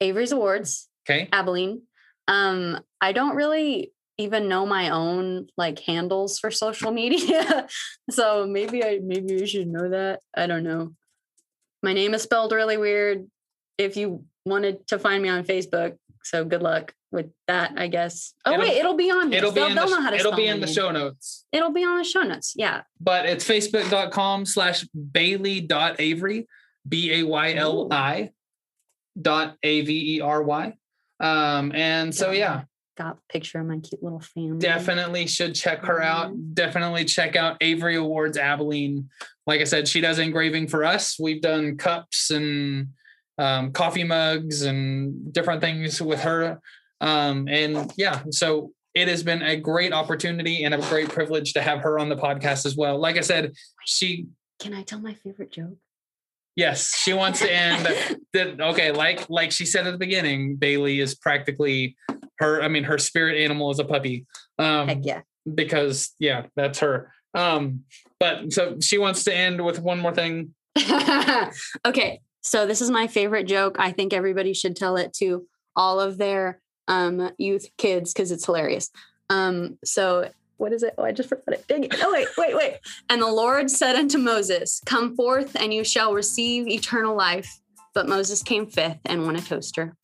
Avery's 0.02 0.32
Awards, 0.32 0.90
Okay. 1.08 1.30
Abilene. 1.32 1.84
Um, 2.28 2.80
I 3.00 3.12
don't 3.12 3.36
really 3.36 3.94
even 4.18 4.48
know 4.48 4.66
my 4.66 4.90
own 4.90 5.48
like 5.58 5.80
handles 5.80 6.40
for 6.40 6.52
social 6.52 6.92
media. 6.92 7.68
so 8.12 8.46
maybe 8.48 8.84
I 8.84 9.00
maybe 9.04 9.34
you 9.34 9.46
should 9.48 9.68
know 9.68 9.90
that. 9.90 10.20
I 10.36 10.48
don't 10.48 10.64
know. 10.64 10.94
My 11.82 11.94
name 11.94 12.14
is 12.14 12.22
spelled 12.24 12.52
really 12.52 12.78
weird. 12.78 13.28
If 13.78 13.98
you 13.98 14.26
wanted 14.46 14.88
to 14.88 15.00
find 15.00 15.22
me 15.24 15.30
on 15.30 15.44
Facebook, 15.44 15.98
so 16.24 16.46
good 16.46 16.62
luck 16.62 16.94
with 17.12 17.28
that, 17.48 17.74
I 17.78 17.88
guess. 17.88 18.34
Oh 18.46 18.54
It'll- 18.54 18.66
wait, 18.66 18.78
it'll 18.78 18.96
be 18.96 19.10
on. 19.12 19.34
It'll 19.34 19.52
be 19.52 19.56
They'll- 19.62 19.70
in 19.70 19.76
they'll 19.76 19.86
the, 19.88 19.96
know 19.96 20.02
how 20.02 20.10
to 20.12 20.16
it'll 20.16 20.36
be 20.36 20.48
in 20.48 20.60
the 20.60 20.66
name. 20.68 20.76
show 20.76 20.92
notes. 20.92 21.46
It'll 21.52 21.72
be 21.72 21.84
on 21.84 21.98
the 21.98 22.04
show 22.04 22.22
notes. 22.24 22.54
Yeah. 22.56 22.82
But 23.00 23.26
it's 23.26 23.46
facebook.com 23.48 24.46
slash 24.46 24.84
Bailey 25.12 25.60
dot 25.62 25.96
Avery, 26.00 26.48
B 26.88 27.14
A 27.14 27.24
Y 27.24 27.54
L 27.54 27.88
I 27.92 28.32
dot 29.20 29.58
A 29.64 29.82
V 29.82 30.18
E 30.18 30.22
R 30.22 30.42
Y. 30.44 30.74
Um, 31.20 31.72
and 31.76 32.14
so 32.14 32.32
yeah, 32.32 32.64
Got 32.96 33.18
a 33.18 33.34
picture 33.34 33.60
of 33.60 33.66
my 33.66 33.80
cute 33.80 34.04
little 34.04 34.20
family. 34.20 34.60
definitely 34.60 35.26
should 35.26 35.56
check 35.56 35.84
her 35.86 36.02
out. 36.02 36.32
Definitely 36.54 37.06
check 37.06 37.36
out 37.36 37.58
Avery 37.60 37.96
Awards 37.96 38.38
Abilene. 38.38 39.10
Like 39.48 39.62
I 39.62 39.64
said, 39.64 39.88
she 39.88 40.00
does 40.00 40.20
engraving 40.20 40.68
for 40.68 40.84
us. 40.84 41.18
We've 41.20 41.42
done 41.42 41.78
cups 41.78 42.30
and 42.30 42.90
um, 43.38 43.72
coffee 43.72 44.04
mugs 44.04 44.62
and 44.62 45.34
different 45.34 45.62
things 45.62 46.02
with 46.02 46.22
her. 46.22 46.60
Um, 47.02 47.48
and 47.48 47.92
yeah, 47.98 48.22
so 48.30 48.72
it 48.94 49.08
has 49.08 49.24
been 49.24 49.42
a 49.42 49.58
great 49.58 49.92
opportunity 49.92 50.64
and 50.64 50.74
a 50.74 50.78
great 50.90 51.10
privilege 51.10 51.54
to 51.54 51.62
have 51.62 51.82
her 51.82 51.98
on 51.98 52.10
the 52.10 52.16
podcast 52.16 52.66
as 52.66 52.76
well. 52.76 53.00
Like 53.00 53.18
I 53.18 53.22
said, 53.22 53.54
she 53.86 54.28
Can 54.60 54.74
I 54.74 54.84
tell 54.84 55.00
my 55.00 55.16
favorite 55.16 55.52
joke? 55.52 55.78
Yes, 56.56 56.96
she 56.96 57.14
wants 57.14 57.40
to 57.40 57.52
end. 57.52 57.88
that 58.34 58.62
okay, 58.62 58.92
like 58.92 59.28
like 59.30 59.52
she 59.52 59.66
said 59.66 59.88
at 59.88 59.92
the 59.92 59.98
beginning, 59.98 60.56
Bailey 60.56 61.00
is 61.00 61.16
practically 61.16 61.96
her. 62.40 62.62
I 62.62 62.68
mean, 62.68 62.84
her 62.84 62.98
spirit 62.98 63.42
animal 63.42 63.72
is 63.72 63.80
a 63.80 63.86
puppy. 63.86 64.26
Um, 64.60 64.88
Heck 64.88 65.00
yeah. 65.02 65.22
Because 65.54 66.14
yeah, 66.20 66.48
that's 66.56 66.80
her. 66.80 67.12
Um, 67.34 67.82
but 68.20 68.54
so 68.54 68.78
she 68.82 68.98
wants 68.98 69.24
to 69.26 69.36
end 69.36 69.64
with 69.64 69.80
one 69.80 70.00
more 70.00 70.14
thing. 70.14 70.54
okay, 71.86 72.22
so 72.42 72.66
this 72.66 72.82
is 72.82 72.90
my 72.90 73.08
favorite 73.08 73.46
joke. 73.46 73.78
I 73.80 73.92
think 73.92 74.14
everybody 74.14 74.54
should 74.54 74.76
tell 74.76 74.98
it 74.98 75.14
to 75.16 75.46
all 75.76 76.00
of 76.00 76.18
their 76.18 76.60
um, 76.88 77.32
youth 77.38 77.68
kids 77.78 78.14
because 78.14 78.32
it's 78.32 78.46
hilarious. 78.46 78.90
Um, 79.30 79.78
so 79.84 80.30
what 80.58 80.74
is 80.74 80.84
it? 80.84 80.94
Oh, 80.98 81.04
I 81.04 81.12
just 81.12 81.30
forgot 81.30 81.54
it. 81.54 81.66
Dang 81.68 81.84
it. 81.84 81.96
Oh, 82.02 82.14
wait, 82.14 82.28
wait, 82.38 82.56
wait. 82.56 82.78
And 83.10 83.22
the 83.22 83.32
Lord 83.32 83.70
said 83.70 83.96
unto 83.96 84.18
Moses, 84.18 84.82
Come 84.86 85.16
forth 85.16 85.56
and 85.56 85.74
you 85.74 85.84
shall 85.84 86.14
receive 86.14 86.68
eternal 86.68 87.16
life. 87.16 87.60
But 87.94 88.08
Moses 88.08 88.42
came 88.42 88.68
fifth 88.68 89.00
and 89.06 89.26
won 89.26 89.36
a 89.36 89.42
toaster. 89.42 89.96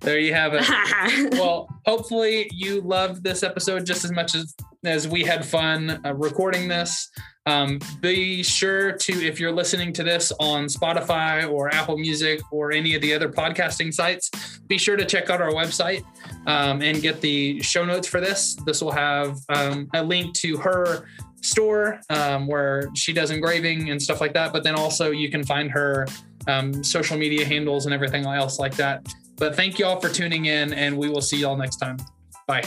There 0.00 0.18
you 0.18 0.34
have 0.34 0.52
it. 0.54 1.32
well, 1.38 1.68
hopefully 1.84 2.48
you 2.52 2.80
loved 2.80 3.22
this 3.22 3.42
episode 3.42 3.86
just 3.86 4.04
as 4.04 4.12
much 4.12 4.34
as 4.34 4.54
as 4.84 5.08
we 5.08 5.24
had 5.24 5.44
fun 5.44 6.00
uh, 6.04 6.14
recording 6.14 6.68
this. 6.68 7.10
Um, 7.46 7.78
be 8.00 8.42
sure 8.42 8.92
to, 8.92 9.12
if 9.24 9.38
you're 9.38 9.52
listening 9.52 9.92
to 9.94 10.02
this 10.02 10.32
on 10.40 10.66
Spotify 10.66 11.48
or 11.48 11.72
Apple 11.72 11.96
Music 11.96 12.40
or 12.50 12.72
any 12.72 12.94
of 12.94 13.02
the 13.02 13.14
other 13.14 13.28
podcasting 13.28 13.94
sites, 13.94 14.30
be 14.66 14.78
sure 14.78 14.96
to 14.96 15.04
check 15.04 15.30
out 15.30 15.40
our 15.40 15.52
website 15.52 16.04
um, 16.46 16.82
and 16.82 17.00
get 17.00 17.20
the 17.20 17.60
show 17.62 17.84
notes 17.84 18.08
for 18.08 18.20
this. 18.20 18.56
This 18.66 18.82
will 18.82 18.92
have 18.92 19.38
um, 19.48 19.88
a 19.94 20.02
link 20.02 20.34
to 20.36 20.56
her 20.56 21.06
store 21.40 22.00
um, 22.10 22.48
where 22.48 22.90
she 22.94 23.12
does 23.12 23.30
engraving 23.30 23.90
and 23.90 24.02
stuff 24.02 24.20
like 24.20 24.34
that. 24.34 24.52
But 24.52 24.64
then 24.64 24.74
also 24.74 25.12
you 25.12 25.30
can 25.30 25.44
find 25.44 25.70
her 25.70 26.06
um, 26.48 26.82
social 26.82 27.16
media 27.16 27.44
handles 27.44 27.86
and 27.86 27.94
everything 27.94 28.26
else 28.26 28.58
like 28.58 28.74
that. 28.76 29.06
But 29.36 29.54
thank 29.54 29.78
you 29.78 29.84
all 29.84 30.00
for 30.00 30.08
tuning 30.08 30.46
in, 30.46 30.72
and 30.72 30.96
we 30.96 31.08
will 31.08 31.20
see 31.20 31.38
y'all 31.38 31.56
next 31.56 31.76
time. 31.76 31.98
Bye. 32.46 32.64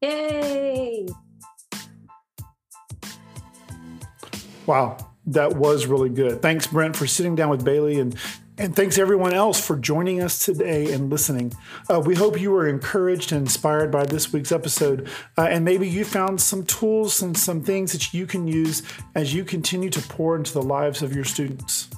Yay. 0.00 1.06
Wow, 4.66 4.96
that 5.26 5.56
was 5.56 5.86
really 5.86 6.08
good. 6.08 6.40
Thanks, 6.40 6.66
Brent, 6.66 6.96
for 6.96 7.06
sitting 7.06 7.34
down 7.34 7.50
with 7.50 7.64
Bailey 7.64 8.00
and 8.00 8.16
and 8.56 8.76
thanks 8.76 8.98
everyone 8.98 9.34
else 9.34 9.64
for 9.64 9.76
joining 9.76 10.22
us 10.22 10.38
today 10.38 10.92
and 10.92 11.10
listening. 11.10 11.52
Uh, 11.90 11.98
we 11.98 12.14
hope 12.14 12.40
you 12.40 12.52
were 12.52 12.68
encouraged 12.68 13.32
and 13.32 13.40
inspired 13.40 13.90
by 13.90 14.04
this 14.04 14.32
week's 14.32 14.52
episode. 14.52 15.08
Uh, 15.36 15.48
and 15.50 15.64
maybe 15.64 15.88
you 15.88 16.04
found 16.04 16.40
some 16.40 16.64
tools 16.64 17.20
and 17.20 17.36
some 17.36 17.62
things 17.64 17.90
that 17.90 18.14
you 18.14 18.28
can 18.28 18.46
use 18.46 18.84
as 19.16 19.34
you 19.34 19.44
continue 19.44 19.90
to 19.90 20.00
pour 20.02 20.36
into 20.36 20.52
the 20.52 20.62
lives 20.62 21.02
of 21.02 21.16
your 21.16 21.24
students 21.24 21.88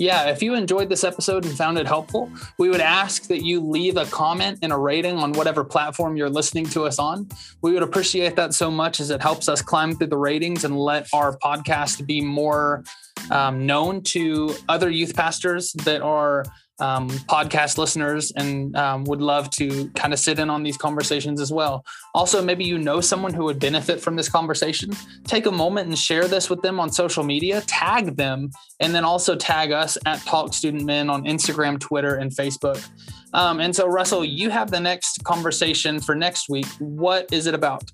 yeah, 0.00 0.30
if 0.30 0.42
you 0.42 0.54
enjoyed 0.54 0.88
this 0.88 1.04
episode 1.04 1.44
and 1.44 1.54
found 1.54 1.76
it 1.76 1.86
helpful, 1.86 2.30
we 2.58 2.70
would 2.70 2.80
ask 2.80 3.24
that 3.24 3.44
you 3.44 3.60
leave 3.60 3.98
a 3.98 4.06
comment 4.06 4.58
and 4.62 4.72
a 4.72 4.76
rating 4.76 5.18
on 5.18 5.34
whatever 5.34 5.62
platform 5.62 6.16
you're 6.16 6.30
listening 6.30 6.64
to 6.68 6.84
us 6.84 6.98
on. 6.98 7.28
We 7.60 7.74
would 7.74 7.82
appreciate 7.82 8.34
that 8.36 8.54
so 8.54 8.70
much 8.70 9.00
as 9.00 9.10
it 9.10 9.20
helps 9.20 9.46
us 9.46 9.60
climb 9.60 9.94
through 9.94 10.06
the 10.06 10.16
ratings 10.16 10.64
and 10.64 10.74
let 10.74 11.06
our 11.12 11.36
podcast 11.36 12.06
be 12.06 12.22
more 12.22 12.82
um, 13.30 13.66
known 13.66 14.02
to 14.04 14.54
other 14.70 14.88
youth 14.88 15.14
pastors 15.14 15.74
that 15.84 16.00
are 16.00 16.46
um, 16.80 17.08
podcast 17.10 17.78
listeners 17.78 18.32
and 18.32 18.76
um, 18.76 19.04
would 19.04 19.20
love 19.20 19.50
to 19.50 19.88
kind 19.90 20.12
of 20.12 20.18
sit 20.18 20.38
in 20.38 20.50
on 20.50 20.62
these 20.62 20.76
conversations 20.76 21.40
as 21.40 21.52
well. 21.52 21.84
Also, 22.14 22.42
maybe 22.42 22.64
you 22.64 22.78
know 22.78 23.00
someone 23.00 23.32
who 23.32 23.44
would 23.44 23.58
benefit 23.58 24.00
from 24.00 24.16
this 24.16 24.28
conversation. 24.28 24.90
Take 25.24 25.46
a 25.46 25.52
moment 25.52 25.88
and 25.88 25.98
share 25.98 26.26
this 26.26 26.50
with 26.50 26.62
them 26.62 26.80
on 26.80 26.90
social 26.90 27.22
media, 27.22 27.60
tag 27.62 28.16
them, 28.16 28.50
and 28.80 28.94
then 28.94 29.04
also 29.04 29.36
tag 29.36 29.72
us 29.72 29.96
at 30.06 30.20
Talk 30.22 30.54
Student 30.54 30.84
Men 30.84 31.10
on 31.10 31.24
Instagram, 31.24 31.78
Twitter, 31.78 32.16
and 32.16 32.30
Facebook. 32.30 32.86
Um, 33.32 33.60
and 33.60 33.74
so, 33.74 33.86
Russell, 33.86 34.24
you 34.24 34.50
have 34.50 34.70
the 34.70 34.80
next 34.80 35.22
conversation 35.24 36.00
for 36.00 36.14
next 36.14 36.48
week. 36.48 36.66
What 36.78 37.32
is 37.32 37.46
it 37.46 37.54
about? 37.54 37.84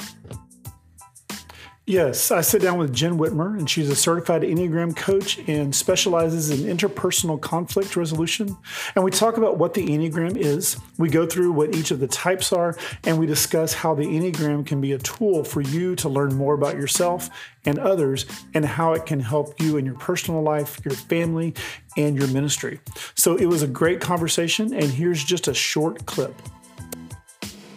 Yes, 1.89 2.33
I 2.33 2.41
sit 2.41 2.63
down 2.63 2.79
with 2.79 2.93
Jen 2.93 3.17
Whitmer, 3.17 3.57
and 3.57 3.71
she's 3.71 3.89
a 3.89 3.95
certified 3.95 4.43
Enneagram 4.43 4.97
coach 4.97 5.39
and 5.47 5.73
specializes 5.73 6.51
in 6.51 6.77
interpersonal 6.77 7.41
conflict 7.41 7.95
resolution. 7.95 8.57
And 8.97 9.05
we 9.05 9.13
talk 9.13 9.37
about 9.37 9.59
what 9.59 9.75
the 9.75 9.87
Enneagram 9.87 10.37
is. 10.37 10.77
We 10.99 11.11
go 11.11 11.27
through 11.27 11.53
what 11.53 11.77
each 11.77 11.93
of 11.93 12.01
the 12.01 12.09
types 12.09 12.53
are, 12.53 12.77
and 13.05 13.21
we 13.21 13.27
discuss 13.27 13.73
how 13.73 13.95
the 13.95 14.03
Enneagram 14.03 14.67
can 14.67 14.81
be 14.81 14.95
a 14.95 14.99
tool 14.99 15.45
for 15.45 15.61
you 15.61 15.95
to 15.95 16.09
learn 16.09 16.35
more 16.35 16.55
about 16.55 16.75
yourself 16.75 17.31
and 17.65 17.79
others, 17.79 18.27
and 18.53 18.65
how 18.65 18.93
it 18.95 19.07
can 19.07 19.21
help 19.21 19.61
you 19.61 19.77
in 19.77 19.87
your 19.87 19.95
personal 19.95 20.43
life, 20.43 20.81
your 20.85 20.95
family, 20.95 21.55
and 21.97 22.17
your 22.19 22.27
ministry. 22.29 22.81
So 23.15 23.37
it 23.37 23.47
was 23.47 23.63
a 23.63 23.69
great 23.69 24.01
conversation, 24.01 24.75
and 24.75 24.87
here's 24.87 25.23
just 25.23 25.47
a 25.47 25.55
short 25.55 26.05
clip 26.05 26.35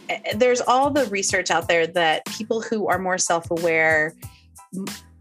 Eh, 0.10 0.34
there's 0.36 0.62
all 0.62 0.90
the 0.90 1.06
research 1.06 1.52
out 1.52 1.68
there 1.68 1.88
that 1.88 2.26
people 2.26 2.62
who 2.62 2.88
are 2.88 3.00
more 3.00 3.18
self-aware 3.18 4.14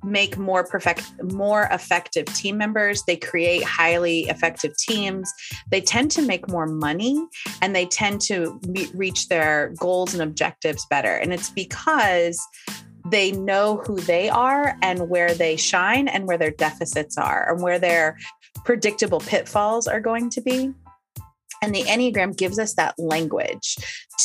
make 0.05 0.39
more 0.39 0.64
perfect 0.64 1.11
more 1.22 1.68
effective 1.72 2.26
team 2.26 2.57
members. 2.57 3.03
They 3.07 3.16
create 3.16 3.64
highly 3.64 4.20
effective 4.22 4.76
teams. 4.76 5.32
They 5.70 5.80
tend 5.80 6.11
to 6.12 6.22
make 6.22 6.49
more 6.49 6.66
money 6.66 7.20
and 7.61 7.74
they 7.74 7.86
tend 7.86 8.20
to 8.22 8.61
reach 8.95 9.28
their 9.28 9.74
goals 9.78 10.14
and 10.14 10.22
objectives 10.22 10.86
better. 10.89 11.16
And 11.16 11.32
it's 11.32 11.51
because 11.51 12.41
they 13.11 13.32
know 13.32 13.82
who 13.86 13.97
they 14.01 14.28
are 14.28 14.76
and 14.82 15.09
where 15.09 15.34
they 15.34 15.57
shine 15.57 16.09
and 16.09 16.26
where 16.26 16.39
their 16.39 16.51
deficits 16.51 17.16
are 17.16 17.53
and 17.53 17.62
where 17.62 17.78
their 17.78 18.18
predictable 18.64 19.20
pitfalls 19.20 19.89
are 19.89 20.01
going 20.01 20.30
to 20.30 20.41
be 20.41 20.72
and 21.62 21.74
the 21.74 21.82
Enneagram 21.82 22.36
gives 22.36 22.59
us 22.59 22.74
that 22.74 22.94
language 22.98 23.76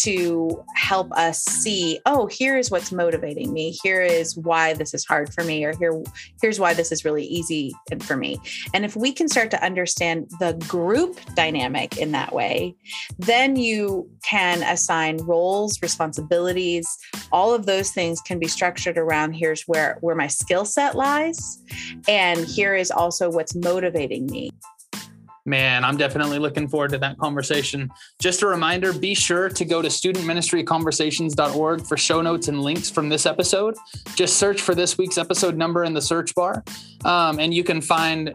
to 0.02 0.64
help 0.76 1.12
us 1.14 1.44
see, 1.44 2.00
oh, 2.06 2.26
here 2.28 2.58
is 2.58 2.72
what's 2.72 2.92
motivating 2.92 3.54
me. 3.54 3.78
Here 3.84 4.02
is 4.02 4.36
why 4.36 4.74
this 4.74 4.94
is 4.94 5.06
hard 5.06 5.34
for 5.34 5.44
me, 5.44 5.64
or 5.64 5.74
here, 5.78 6.02
here's 6.42 6.60
why 6.60 6.74
this 6.74 6.92
is 6.92 7.06
really 7.06 7.26
easy 7.26 7.74
for 8.02 8.18
me. 8.18 8.40
And 8.74 8.86
if 8.86 8.96
we 8.96 9.14
can 9.14 9.28
start 9.30 9.52
to 9.52 9.64
understand 9.64 10.30
the 10.40 10.54
group 10.68 11.20
dynamic 11.36 11.98
in 11.98 12.12
that 12.12 12.34
way, 12.34 12.76
then 13.20 13.56
you 13.56 14.10
can 14.24 14.64
assign 14.64 15.18
roles, 15.18 15.82
responsibilities, 15.82 16.88
all 17.32 17.54
of 17.54 17.66
those 17.66 17.92
things 17.92 18.22
can 18.22 18.40
be 18.40 18.48
structured 18.48 18.98
around 18.98 19.34
here's 19.34 19.64
where, 19.64 19.98
where 20.02 20.16
my 20.16 20.28
skill 20.28 20.66
set 20.66 20.96
lies. 20.96 21.62
And 22.08 22.40
here 22.46 22.76
is 22.76 22.92
also 22.92 23.30
what's 23.30 23.56
motivating 23.56 24.26
me. 24.28 24.52
Man, 25.46 25.84
I'm 25.84 25.98
definitely 25.98 26.40
looking 26.40 26.70
forward 26.70 26.92
to 26.92 26.98
that 27.00 27.18
conversation. 27.18 27.92
Just 28.20 28.44
a 28.44 28.48
reminder 28.48 28.94
be 28.94 29.14
sure 29.14 29.50
to 29.50 29.66
go 29.66 29.82
to 29.82 29.90
studentministryconversations.org 29.90 31.86
for 31.86 31.98
show 31.98 32.22
notes 32.22 32.48
and 32.48 32.62
links 32.62 32.90
from 32.90 33.10
this 33.10 33.26
episode. 33.26 33.76
Just 34.16 34.38
search 34.38 34.62
for 34.62 34.74
this 34.74 34.98
week's 34.98 35.18
episode 35.18 35.58
number 35.58 35.84
in 35.84 35.94
the 35.94 36.02
search 36.02 36.34
bar, 36.34 36.64
um, 37.04 37.40
and 37.40 37.54
you 37.54 37.64
can 37.64 37.82
find 37.82 38.34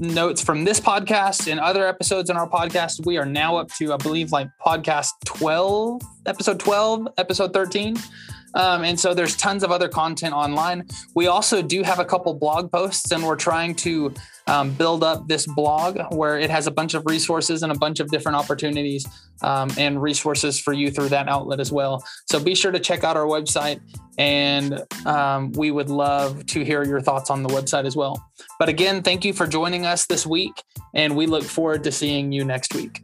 notes 0.00 0.42
from 0.42 0.64
this 0.64 0.80
podcast 0.80 1.50
and 1.50 1.60
other 1.60 1.86
episodes 1.86 2.30
in 2.30 2.36
our 2.36 2.48
podcast. 2.48 3.04
We 3.04 3.18
are 3.18 3.26
now 3.26 3.56
up 3.56 3.70
to, 3.74 3.92
I 3.92 3.96
believe, 3.98 4.32
like 4.32 4.48
podcast 4.64 5.10
12, 5.26 6.00
episode 6.26 6.58
12, 6.58 7.08
episode 7.18 7.52
13. 7.52 7.96
Um, 8.54 8.84
and 8.84 8.98
so 8.98 9.14
there's 9.14 9.36
tons 9.36 9.62
of 9.62 9.70
other 9.70 9.88
content 9.88 10.34
online. 10.34 10.86
We 11.14 11.26
also 11.26 11.62
do 11.62 11.82
have 11.82 11.98
a 11.98 12.04
couple 12.04 12.34
blog 12.34 12.70
posts, 12.70 13.10
and 13.10 13.24
we're 13.24 13.36
trying 13.36 13.74
to 13.76 14.14
um, 14.46 14.72
build 14.72 15.02
up 15.02 15.26
this 15.26 15.46
blog 15.46 15.98
where 16.14 16.38
it 16.38 16.50
has 16.50 16.66
a 16.66 16.70
bunch 16.70 16.94
of 16.94 17.04
resources 17.06 17.62
and 17.62 17.72
a 17.72 17.78
bunch 17.78 18.00
of 18.00 18.10
different 18.10 18.36
opportunities 18.36 19.06
um, 19.42 19.70
and 19.78 20.02
resources 20.02 20.60
for 20.60 20.72
you 20.72 20.90
through 20.90 21.08
that 21.08 21.28
outlet 21.28 21.60
as 21.60 21.72
well. 21.72 22.04
So 22.30 22.38
be 22.38 22.54
sure 22.54 22.72
to 22.72 22.78
check 22.78 23.04
out 23.04 23.16
our 23.16 23.26
website, 23.26 23.80
and 24.18 24.82
um, 25.06 25.52
we 25.52 25.70
would 25.70 25.88
love 25.88 26.46
to 26.46 26.64
hear 26.64 26.84
your 26.84 27.00
thoughts 27.00 27.30
on 27.30 27.42
the 27.42 27.48
website 27.48 27.86
as 27.86 27.96
well. 27.96 28.30
But 28.58 28.68
again, 28.68 29.02
thank 29.02 29.24
you 29.24 29.32
for 29.32 29.46
joining 29.46 29.86
us 29.86 30.06
this 30.06 30.26
week, 30.26 30.62
and 30.94 31.16
we 31.16 31.26
look 31.26 31.44
forward 31.44 31.84
to 31.84 31.92
seeing 31.92 32.32
you 32.32 32.44
next 32.44 32.74
week. 32.74 33.02